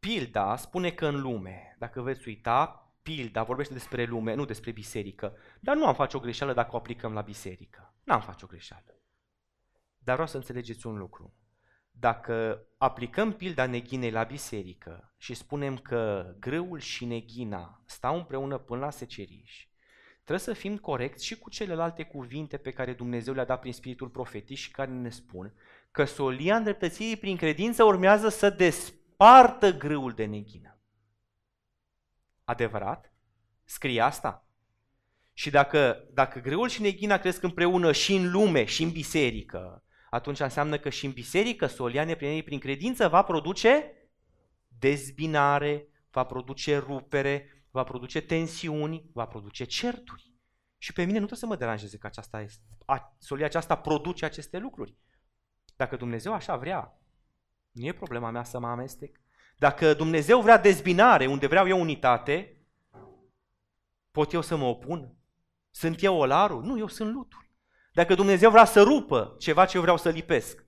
Pilda 0.01 0.57
spune 0.57 0.91
că 0.91 1.07
în 1.07 1.21
lume, 1.21 1.77
dacă 1.79 2.03
veți 2.03 2.29
uita, 2.29 2.90
pilda 3.03 3.43
vorbește 3.43 3.73
despre 3.73 4.05
lume, 4.05 4.35
nu 4.35 4.45
despre 4.45 4.71
biserică. 4.71 5.37
Dar 5.61 5.77
nu 5.77 5.87
am 5.87 5.95
face 5.95 6.17
o 6.17 6.21
greșeală 6.21 6.53
dacă 6.53 6.71
o 6.73 6.77
aplicăm 6.77 7.13
la 7.13 7.21
biserică. 7.21 7.95
N-am 8.05 8.21
face 8.21 8.45
o 8.45 8.49
greșeală. 8.49 8.95
Dar 9.99 10.15
vreau 10.15 10.29
să 10.29 10.37
înțelegeți 10.37 10.87
un 10.87 10.97
lucru. 10.97 11.35
Dacă 11.91 12.67
aplicăm 12.79 13.33
pilda 13.33 13.67
neghinei 13.67 14.11
la 14.11 14.23
biserică 14.23 15.15
și 15.17 15.35
spunem 15.35 15.77
că 15.77 16.35
grâul 16.39 16.79
și 16.79 17.05
neghina 17.05 17.83
stau 17.87 18.17
împreună 18.17 18.59
până 18.59 18.81
la 18.81 18.91
seceriș, 18.91 19.69
trebuie 20.15 20.39
să 20.39 20.53
fim 20.53 20.77
corecți 20.77 21.27
și 21.27 21.39
cu 21.39 21.51
celelalte 21.51 22.03
cuvinte 22.05 22.57
pe 22.57 22.73
care 22.73 22.93
Dumnezeu 22.93 23.35
le-a 23.35 23.45
dat 23.45 23.61
prin 23.61 23.73
spiritul 23.73 24.09
profetic 24.09 24.57
și 24.57 24.71
care 24.71 24.91
ne 24.91 25.11
spun 25.11 25.55
că 25.91 26.05
solia 26.05 26.57
îndreptățirii 26.57 27.17
prin 27.17 27.37
credință 27.37 27.85
urmează 27.85 28.29
să 28.29 28.51
despartă 28.51 29.77
grâul 29.77 30.13
de 30.13 30.25
neghină. 30.25 30.80
Adevărat? 32.51 33.13
Scrie 33.65 34.01
asta? 34.01 34.47
Și 35.33 35.51
dacă, 35.51 36.09
dacă 36.13 36.41
greul 36.41 36.69
și 36.69 36.81
neghina 36.81 37.19
cresc 37.19 37.43
împreună 37.43 37.93
și 37.93 38.15
în 38.15 38.31
lume 38.31 38.65
și 38.65 38.83
în 38.83 38.91
biserică, 38.91 39.85
atunci 40.11 40.41
înseamnă 40.41 40.79
că 40.79 40.89
și 40.89 41.07
în 41.07 41.13
biserică 41.13 41.67
solia 41.67 42.05
neprinirii 42.05 42.43
prin 42.43 42.59
credință 42.59 43.09
va 43.09 43.23
produce 43.23 43.93
dezbinare, 44.79 45.89
va 46.11 46.25
produce 46.25 46.77
rupere, 46.77 47.65
va 47.71 47.85
produce 47.85 48.21
tensiuni, 48.21 49.11
va 49.13 49.27
produce 49.27 49.65
certuri. 49.65 50.35
Și 50.79 50.93
pe 50.93 51.01
mine 51.01 51.19
nu 51.19 51.27
trebuie 51.27 51.39
să 51.39 51.47
mă 51.47 51.57
deranjeze 51.57 51.99
că 51.99 52.07
aceasta 52.07 52.41
este, 52.41 52.63
a, 52.87 53.17
solia 53.19 53.47
aceasta 53.47 53.77
produce 53.77 54.25
aceste 54.25 54.59
lucruri. 54.59 54.97
Dacă 55.77 55.97
Dumnezeu 55.97 56.33
așa 56.33 56.57
vrea, 56.57 57.01
nu 57.71 57.87
e 57.87 57.93
problema 57.93 58.31
mea 58.31 58.45
să 58.45 58.59
mă 58.59 58.69
amestec. 58.69 59.21
Dacă 59.61 59.95
Dumnezeu 59.95 60.41
vrea 60.41 60.59
dezbinare 60.59 61.27
unde 61.27 61.47
vreau 61.47 61.69
eu 61.69 61.81
unitate, 61.81 62.61
pot 64.11 64.33
eu 64.33 64.41
să 64.41 64.57
mă 64.57 64.65
opun? 64.65 65.17
Sunt 65.71 66.03
eu 66.03 66.17
olarul? 66.17 66.63
Nu, 66.63 66.79
eu 66.79 66.87
sunt 66.89 67.13
lutul. 67.13 67.51
Dacă 67.93 68.15
Dumnezeu 68.15 68.51
vrea 68.51 68.65
să 68.65 68.83
rupă 68.83 69.37
ceva 69.39 69.65
ce 69.65 69.77
eu 69.77 69.83
vreau 69.83 69.97
să 69.97 70.09
lipesc, 70.09 70.67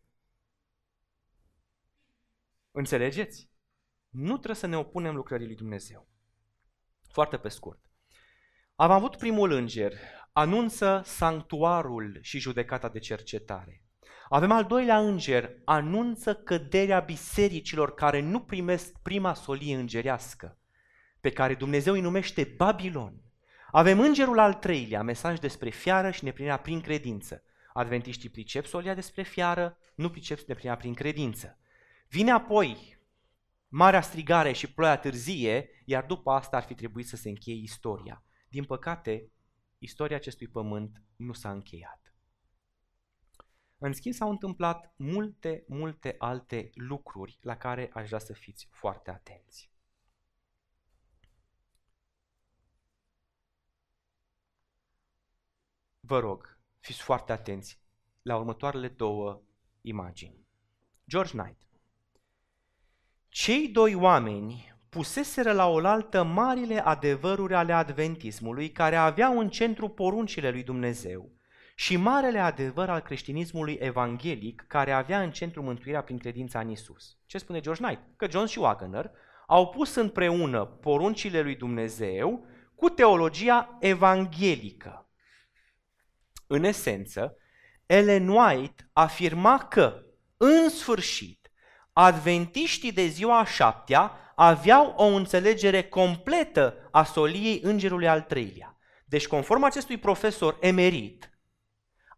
înțelegeți? 2.71 3.51
Nu 4.09 4.33
trebuie 4.33 4.57
să 4.57 4.67
ne 4.67 4.77
opunem 4.77 5.15
lucrării 5.15 5.47
lui 5.47 5.57
Dumnezeu. 5.57 6.09
Foarte 7.09 7.39
pe 7.39 7.49
scurt. 7.49 7.81
Am 8.75 8.91
avut 8.91 9.17
primul 9.17 9.51
înger, 9.51 9.93
anunță 10.33 11.03
sanctuarul 11.05 12.19
și 12.23 12.39
judecata 12.39 12.89
de 12.89 12.99
cercetare. 12.99 13.82
Avem 14.29 14.51
al 14.51 14.65
doilea 14.65 14.99
înger, 14.99 15.51
anunță 15.65 16.35
căderea 16.35 17.01
bisericilor 17.01 17.95
care 17.95 18.21
nu 18.21 18.41
primesc 18.41 18.99
prima 19.03 19.35
solie 19.35 19.77
îngerească, 19.77 20.59
pe 21.21 21.31
care 21.31 21.55
Dumnezeu 21.55 21.93
îi 21.93 22.01
numește 22.01 22.55
Babilon. 22.57 23.23
Avem 23.71 24.01
îngerul 24.01 24.39
al 24.39 24.55
treilea, 24.55 25.03
mesaj 25.03 25.39
despre 25.39 25.71
fiară 25.71 26.11
și 26.11 26.25
neplinirea 26.25 26.57
prin 26.57 26.81
credință. 26.81 27.43
Adventiștii 27.73 28.29
pricep 28.29 28.67
solia 28.67 28.95
despre 28.95 29.23
fiară, 29.23 29.79
nu 29.95 30.11
pricep 30.11 30.39
neplinirea 30.39 30.77
prin 30.77 30.95
credință. 30.95 31.59
Vine 32.09 32.31
apoi 32.31 32.99
marea 33.69 34.01
strigare 34.01 34.53
și 34.53 34.73
ploaia 34.73 34.97
târzie, 34.97 35.69
iar 35.85 36.05
după 36.05 36.31
asta 36.31 36.57
ar 36.57 36.63
fi 36.63 36.75
trebuit 36.75 37.07
să 37.07 37.17
se 37.17 37.29
încheie 37.29 37.63
istoria. 37.63 38.25
Din 38.49 38.65
păcate, 38.65 39.31
istoria 39.79 40.17
acestui 40.17 40.49
pământ 40.49 41.03
nu 41.17 41.33
s-a 41.33 41.51
încheiat. 41.51 42.02
În 43.85 43.93
schimb, 43.93 44.15
s-au 44.15 44.31
întâmplat 44.31 44.93
multe, 44.97 45.65
multe 45.69 46.15
alte 46.19 46.71
lucruri 46.75 47.39
la 47.41 47.57
care 47.57 47.91
aș 47.93 48.07
vrea 48.07 48.19
să 48.19 48.33
fiți 48.33 48.69
foarte 48.71 49.11
atenți. 49.11 49.71
Vă 56.01 56.19
rog, 56.19 56.59
fiți 56.81 57.03
foarte 57.03 57.33
atenți 57.33 57.81
la 58.23 58.37
următoarele 58.37 58.89
două 58.89 59.43
imagini. 59.81 60.47
George 61.09 61.37
Knight. 61.37 61.63
Cei 63.29 63.69
doi 63.69 63.95
oameni 63.95 64.75
puseseră 64.89 65.53
la 65.53 65.67
oaltă 65.67 66.23
marile 66.23 66.79
adevăruri 66.79 67.55
ale 67.55 67.73
adventismului 67.73 68.71
care 68.73 68.97
aveau 68.97 69.39
în 69.39 69.51
centru 69.51 69.89
poruncile 69.89 70.51
lui 70.51 70.63
Dumnezeu 70.63 71.41
și 71.83 71.97
marele 71.97 72.39
adevăr 72.39 72.89
al 72.89 73.01
creștinismului 73.01 73.79
evanghelic 73.81 74.65
care 74.69 74.93
avea 74.93 75.23
în 75.23 75.31
centru 75.31 75.63
mântuirea 75.63 76.03
prin 76.03 76.19
credința 76.19 76.61
în 76.61 76.69
Isus. 76.69 77.17
Ce 77.27 77.39
spune 77.39 77.61
George 77.61 77.83
Knight? 77.83 78.03
Că 78.17 78.27
John 78.31 78.47
și 78.47 78.59
Wagner 78.59 79.11
au 79.47 79.69
pus 79.69 79.95
împreună 79.95 80.65
poruncile 80.65 81.41
lui 81.41 81.57
Dumnezeu 81.57 82.47
cu 82.75 82.89
teologia 82.89 83.77
evanghelică. 83.81 85.09
În 86.47 86.65
esență, 86.65 87.37
Ellen 87.87 88.29
White 88.29 88.91
afirma 88.93 89.59
că, 89.59 90.03
în 90.37 90.69
sfârșit, 90.69 91.51
adventiștii 91.93 92.93
de 92.93 93.07
ziua 93.07 93.39
a 93.39 93.45
șaptea 93.45 94.13
aveau 94.35 94.95
o 94.97 95.05
înțelegere 95.05 95.83
completă 95.83 96.89
a 96.91 97.05
soliei 97.05 97.61
îngerului 97.63 98.09
al 98.09 98.21
treilea. 98.21 98.77
Deci, 99.05 99.27
conform 99.27 99.63
acestui 99.63 99.97
profesor 99.97 100.57
emerit, 100.61 101.32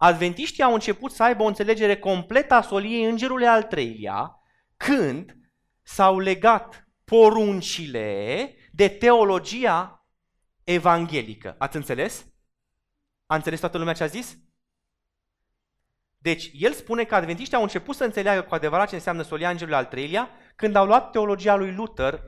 adventiștii 0.04 0.62
au 0.62 0.72
început 0.72 1.12
să 1.12 1.22
aibă 1.22 1.42
o 1.42 1.46
înțelegere 1.46 1.98
completă 1.98 2.54
a 2.54 2.62
soliei 2.62 3.04
îngerului 3.04 3.46
al 3.46 3.62
treilea, 3.62 4.40
când 4.76 5.36
s-au 5.82 6.18
legat 6.18 6.88
poruncile 7.04 8.54
de 8.72 8.88
teologia 8.88 10.06
evanghelică. 10.64 11.54
Ați 11.58 11.76
înțeles? 11.76 12.26
A 13.26 13.34
înțeles 13.34 13.60
toată 13.60 13.78
lumea 13.78 13.94
ce 13.94 14.02
a 14.02 14.06
zis? 14.06 14.38
Deci, 16.18 16.50
el 16.52 16.72
spune 16.72 17.04
că 17.04 17.14
adventiștii 17.14 17.56
au 17.56 17.62
început 17.62 17.96
să 17.96 18.04
înțeleagă 18.04 18.42
cu 18.42 18.54
adevărat 18.54 18.88
ce 18.88 18.94
înseamnă 18.94 19.22
solia 19.22 19.50
îngerului 19.50 19.78
al 19.78 19.84
treilea 19.84 20.30
când 20.56 20.76
au 20.76 20.86
luat 20.86 21.10
teologia 21.10 21.54
lui 21.54 21.72
Luther 21.72 22.22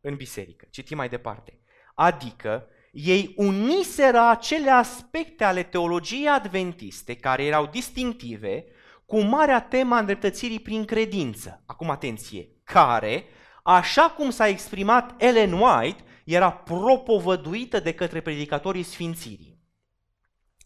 în 0.00 0.16
biserică. 0.16 0.66
Citim 0.70 0.96
mai 0.96 1.08
departe. 1.08 1.60
Adică, 1.94 2.66
ei 2.92 3.32
uniseră 3.36 4.20
acele 4.28 4.70
aspecte 4.70 5.44
ale 5.44 5.62
teologiei 5.62 6.28
adventiste 6.28 7.16
care 7.16 7.44
erau 7.44 7.66
distinctive 7.66 8.64
cu 9.06 9.20
marea 9.20 9.60
tema 9.60 9.98
îndreptățirii 9.98 10.60
prin 10.60 10.84
credință. 10.84 11.62
Acum 11.66 11.90
atenție, 11.90 12.48
care, 12.64 13.24
așa 13.62 14.02
cum 14.02 14.30
s-a 14.30 14.48
exprimat 14.48 15.14
Ellen 15.22 15.52
White, 15.52 16.04
era 16.24 16.52
propovăduită 16.52 17.80
de 17.80 17.94
către 17.94 18.20
predicatorii 18.20 18.82
sfințirii. 18.82 19.58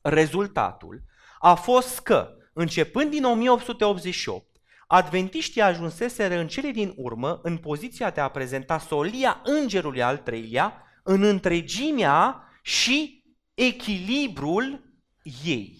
Rezultatul 0.03 1.03
a 1.39 1.55
fost 1.55 2.01
că, 2.01 2.35
începând 2.53 3.11
din 3.11 3.25
1888, 3.25 4.47
adventiștii 4.87 5.61
ajunseseră 5.61 6.39
în 6.39 6.49
cele 6.49 6.71
din 6.71 6.93
urmă 6.97 7.41
în 7.43 7.57
poziția 7.57 8.11
de 8.11 8.21
a 8.21 8.29
prezenta 8.29 8.79
solia 8.79 9.41
îngerului 9.45 10.03
al 10.03 10.17
treilea 10.17 10.86
în 11.09 11.23
întregimea 11.23 12.49
și 12.63 13.25
echilibrul 13.55 14.95
ei. 15.45 15.79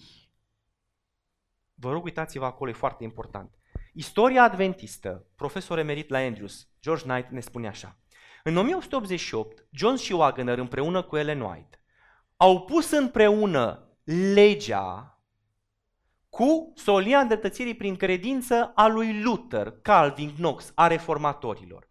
Vă 1.73 1.91
rog, 1.91 2.03
uitați-vă 2.03 2.45
acolo, 2.45 2.69
e 2.69 2.73
foarte 2.73 3.03
important. 3.03 3.51
Istoria 3.93 4.43
adventistă, 4.43 5.25
profesor 5.35 5.77
emerit 5.77 6.09
la 6.09 6.17
Andrews, 6.17 6.67
George 6.81 7.03
Knight 7.03 7.29
ne 7.29 7.39
spune 7.39 7.67
așa. 7.67 7.99
În 8.43 8.57
1888, 8.57 9.67
John 9.71 9.95
și 9.95 10.13
Wagner 10.13 10.57
împreună 10.57 11.03
cu 11.03 11.17
Ellen 11.17 11.41
White 11.41 11.81
au 12.37 12.61
pus 12.61 12.91
împreună 12.91 13.89
legea 14.33 15.21
cu 16.29 16.73
solia 16.75 17.19
îndreptățirii 17.19 17.75
prin 17.75 17.95
credință 17.95 18.71
a 18.75 18.87
lui 18.87 19.21
Luther, 19.21 19.73
Calvin, 19.81 20.33
Knox, 20.33 20.71
a 20.75 20.87
reformatorilor. 20.87 21.87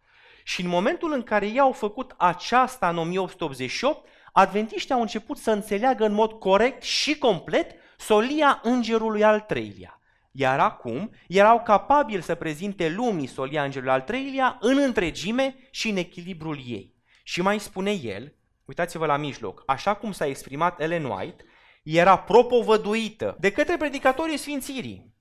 Și 0.47 0.61
în 0.61 0.67
momentul 0.67 1.13
în 1.13 1.23
care 1.23 1.45
ei 1.47 1.59
au 1.59 1.71
făcut 1.71 2.13
aceasta 2.17 2.89
în 2.89 2.97
1888, 2.97 4.07
adventiștii 4.31 4.93
au 4.93 5.01
început 5.01 5.37
să 5.37 5.51
înțeleagă 5.51 6.05
în 6.05 6.13
mod 6.13 6.31
corect 6.31 6.83
și 6.83 7.17
complet 7.17 7.71
solia 7.97 8.59
îngerului 8.63 9.23
al 9.23 9.39
treilea. 9.39 10.01
Iar 10.31 10.59
acum 10.59 11.11
erau 11.27 11.63
capabili 11.63 12.23
să 12.23 12.35
prezinte 12.35 12.89
lumii 12.89 13.27
solia 13.27 13.63
îngerului 13.63 13.93
al 13.93 14.01
treilea 14.01 14.57
în 14.61 14.77
întregime 14.77 15.55
și 15.71 15.89
în 15.89 15.97
echilibrul 15.97 16.57
ei. 16.65 16.95
Și 17.23 17.41
mai 17.41 17.59
spune 17.59 17.91
el, 17.91 18.35
uitați-vă 18.65 19.05
la 19.05 19.17
mijloc, 19.17 19.63
așa 19.65 19.95
cum 19.95 20.11
s-a 20.11 20.25
exprimat 20.25 20.81
Ellen 20.81 21.05
White, 21.05 21.45
era 21.83 22.17
propovăduită 22.17 23.35
de 23.39 23.51
către 23.51 23.77
predicatorii 23.77 24.37
Sfințirii. 24.37 25.15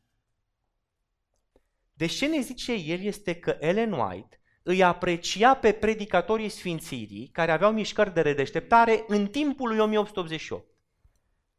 Deci 1.92 2.12
ce 2.12 2.26
ne 2.26 2.40
zice 2.40 2.72
el 2.72 3.00
este 3.00 3.34
că 3.34 3.56
Ellen 3.60 3.92
White 3.92 4.40
îi 4.68 4.82
aprecia 4.82 5.54
pe 5.54 5.72
predicatorii 5.72 6.48
Sfințirii 6.48 7.28
care 7.28 7.52
aveau 7.52 7.72
mișcări 7.72 8.12
de 8.14 8.20
redeșteptare 8.20 9.04
în 9.06 9.26
timpul 9.26 9.68
lui 9.68 9.78
1888. 9.78 10.66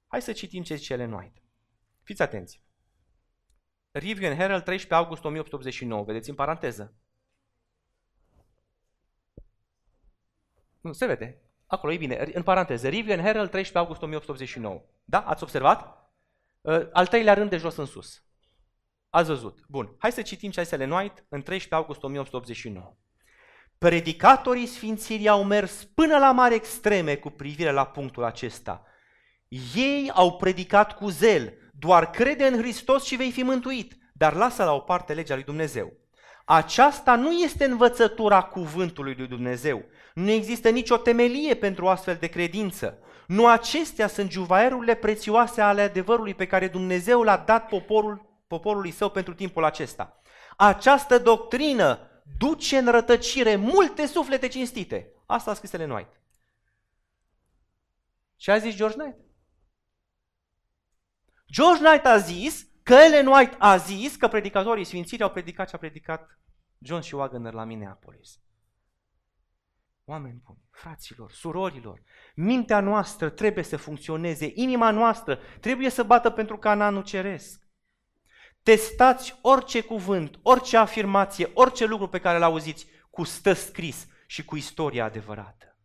Hai 0.08 0.22
să 0.22 0.32
citim 0.32 0.64
ce 0.64 0.76
zice 0.76 0.93
Ellen 0.93 1.12
White. 1.12 1.41
Fiți 2.03 2.22
atenți. 2.22 2.62
Review 3.91 4.30
and 4.30 4.39
Herald, 4.39 4.64
13 4.64 4.93
august 4.93 5.24
1889. 5.24 6.03
Vedeți 6.03 6.30
în 6.30 6.36
paranteză. 6.36 6.93
Nu, 10.82 10.91
se 10.91 11.05
vede. 11.05 11.41
Acolo 11.66 11.93
e 11.93 11.97
bine. 11.97 12.30
În 12.34 12.43
paranteză. 12.43 12.89
Review 12.89 13.18
and 13.18 13.26
Herald, 13.26 13.49
13 13.49 13.78
august 13.78 14.01
1889. 14.01 14.84
Da? 15.03 15.20
Ați 15.20 15.43
observat? 15.43 16.12
Uh, 16.62 16.88
al 16.91 17.08
treilea 17.08 17.34
rând 17.34 17.49
de 17.49 17.58
jos 17.58 17.76
în 17.76 17.86
sus. 17.86 18.26
Ați 19.10 19.30
văzut. 19.30 19.60
Bun. 19.68 19.95
Hai 19.97 20.12
să 20.12 20.22
citim 20.22 20.51
ce 20.51 20.60
a 20.60 20.64
zis 20.64 20.78
White 20.78 21.26
în 21.30 21.41
13 21.41 21.76
august 21.76 22.03
1889. 22.03 22.95
Predicatorii 23.78 24.66
sfințirii 24.66 25.28
au 25.28 25.43
mers 25.43 25.84
până 25.84 26.18
la 26.18 26.32
mari 26.32 26.55
extreme 26.55 27.16
cu 27.16 27.30
privire 27.30 27.72
la 27.72 27.86
punctul 27.86 28.24
acesta. 28.24 28.84
Ei 29.76 30.12
au 30.14 30.36
predicat 30.36 30.95
cu 30.97 31.10
zel, 31.10 31.53
doar 31.80 32.10
crede 32.10 32.45
în 32.45 32.58
Hristos 32.58 33.05
și 33.05 33.16
vei 33.16 33.32
fi 33.32 33.43
mântuit, 33.43 33.97
dar 34.14 34.34
lasă 34.34 34.64
la 34.64 34.74
o 34.74 34.80
parte 34.80 35.14
legea 35.14 35.34
lui 35.34 35.43
Dumnezeu. 35.43 35.93
Aceasta 36.45 37.16
nu 37.16 37.32
este 37.32 37.66
învățătura 37.66 38.41
cuvântului 38.41 39.16
lui 39.18 39.28
Dumnezeu. 39.28 39.86
Nu 40.14 40.30
există 40.30 40.70
nicio 40.70 40.97
temelie 40.97 41.53
pentru 41.53 41.88
astfel 41.88 42.18
de 42.20 42.28
credință. 42.28 42.99
Nu 43.28 43.47
acestea 43.47 44.08
sunt 44.08 44.32
juvaerurile 44.32 44.93
prețioase 44.93 45.62
ale 45.62 45.82
adevărului 45.82 46.34
pe 46.34 46.47
care 46.47 46.68
Dumnezeu 46.68 47.22
l-a 47.22 47.43
dat 47.45 47.68
poporul, 47.68 48.26
poporului 48.48 48.91
său 48.91 49.10
pentru 49.10 49.34
timpul 49.34 49.64
acesta. 49.64 50.22
Această 50.58 51.20
doctrină 51.20 52.00
duce 52.38 52.78
în 52.78 52.91
rătăcire 52.91 53.56
multe 53.56 54.06
suflete 54.06 54.48
cinstite. 54.48 55.12
Asta 55.26 55.52
a 55.52 55.54
scris 55.54 55.74
Ellen 55.74 55.91
White. 55.91 56.22
Ce 58.36 58.52
a 58.52 58.58
zis 58.58 58.76
George 58.76 58.98
Knight? 58.98 59.18
George 61.52 61.84
Knight 61.84 62.06
a 62.06 62.18
zis 62.18 62.68
că 62.84 62.93
Ellen 62.93 63.28
White 63.28 63.56
a 63.60 63.78
zis 63.78 64.16
că 64.16 64.28
predicatorii 64.28 64.84
sfințirii 64.84 65.24
au 65.24 65.32
predicat 65.32 65.70
ce 65.70 65.76
a 65.76 65.80
predicat 65.80 66.39
John 66.78 67.02
și 67.02 67.16
Wagner 67.16 67.54
la 67.54 67.64
Minneapolis. 67.64 68.39
Oameni 70.06 70.41
buni, 70.45 70.62
fraților, 70.72 71.32
surorilor, 71.32 72.02
mintea 72.36 72.80
noastră 72.80 73.30
trebuie 73.30 73.64
să 73.64 73.78
funcționeze, 73.78 74.52
inima 74.54 74.91
noastră 74.91 75.39
trebuie 75.60 75.89
să 75.89 76.04
bată 76.04 76.30
pentru 76.30 76.58
cananul 76.58 77.04
ceresc. 77.04 77.66
Testați 78.68 79.39
orice 79.41 79.82
cuvânt, 79.82 80.39
orice 80.41 80.78
afirmație, 80.78 81.51
orice 81.53 81.86
lucru 81.86 82.07
pe 82.07 82.20
care 82.20 82.38
l 82.38 82.41
auziți 82.41 82.88
cu 83.09 83.24
stă 83.24 83.53
scris 83.53 84.07
și 84.26 84.45
cu 84.45 84.55
istoria 84.55 85.03
adevărată. 85.05 85.78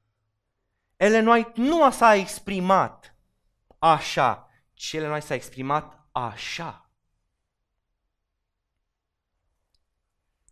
Ellen 0.97 1.27
White 1.27 1.53
nu 1.55 1.91
s-a 1.91 2.15
exprimat 2.15 3.17
așa, 3.79 4.49
ci 4.73 4.93
Ellen 4.93 5.11
White 5.11 5.27
s-a 5.27 5.35
exprimat 5.35 6.09
așa. 6.13 6.91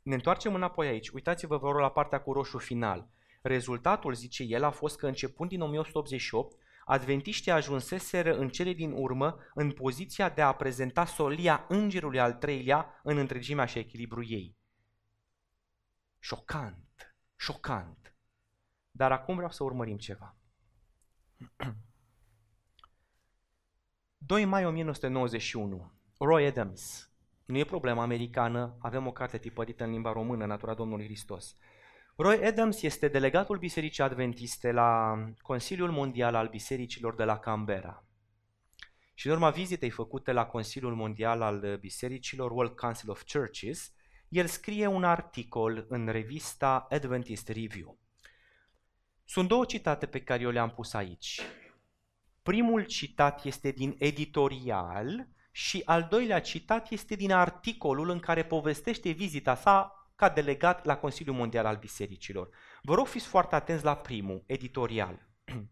Ne 0.03 0.15
întoarcem 0.15 0.55
înapoi 0.55 0.89
aici. 0.89 1.09
Uitați-vă, 1.09 1.57
vă 1.57 1.71
rog, 1.71 1.81
la 1.81 1.91
partea 1.91 2.21
cu 2.21 2.33
roșu 2.33 2.59
final. 2.59 3.09
Rezultatul, 3.43 4.15
zice 4.15 4.43
el, 4.43 4.65
a 4.65 4.71
fost 4.71 4.97
că 4.97 5.07
începând 5.07 5.51
din 5.51 5.61
1888, 5.61 6.57
adventiștii 6.91 7.53
ajunseseră 7.53 8.37
în 8.37 8.49
cele 8.49 8.73
din 8.73 8.93
urmă 8.93 9.37
în 9.55 9.73
poziția 9.73 10.29
de 10.29 10.43
a 10.43 10.53
prezenta 10.53 11.05
solia 11.05 11.65
îngerului 11.69 12.21
al 12.21 12.33
treilea 12.33 13.01
în 13.03 13.17
întregimea 13.17 13.65
și 13.65 13.79
echilibru 13.79 14.25
ei. 14.25 14.57
Șocant, 16.19 17.15
șocant. 17.37 18.17
Dar 18.91 19.13
acum 19.13 19.35
vreau 19.35 19.51
să 19.51 19.65
urmărim 19.65 19.97
ceva. 19.97 20.37
2 24.17 24.45
mai 24.45 24.67
1991, 24.67 25.93
Roy 26.19 26.47
Adams. 26.47 27.11
Nu 27.45 27.59
e 27.59 27.65
problemă 27.65 28.03
americană, 28.03 28.77
avem 28.79 29.07
o 29.07 29.13
carte 29.13 29.39
tipărită 29.39 29.85
în 29.85 29.91
limba 29.91 30.13
română, 30.13 30.47
Natura 30.47 30.75
Domnului 30.75 31.05
Hristos. 31.05 31.57
Roy 32.23 32.45
Adams 32.45 32.83
este 32.83 33.09
delegatul 33.09 33.59
Bisericii 33.59 34.03
Adventiste 34.03 34.73
la 34.73 35.19
Consiliul 35.43 35.91
Mondial 35.91 36.35
al 36.35 36.49
Bisericilor 36.49 37.15
de 37.15 37.25
la 37.25 37.39
Canberra. 37.39 38.05
Și 39.15 39.27
în 39.27 39.33
urma 39.33 39.51
vizitei 39.51 39.91
făcute 39.91 40.33
la 40.33 40.47
Consiliul 40.47 40.95
Mondial 40.95 41.43
al 41.43 41.77
Bisericilor, 41.81 42.51
World 42.51 42.77
Council 42.77 43.11
of 43.11 43.23
Churches, 43.33 43.93
el 44.29 44.47
scrie 44.47 44.87
un 44.87 45.05
articol 45.05 45.87
în 45.89 46.09
revista 46.09 46.87
Adventist 46.91 47.49
Review. 47.49 47.99
Sunt 49.25 49.49
două 49.49 49.65
citate 49.65 50.07
pe 50.07 50.21
care 50.23 50.43
eu 50.43 50.51
le-am 50.51 50.71
pus 50.71 50.93
aici. 50.93 51.41
Primul 52.43 52.85
citat 52.85 53.45
este 53.45 53.71
din 53.71 53.97
editorial 53.99 55.29
și 55.51 55.83
al 55.85 56.07
doilea 56.11 56.41
citat 56.41 56.91
este 56.91 57.15
din 57.15 57.33
articolul 57.33 58.11
în 58.11 58.19
care 58.19 58.45
povestește 58.45 59.11
vizita 59.11 59.55
sa 59.55 59.95
ca 60.21 60.29
delegat 60.29 60.85
la 60.85 60.97
Consiliul 60.97 61.37
Mondial 61.37 61.67
al 61.67 61.77
Bisericilor. 61.77 62.49
Vă 62.83 62.95
rog 62.95 63.07
fiți 63.07 63.27
foarte 63.27 63.55
atenți 63.55 63.85
la 63.85 63.97
primul, 63.97 64.43
editorial. 64.47 65.29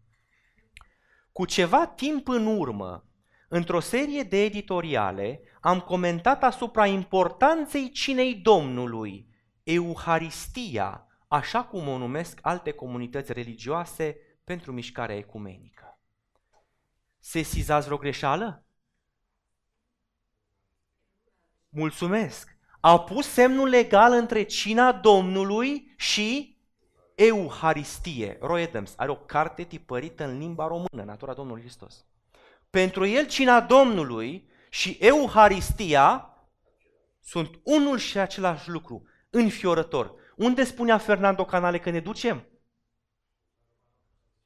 Cu 1.37 1.45
ceva 1.45 1.87
timp 1.87 2.27
în 2.27 2.45
urmă, 2.45 3.09
într-o 3.47 3.79
serie 3.79 4.23
de 4.23 4.43
editoriale, 4.43 5.41
am 5.61 5.79
comentat 5.79 6.43
asupra 6.43 6.85
importanței 6.85 7.91
cinei 7.91 8.35
Domnului, 8.35 9.27
Euharistia, 9.63 11.07
așa 11.27 11.63
cum 11.63 11.87
o 11.87 11.97
numesc 11.97 12.39
alte 12.41 12.71
comunități 12.71 13.33
religioase 13.33 14.17
pentru 14.43 14.71
mișcarea 14.71 15.15
ecumenică. 15.15 15.99
Se 17.19 17.41
sizați 17.41 17.85
vreo 17.85 17.97
greșeală? 17.97 18.65
Mulțumesc! 21.69 22.58
A 22.79 22.99
pus 22.99 23.27
semnul 23.27 23.67
legal 23.67 24.11
între 24.13 24.43
cina 24.43 24.91
Domnului 24.91 25.93
și 25.97 26.57
Euharistie. 27.15 28.37
Roy 28.41 28.63
Adams 28.63 28.93
are 28.95 29.11
o 29.11 29.15
carte 29.15 29.63
tipărită 29.63 30.23
în 30.23 30.37
limba 30.37 30.67
română, 30.67 31.03
Natura 31.05 31.33
Domnului 31.33 31.61
Hristos. 31.61 32.05
Pentru 32.69 33.05
el, 33.05 33.27
cina 33.27 33.61
Domnului 33.61 34.49
și 34.69 34.97
Euharistia 34.99 36.33
sunt 37.19 37.59
unul 37.63 37.97
și 37.97 38.17
același 38.17 38.69
lucru, 38.69 39.03
înfiorător. 39.29 40.13
Unde 40.35 40.63
spunea 40.63 40.97
Fernando 40.97 41.45
Canale 41.45 41.79
că 41.79 41.89
ne 41.89 41.99
ducem? 41.99 42.47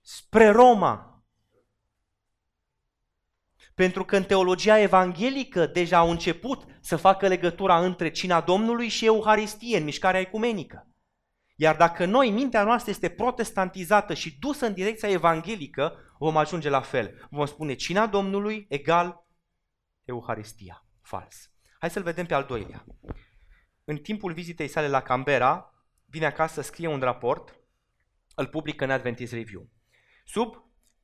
Spre 0.02 0.50
Roma. 0.50 1.12
Pentru 3.76 4.05
că 4.05 4.15
în 4.15 4.24
teologia 4.24 4.80
evanghelică 4.80 5.65
deja 5.65 5.97
au 5.97 6.09
început 6.09 6.63
să 6.82 6.95
facă 6.95 7.28
legătura 7.28 7.86
între 7.86 8.11
cina 8.11 8.41
Domnului 8.41 8.88
și 8.88 9.05
Euharistie, 9.05 9.78
în 9.78 9.84
mișcarea 9.84 10.19
ecumenică. 10.19 10.88
Iar 11.55 11.76
dacă 11.76 12.05
noi, 12.05 12.30
mintea 12.30 12.63
noastră 12.63 12.91
este 12.91 13.09
protestantizată 13.09 14.13
și 14.13 14.38
dusă 14.39 14.65
în 14.65 14.74
direcția 14.74 15.09
evanghelică, 15.09 15.97
vom 16.19 16.38
ajunge 16.38 16.69
la 16.69 16.82
fel. 16.82 17.28
Vom 17.30 17.45
spune 17.45 17.74
cina 17.74 18.07
Domnului 18.07 18.65
egal 18.69 19.28
Euharistia. 20.03 20.86
Fals. 21.01 21.51
Hai 21.80 21.89
să-l 21.89 22.03
vedem 22.03 22.26
pe 22.26 22.34
al 22.34 22.43
doilea. 22.43 22.86
În 23.84 23.97
timpul 23.97 24.34
vizitei 24.34 24.67
sale 24.67 24.88
la 24.88 25.01
Canberra, 25.01 25.74
vine 26.05 26.26
acasă, 26.26 26.61
scrie 26.61 26.88
un 26.88 26.99
raport, 26.99 27.55
îl 28.36 28.47
publică 28.47 28.84
în 28.84 28.89
Adventist 28.89 29.34
Review. 29.34 29.69
Sub, 30.26 30.55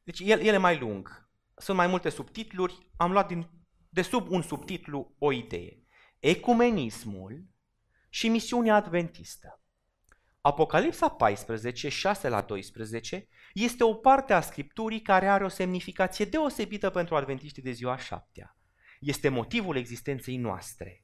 deci 0.03 0.19
el, 0.19 0.39
el 0.39 0.53
e 0.53 0.57
mai 0.57 0.77
lung, 0.77 1.28
sunt 1.59 1.77
mai 1.77 1.87
multe 1.87 2.09
subtitluri, 2.09 2.91
am 2.97 3.11
luat 3.11 3.27
din, 3.27 3.49
de 3.89 4.01
sub 4.01 4.29
un 4.29 4.41
subtitlu 4.41 5.15
o 5.17 5.31
idee. 5.31 5.83
Ecumenismul 6.19 7.45
și 8.09 8.27
misiunea 8.27 8.75
adventistă. 8.75 9.61
Apocalipsa 10.41 11.09
14, 11.09 11.89
6 11.89 12.29
la 12.29 12.41
12, 12.41 13.27
este 13.53 13.83
o 13.83 13.93
parte 13.93 14.33
a 14.33 14.41
Scripturii 14.41 15.01
care 15.01 15.27
are 15.27 15.43
o 15.43 15.47
semnificație 15.47 16.25
deosebită 16.25 16.89
pentru 16.89 17.15
adventiștii 17.15 17.61
de 17.61 17.71
ziua 17.71 17.97
șaptea. 17.97 18.57
Este 18.99 19.29
motivul 19.29 19.75
existenței 19.75 20.37
noastre. 20.37 21.03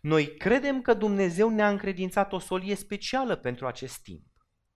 Noi 0.00 0.36
credem 0.36 0.82
că 0.82 0.94
Dumnezeu 0.94 1.48
ne-a 1.48 1.68
încredințat 1.68 2.32
o 2.32 2.38
solie 2.38 2.74
specială 2.74 3.36
pentru 3.36 3.66
acest 3.66 4.02
timp. 4.02 4.26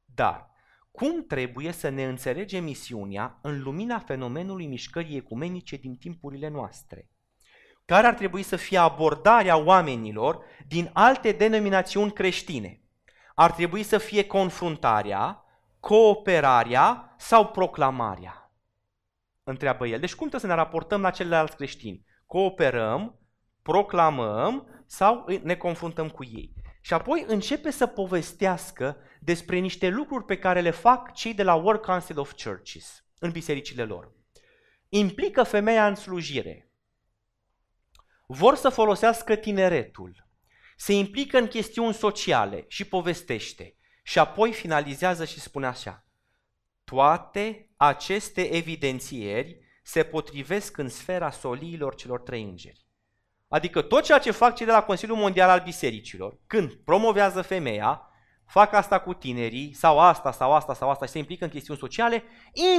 Dar 0.04 0.50
cum 0.96 1.26
trebuie 1.26 1.72
să 1.72 1.88
ne 1.88 2.04
înțelegem 2.04 2.64
misiunea 2.64 3.38
în 3.42 3.62
lumina 3.62 3.98
fenomenului 3.98 4.66
mișcării 4.66 5.16
ecumenice 5.16 5.76
din 5.76 5.96
timpurile 5.96 6.48
noastre? 6.48 7.10
Care 7.84 8.06
ar 8.06 8.14
trebui 8.14 8.42
să 8.42 8.56
fie 8.56 8.78
abordarea 8.78 9.56
oamenilor 9.56 10.44
din 10.66 10.90
alte 10.92 11.32
denominațiuni 11.32 12.12
creștine? 12.12 12.80
Ar 13.34 13.52
trebui 13.52 13.82
să 13.82 13.98
fie 13.98 14.26
confruntarea, 14.26 15.44
cooperarea 15.80 17.14
sau 17.18 17.46
proclamarea? 17.46 18.52
Întreabă 19.42 19.86
el. 19.86 20.00
Deci 20.00 20.14
cum 20.14 20.28
trebuie 20.28 20.50
să 20.50 20.56
ne 20.56 20.62
raportăm 20.62 21.00
la 21.00 21.10
celelalte 21.10 21.54
creștini? 21.56 22.04
Cooperăm, 22.26 23.18
proclamăm 23.62 24.82
sau 24.86 25.24
ne 25.42 25.56
confruntăm 25.56 26.08
cu 26.08 26.24
ei? 26.24 26.52
Și 26.86 26.92
apoi 26.92 27.24
începe 27.26 27.70
să 27.70 27.86
povestească 27.86 28.96
despre 29.20 29.58
niște 29.58 29.88
lucruri 29.88 30.24
pe 30.24 30.38
care 30.38 30.60
le 30.60 30.70
fac 30.70 31.12
cei 31.12 31.34
de 31.34 31.42
la 31.42 31.54
World 31.54 31.80
Council 31.80 32.18
of 32.18 32.32
Churches 32.42 33.04
în 33.18 33.30
bisericile 33.30 33.84
lor. 33.84 34.12
Implică 34.88 35.42
femeia 35.42 35.86
în 35.86 35.94
slujire. 35.94 36.70
Vor 38.26 38.54
să 38.54 38.68
folosească 38.68 39.36
tineretul. 39.36 40.26
Se 40.76 40.92
implică 40.92 41.38
în 41.38 41.46
chestiuni 41.46 41.94
sociale 41.94 42.64
și 42.68 42.84
povestește. 42.84 43.76
Și 44.02 44.18
apoi 44.18 44.52
finalizează 44.52 45.24
și 45.24 45.40
spune 45.40 45.66
așa. 45.66 46.06
Toate 46.84 47.70
aceste 47.76 48.54
evidențieri 48.54 49.58
se 49.82 50.02
potrivesc 50.02 50.76
în 50.76 50.88
sfera 50.88 51.30
soliilor 51.30 51.94
celor 51.94 52.20
trei 52.20 52.42
îngeri. 52.42 52.85
Adică 53.48 53.82
tot 53.82 54.04
ceea 54.04 54.18
ce 54.18 54.30
fac 54.30 54.54
cei 54.54 54.66
de 54.66 54.72
la 54.72 54.82
Consiliul 54.82 55.16
Mondial 55.16 55.48
al 55.48 55.60
Bisericilor, 55.60 56.38
când 56.46 56.72
promovează 56.72 57.42
femeia, 57.42 58.10
fac 58.46 58.72
asta 58.72 59.00
cu 59.00 59.14
tinerii, 59.14 59.72
sau 59.72 59.98
asta, 60.00 60.32
sau 60.32 60.52
asta, 60.52 60.74
sau 60.74 60.90
asta, 60.90 61.06
și 61.06 61.12
se 61.12 61.18
implică 61.18 61.44
în 61.44 61.50
chestiuni 61.50 61.78
sociale, 61.78 62.24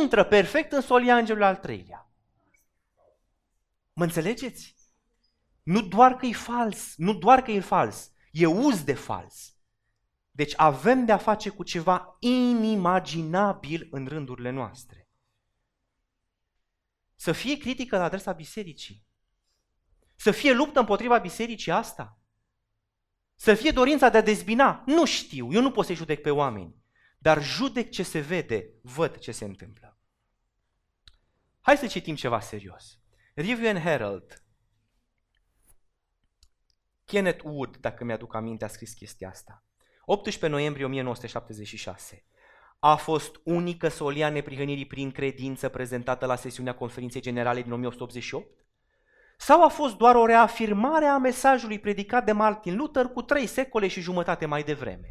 intră 0.02 0.24
perfect 0.24 0.72
în 0.72 0.82
solia 0.82 1.18
îngerului 1.18 1.48
al 1.48 1.56
treilea. 1.56 2.12
Mă 3.94 4.04
înțelegeți? 4.04 4.76
Nu 5.64 5.82
doar 5.82 6.16
că 6.16 6.26
e 6.26 6.34
fals, 6.34 6.94
nu 6.98 7.14
doar 7.14 7.42
că 7.42 7.52
e 7.52 7.60
fals, 7.60 8.12
e 8.32 8.46
uz 8.46 8.84
de 8.84 8.94
fals. 8.94 9.56
Deci 10.32 10.54
avem 10.58 11.06
de 11.06 11.12
a 11.12 11.18
face 11.18 11.50
cu 11.50 11.64
ceva 11.64 12.18
inimaginabil 12.20 13.88
în 13.92 14.06
rândurile 14.08 14.50
noastre. 14.50 15.10
Să 17.16 17.32
fie 17.32 17.58
critică 17.58 17.98
la 17.98 18.04
adresa 18.04 18.32
bisericii. 18.32 19.07
Să 20.20 20.32
fie 20.32 20.54
luptă 20.54 20.80
împotriva 20.80 21.18
bisericii 21.18 21.72
asta? 21.72 22.20
Să 23.36 23.54
fie 23.54 23.72
dorința 23.72 24.10
de 24.10 24.18
a 24.18 24.22
dezbina? 24.22 24.84
Nu 24.86 25.06
știu, 25.06 25.54
eu 25.54 25.62
nu 25.62 25.72
pot 25.72 25.86
să 25.86 25.94
judec 25.94 26.22
pe 26.22 26.32
oameni. 26.32 26.76
Dar 27.18 27.44
judec 27.44 27.92
ce 27.92 28.04
se 28.04 28.20
vede, 28.20 28.70
văd 28.82 29.18
ce 29.18 29.32
se 29.32 29.46
întâmplă. 29.46 29.98
Hai 31.62 31.78
să 31.78 31.88
citim 31.88 32.16
ceva 32.16 32.40
serios. 32.40 33.00
Review 33.34 33.70
and 33.70 33.80
Herald. 33.80 34.44
Kenneth 37.06 37.44
Wood, 37.44 37.78
dacă 37.78 38.04
mi-aduc 38.04 38.34
aminte, 38.34 38.66
a 38.66 38.68
scris 38.68 38.94
chestia 38.94 39.30
asta. 39.30 39.66
18 40.06 40.48
noiembrie 40.48 40.86
1976. 40.86 42.26
A 42.80 42.96
fost 42.96 43.40
unică 43.44 43.88
solia 43.88 44.30
neprihănirii 44.30 44.86
prin 44.86 45.12
credință 45.12 45.70
prezentată 45.70 46.26
la 46.26 46.36
sesiunea 46.36 46.76
conferinței 46.76 47.22
generale 47.22 47.62
din 47.62 47.72
1888? 47.72 48.67
Sau 49.38 49.64
a 49.64 49.68
fost 49.68 49.98
doar 49.98 50.16
o 50.16 50.26
reafirmare 50.26 51.06
a 51.06 51.18
mesajului 51.18 51.80
predicat 51.80 52.26
de 52.26 52.32
Martin 52.32 52.76
Luther 52.76 53.06
cu 53.06 53.22
trei 53.22 53.46
secole 53.46 53.88
și 53.88 54.02
jumătate 54.02 54.46
mai 54.46 54.64
devreme? 54.64 55.08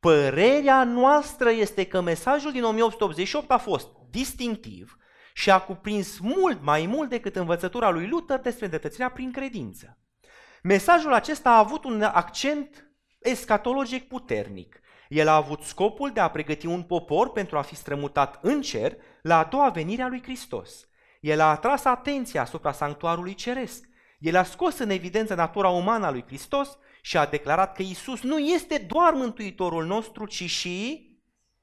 Părerea 0.00 0.84
noastră 0.84 1.50
este 1.50 1.86
că 1.86 2.00
mesajul 2.00 2.52
din 2.52 2.62
1888 2.62 3.50
a 3.50 3.58
fost 3.58 3.88
distinctiv 4.10 4.96
și 5.34 5.50
a 5.50 5.60
cuprins 5.60 6.18
mult 6.18 6.62
mai 6.62 6.86
mult 6.86 7.08
decât 7.08 7.36
învățătura 7.36 7.90
lui 7.90 8.08
Luther 8.08 8.38
despre 8.38 8.64
îndreptățirea 8.64 9.10
prin 9.10 9.32
credință. 9.32 9.98
Mesajul 10.62 11.12
acesta 11.12 11.50
a 11.50 11.58
avut 11.58 11.84
un 11.84 12.02
accent 12.02 12.90
escatologic 13.18 14.08
puternic. 14.08 14.80
El 15.08 15.28
a 15.28 15.34
avut 15.34 15.62
scopul 15.62 16.10
de 16.10 16.20
a 16.20 16.30
pregăti 16.30 16.66
un 16.66 16.82
popor 16.82 17.32
pentru 17.32 17.58
a 17.58 17.62
fi 17.62 17.74
strămutat 17.74 18.38
în 18.42 18.62
cer 18.62 18.96
la 19.22 19.38
a 19.38 19.44
doua 19.44 19.68
venire 19.68 20.02
a 20.02 20.08
lui 20.08 20.22
Hristos. 20.22 20.88
El 21.24 21.40
a 21.40 21.50
atras 21.50 21.84
atenția 21.84 22.40
asupra 22.40 22.72
sanctuarului 22.72 23.34
ceresc. 23.34 23.88
El 24.18 24.36
a 24.36 24.42
scos 24.42 24.78
în 24.78 24.90
evidență 24.90 25.34
natura 25.34 25.68
umană 25.68 26.06
a 26.06 26.10
lui 26.10 26.24
Hristos 26.26 26.78
și 27.02 27.16
a 27.16 27.26
declarat 27.26 27.74
că 27.74 27.82
Isus 27.82 28.22
nu 28.22 28.38
este 28.38 28.78
doar 28.78 29.12
mântuitorul 29.12 29.86
nostru, 29.86 30.26
ci 30.26 30.50
și 30.50 31.08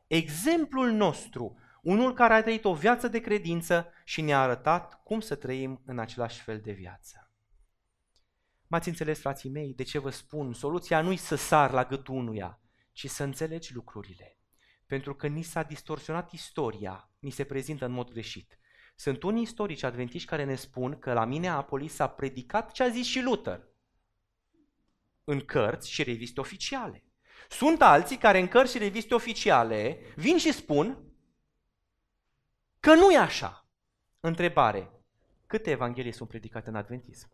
exemplul 0.07 0.91
nostru, 0.91 1.57
unul 1.81 2.13
care 2.13 2.33
a 2.33 2.41
trăit 2.41 2.65
o 2.65 2.73
viață 2.73 3.07
de 3.07 3.19
credință 3.19 3.87
și 4.05 4.21
ne-a 4.21 4.41
arătat 4.41 5.03
cum 5.03 5.19
să 5.19 5.35
trăim 5.35 5.81
în 5.85 5.99
același 5.99 6.41
fel 6.41 6.59
de 6.59 6.71
viață. 6.71 7.31
M-ați 8.67 8.87
înțeles, 8.87 9.19
frații 9.19 9.49
mei, 9.49 9.73
de 9.73 9.83
ce 9.83 9.99
vă 9.99 10.09
spun? 10.09 10.53
Soluția 10.53 11.01
nu-i 11.01 11.17
să 11.17 11.35
sar 11.35 11.71
la 11.71 11.83
gâtul 11.83 12.15
unuia, 12.15 12.59
ci 12.91 13.09
să 13.09 13.23
înțelegi 13.23 13.73
lucrurile. 13.73 14.37
Pentru 14.85 15.15
că 15.15 15.27
ni 15.27 15.41
s-a 15.41 15.63
distorsionat 15.63 16.31
istoria, 16.31 17.09
ni 17.19 17.29
se 17.29 17.43
prezintă 17.43 17.85
în 17.85 17.91
mod 17.91 18.11
greșit. 18.11 18.55
Sunt 19.01 19.23
unii 19.23 19.41
istorici 19.41 19.83
adventiști 19.83 20.27
care 20.27 20.43
ne 20.43 20.55
spun 20.55 20.99
că 20.99 21.13
la 21.13 21.25
mine 21.25 21.47
Apolis 21.47 21.93
s-a 21.93 22.09
predicat 22.09 22.71
ce 22.71 22.83
a 22.83 22.89
zis 22.89 23.05
și 23.05 23.21
Luther 23.21 23.67
în 25.23 25.39
cărți 25.45 25.91
și 25.91 26.03
reviste 26.03 26.39
oficiale. 26.39 27.03
Sunt 27.49 27.81
alții 27.81 28.17
care 28.17 28.39
în 28.39 28.47
cărți 28.47 28.71
și 28.71 28.77
reviste 28.77 29.13
oficiale 29.13 29.99
vin 30.15 30.37
și 30.37 30.51
spun 30.51 31.13
că 32.79 32.93
nu 32.93 33.11
e 33.11 33.17
așa. 33.17 33.69
Întrebare. 34.19 34.91
Câte 35.47 35.69
evanghelii 35.69 36.11
sunt 36.11 36.29
predicate 36.29 36.69
în 36.69 36.75
adventism? 36.75 37.31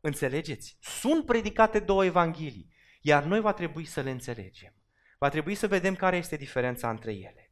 Înțelegeți? 0.00 0.76
Sunt 0.80 1.26
predicate 1.26 1.78
două 1.78 2.04
evanghelii, 2.04 2.72
iar 3.00 3.24
noi 3.24 3.40
va 3.40 3.52
trebui 3.52 3.84
să 3.84 4.00
le 4.00 4.10
înțelegem. 4.10 4.74
Va 5.18 5.28
trebui 5.28 5.54
să 5.54 5.66
vedem 5.66 5.96
care 5.96 6.16
este 6.16 6.36
diferența 6.36 6.90
între 6.90 7.12
ele. 7.12 7.49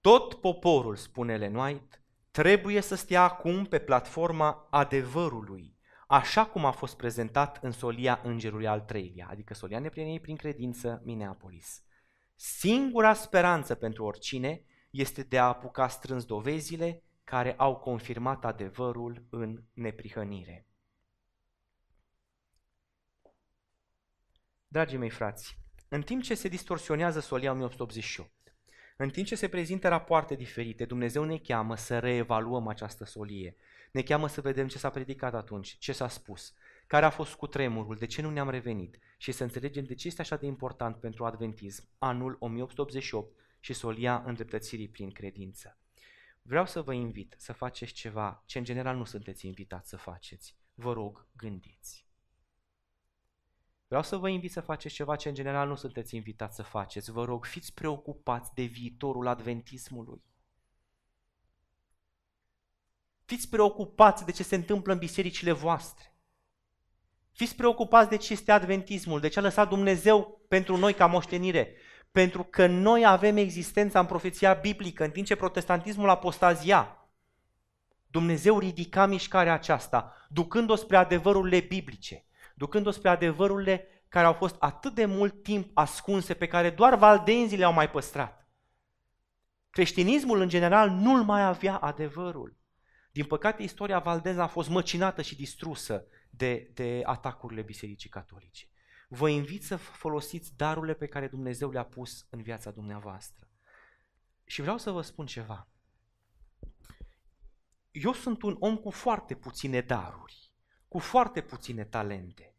Tot 0.00 0.34
poporul, 0.34 0.96
spune 0.96 1.32
Ellen 1.32 1.54
White, 1.54 2.02
trebuie 2.30 2.80
să 2.80 2.94
stea 2.94 3.22
acum 3.22 3.64
pe 3.64 3.78
platforma 3.78 4.68
adevărului, 4.70 5.76
așa 6.06 6.46
cum 6.46 6.64
a 6.64 6.70
fost 6.70 6.96
prezentat 6.96 7.58
în 7.62 7.70
solia 7.70 8.20
îngerului 8.22 8.66
al 8.66 8.80
treilea, 8.80 9.28
adică 9.30 9.54
solia 9.54 9.78
neprieniei 9.78 10.20
prin 10.20 10.36
credință 10.36 11.02
Minneapolis. 11.04 11.82
Singura 12.34 13.14
speranță 13.14 13.74
pentru 13.74 14.04
oricine 14.04 14.64
este 14.90 15.22
de 15.22 15.38
a 15.38 15.46
apuca 15.46 15.88
strâns 15.88 16.24
dovezile 16.24 17.02
care 17.24 17.54
au 17.54 17.76
confirmat 17.76 18.44
adevărul 18.44 19.26
în 19.30 19.62
neprihănire. 19.72 20.66
Dragii 24.68 24.98
mei 24.98 25.10
frați, 25.10 25.58
în 25.88 26.02
timp 26.02 26.22
ce 26.22 26.34
se 26.34 26.48
distorsionează 26.48 27.20
solia 27.20 27.50
1888, 27.50 28.32
în 29.00 29.10
timp 29.10 29.26
ce 29.26 29.34
se 29.34 29.48
prezintă 29.48 29.88
rapoarte 29.88 30.34
diferite, 30.34 30.84
Dumnezeu 30.84 31.24
ne 31.24 31.38
cheamă 31.38 31.76
să 31.76 31.98
reevaluăm 31.98 32.68
această 32.68 33.04
solie. 33.04 33.56
Ne 33.92 34.02
cheamă 34.02 34.28
să 34.28 34.40
vedem 34.40 34.68
ce 34.68 34.78
s-a 34.78 34.90
predicat 34.90 35.34
atunci, 35.34 35.76
ce 35.78 35.92
s-a 35.92 36.08
spus, 36.08 36.54
care 36.86 37.04
a 37.04 37.10
fost 37.10 37.34
cu 37.34 37.46
tremurul, 37.46 37.96
de 37.96 38.06
ce 38.06 38.22
nu 38.22 38.30
ne-am 38.30 38.50
revenit 38.50 38.98
și 39.16 39.32
să 39.32 39.42
înțelegem 39.42 39.84
de 39.84 39.94
ce 39.94 40.06
este 40.06 40.20
așa 40.20 40.36
de 40.36 40.46
important 40.46 40.96
pentru 40.96 41.24
adventism 41.24 41.88
anul 41.98 42.36
1888 42.40 43.38
și 43.60 43.72
solia 43.72 44.22
îndreptățirii 44.26 44.88
prin 44.88 45.10
credință. 45.10 45.78
Vreau 46.42 46.66
să 46.66 46.82
vă 46.82 46.92
invit 46.92 47.34
să 47.38 47.52
faceți 47.52 47.92
ceva 47.92 48.42
ce 48.46 48.58
în 48.58 48.64
general 48.64 48.96
nu 48.96 49.04
sunteți 49.04 49.46
invitați 49.46 49.88
să 49.88 49.96
faceți. 49.96 50.56
Vă 50.74 50.92
rog, 50.92 51.26
gândiți. 51.36 52.07
Vreau 53.88 54.02
să 54.02 54.16
vă 54.16 54.28
invit 54.28 54.52
să 54.52 54.60
faceți 54.60 54.94
ceva 54.94 55.16
ce 55.16 55.28
în 55.28 55.34
general 55.34 55.68
nu 55.68 55.74
sunteți 55.74 56.16
invitați 56.16 56.56
să 56.56 56.62
faceți. 56.62 57.10
Vă 57.10 57.24
rog, 57.24 57.44
fiți 57.44 57.74
preocupați 57.74 58.54
de 58.54 58.62
viitorul 58.62 59.26
adventismului. 59.26 60.22
Fiți 63.24 63.48
preocupați 63.48 64.24
de 64.24 64.32
ce 64.32 64.42
se 64.42 64.54
întâmplă 64.54 64.92
în 64.92 64.98
bisericile 64.98 65.52
voastre. 65.52 66.16
Fiți 67.32 67.56
preocupați 67.56 68.08
de 68.08 68.16
ce 68.16 68.32
este 68.32 68.52
adventismul, 68.52 69.20
de 69.20 69.28
ce 69.28 69.38
a 69.38 69.42
lăsat 69.42 69.68
Dumnezeu 69.68 70.44
pentru 70.48 70.76
noi 70.76 70.94
ca 70.94 71.06
moștenire. 71.06 71.74
Pentru 72.10 72.42
că 72.44 72.66
noi 72.66 73.06
avem 73.06 73.36
existența 73.36 74.00
în 74.00 74.06
profeția 74.06 74.54
biblică, 74.54 75.04
în 75.04 75.10
timp 75.10 75.26
ce 75.26 75.36
protestantismul 75.36 76.08
apostazia. 76.08 77.08
Dumnezeu 78.06 78.58
ridica 78.58 79.06
mișcarea 79.06 79.52
aceasta, 79.52 80.26
ducând-o 80.28 80.74
spre 80.74 80.96
adevărurile 80.96 81.60
biblice 81.60 82.27
ducând-o 82.58 82.90
spre 82.90 83.08
adevărurile 83.08 83.86
care 84.08 84.26
au 84.26 84.32
fost 84.32 84.56
atât 84.58 84.94
de 84.94 85.04
mult 85.04 85.42
timp 85.42 85.70
ascunse, 85.74 86.34
pe 86.34 86.46
care 86.46 86.70
doar 86.70 86.96
valdenzii 86.96 87.58
le-au 87.58 87.72
mai 87.72 87.90
păstrat. 87.90 88.48
Creștinismul, 89.70 90.40
în 90.40 90.48
general, 90.48 90.90
nu-l 90.90 91.22
mai 91.22 91.44
avea 91.44 91.76
adevărul. 91.76 92.56
Din 93.12 93.24
păcate, 93.24 93.62
istoria 93.62 93.98
valdeză 93.98 94.40
a 94.40 94.46
fost 94.46 94.68
măcinată 94.68 95.22
și 95.22 95.36
distrusă 95.36 96.04
de, 96.30 96.70
de 96.74 97.02
atacurile 97.04 97.62
Bisericii 97.62 98.10
Catolice. 98.10 98.66
Vă 99.08 99.28
invit 99.28 99.64
să 99.64 99.76
folosiți 99.76 100.56
darurile 100.56 100.94
pe 100.94 101.06
care 101.06 101.28
Dumnezeu 101.28 101.70
le-a 101.70 101.84
pus 101.84 102.26
în 102.30 102.42
viața 102.42 102.70
dumneavoastră. 102.70 103.48
Și 104.44 104.60
vreau 104.60 104.78
să 104.78 104.90
vă 104.90 105.00
spun 105.00 105.26
ceva. 105.26 105.68
Eu 107.90 108.12
sunt 108.12 108.42
un 108.42 108.56
om 108.58 108.76
cu 108.76 108.90
foarte 108.90 109.34
puține 109.34 109.80
daruri 109.80 110.47
cu 110.88 110.98
foarte 110.98 111.40
puține 111.40 111.84
talente. 111.84 112.52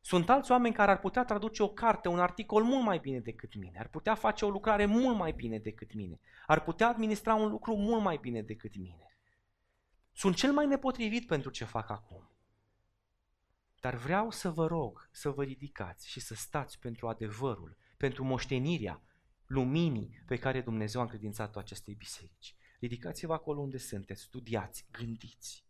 Sunt 0.00 0.30
alți 0.30 0.50
oameni 0.50 0.74
care 0.74 0.90
ar 0.90 0.98
putea 0.98 1.24
traduce 1.24 1.62
o 1.62 1.68
carte, 1.68 2.08
un 2.08 2.18
articol 2.18 2.62
mult 2.62 2.84
mai 2.84 2.98
bine 2.98 3.20
decât 3.20 3.54
mine, 3.54 3.78
ar 3.78 3.88
putea 3.88 4.14
face 4.14 4.44
o 4.44 4.50
lucrare 4.50 4.84
mult 4.84 5.16
mai 5.16 5.32
bine 5.32 5.58
decât 5.58 5.94
mine, 5.94 6.20
ar 6.46 6.62
putea 6.62 6.88
administra 6.88 7.34
un 7.34 7.50
lucru 7.50 7.76
mult 7.76 8.02
mai 8.02 8.18
bine 8.20 8.42
decât 8.42 8.76
mine. 8.76 9.16
Sunt 10.12 10.36
cel 10.36 10.52
mai 10.52 10.66
nepotrivit 10.66 11.26
pentru 11.26 11.50
ce 11.50 11.64
fac 11.64 11.90
acum. 11.90 12.30
Dar 13.80 13.94
vreau 13.94 14.30
să 14.30 14.50
vă 14.50 14.66
rog 14.66 15.08
să 15.12 15.30
vă 15.30 15.42
ridicați 15.42 16.08
și 16.08 16.20
să 16.20 16.34
stați 16.34 16.78
pentru 16.78 17.08
adevărul, 17.08 17.76
pentru 17.96 18.24
moștenirea 18.24 19.02
luminii 19.46 20.22
pe 20.26 20.36
care 20.36 20.60
Dumnezeu 20.60 21.00
a 21.00 21.02
încredințat-o 21.02 21.58
acestei 21.58 21.94
biserici. 21.94 22.54
Ridicați-vă 22.80 23.32
acolo 23.32 23.60
unde 23.60 23.78
sunteți, 23.78 24.22
studiați, 24.22 24.86
gândiți. 24.90 25.65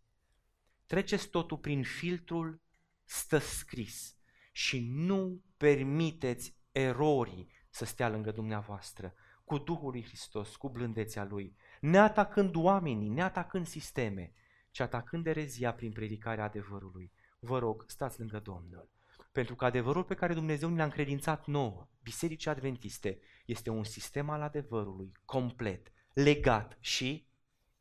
Treceți 0.87 1.28
totul 1.28 1.59
prin 1.59 1.82
filtrul 1.82 2.61
stă 3.05 3.39
scris 3.39 4.16
și 4.53 4.89
nu 4.91 5.43
permiteți 5.57 6.57
erorii 6.72 7.49
să 7.70 7.84
stea 7.84 8.09
lângă 8.09 8.30
dumneavoastră, 8.30 9.14
cu 9.45 9.59
Duhul 9.59 9.91
lui 9.91 10.05
Hristos, 10.05 10.57
cu 10.57 10.68
blândețea 10.68 11.24
Lui, 11.24 11.57
neatacând 11.80 12.55
oamenii, 12.55 13.09
neatacând 13.09 13.66
sisteme, 13.66 14.32
ci 14.70 14.80
atacând 14.80 15.26
erezia 15.26 15.74
prin 15.74 15.93
predicarea 15.93 16.45
adevărului. 16.45 17.12
Vă 17.39 17.59
rog, 17.59 17.84
stați 17.87 18.18
lângă 18.18 18.41
Domnul. 18.41 18.91
Pentru 19.32 19.55
că 19.55 19.64
adevărul 19.64 20.05
pe 20.05 20.14
care 20.14 20.34
Dumnezeu 20.34 20.68
ne-a 20.68 20.84
încredințat 20.84 21.47
nouă, 21.47 21.89
Bisericii 22.03 22.51
Adventiste, 22.51 23.18
este 23.47 23.70
un 23.70 23.84
sistem 23.84 24.30
al 24.30 24.43
adevărului, 24.43 25.12
complet, 25.24 25.93
legat 26.12 26.76
și 26.80 27.26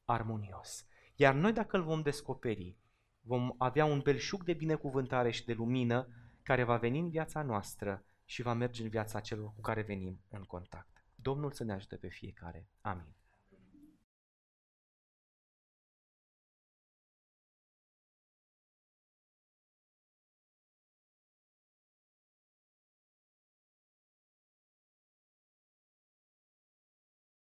armonios. 0.06 0.86
Iar 1.16 1.34
noi 1.34 1.54
dacă 1.54 1.78
îl 1.78 1.84
vom 1.84 2.02
descoperi, 2.02 2.78
vom 3.26 3.56
avea 3.58 3.86
un 3.86 4.00
belșug 4.00 4.44
de 4.44 4.54
binecuvântare 4.54 5.32
și 5.32 5.46
de 5.46 5.54
lumină 5.54 6.08
care 6.44 6.64
va 6.64 6.78
veni 6.78 7.00
în 7.00 7.10
viața 7.10 7.42
noastră 7.42 8.06
și 8.26 8.42
va 8.42 8.54
merge 8.54 8.84
în 8.84 8.90
viața 8.90 9.20
celor 9.20 9.46
cu 9.46 9.62
care 9.62 9.82
venim 9.82 10.20
în 10.30 10.44
contact. 10.44 11.04
Domnul 11.16 11.52
să 11.52 11.64
ne 11.64 11.74
ajute 11.74 11.96
pe 11.96 12.08
fiecare. 12.08 12.68
Amin. 12.82 13.16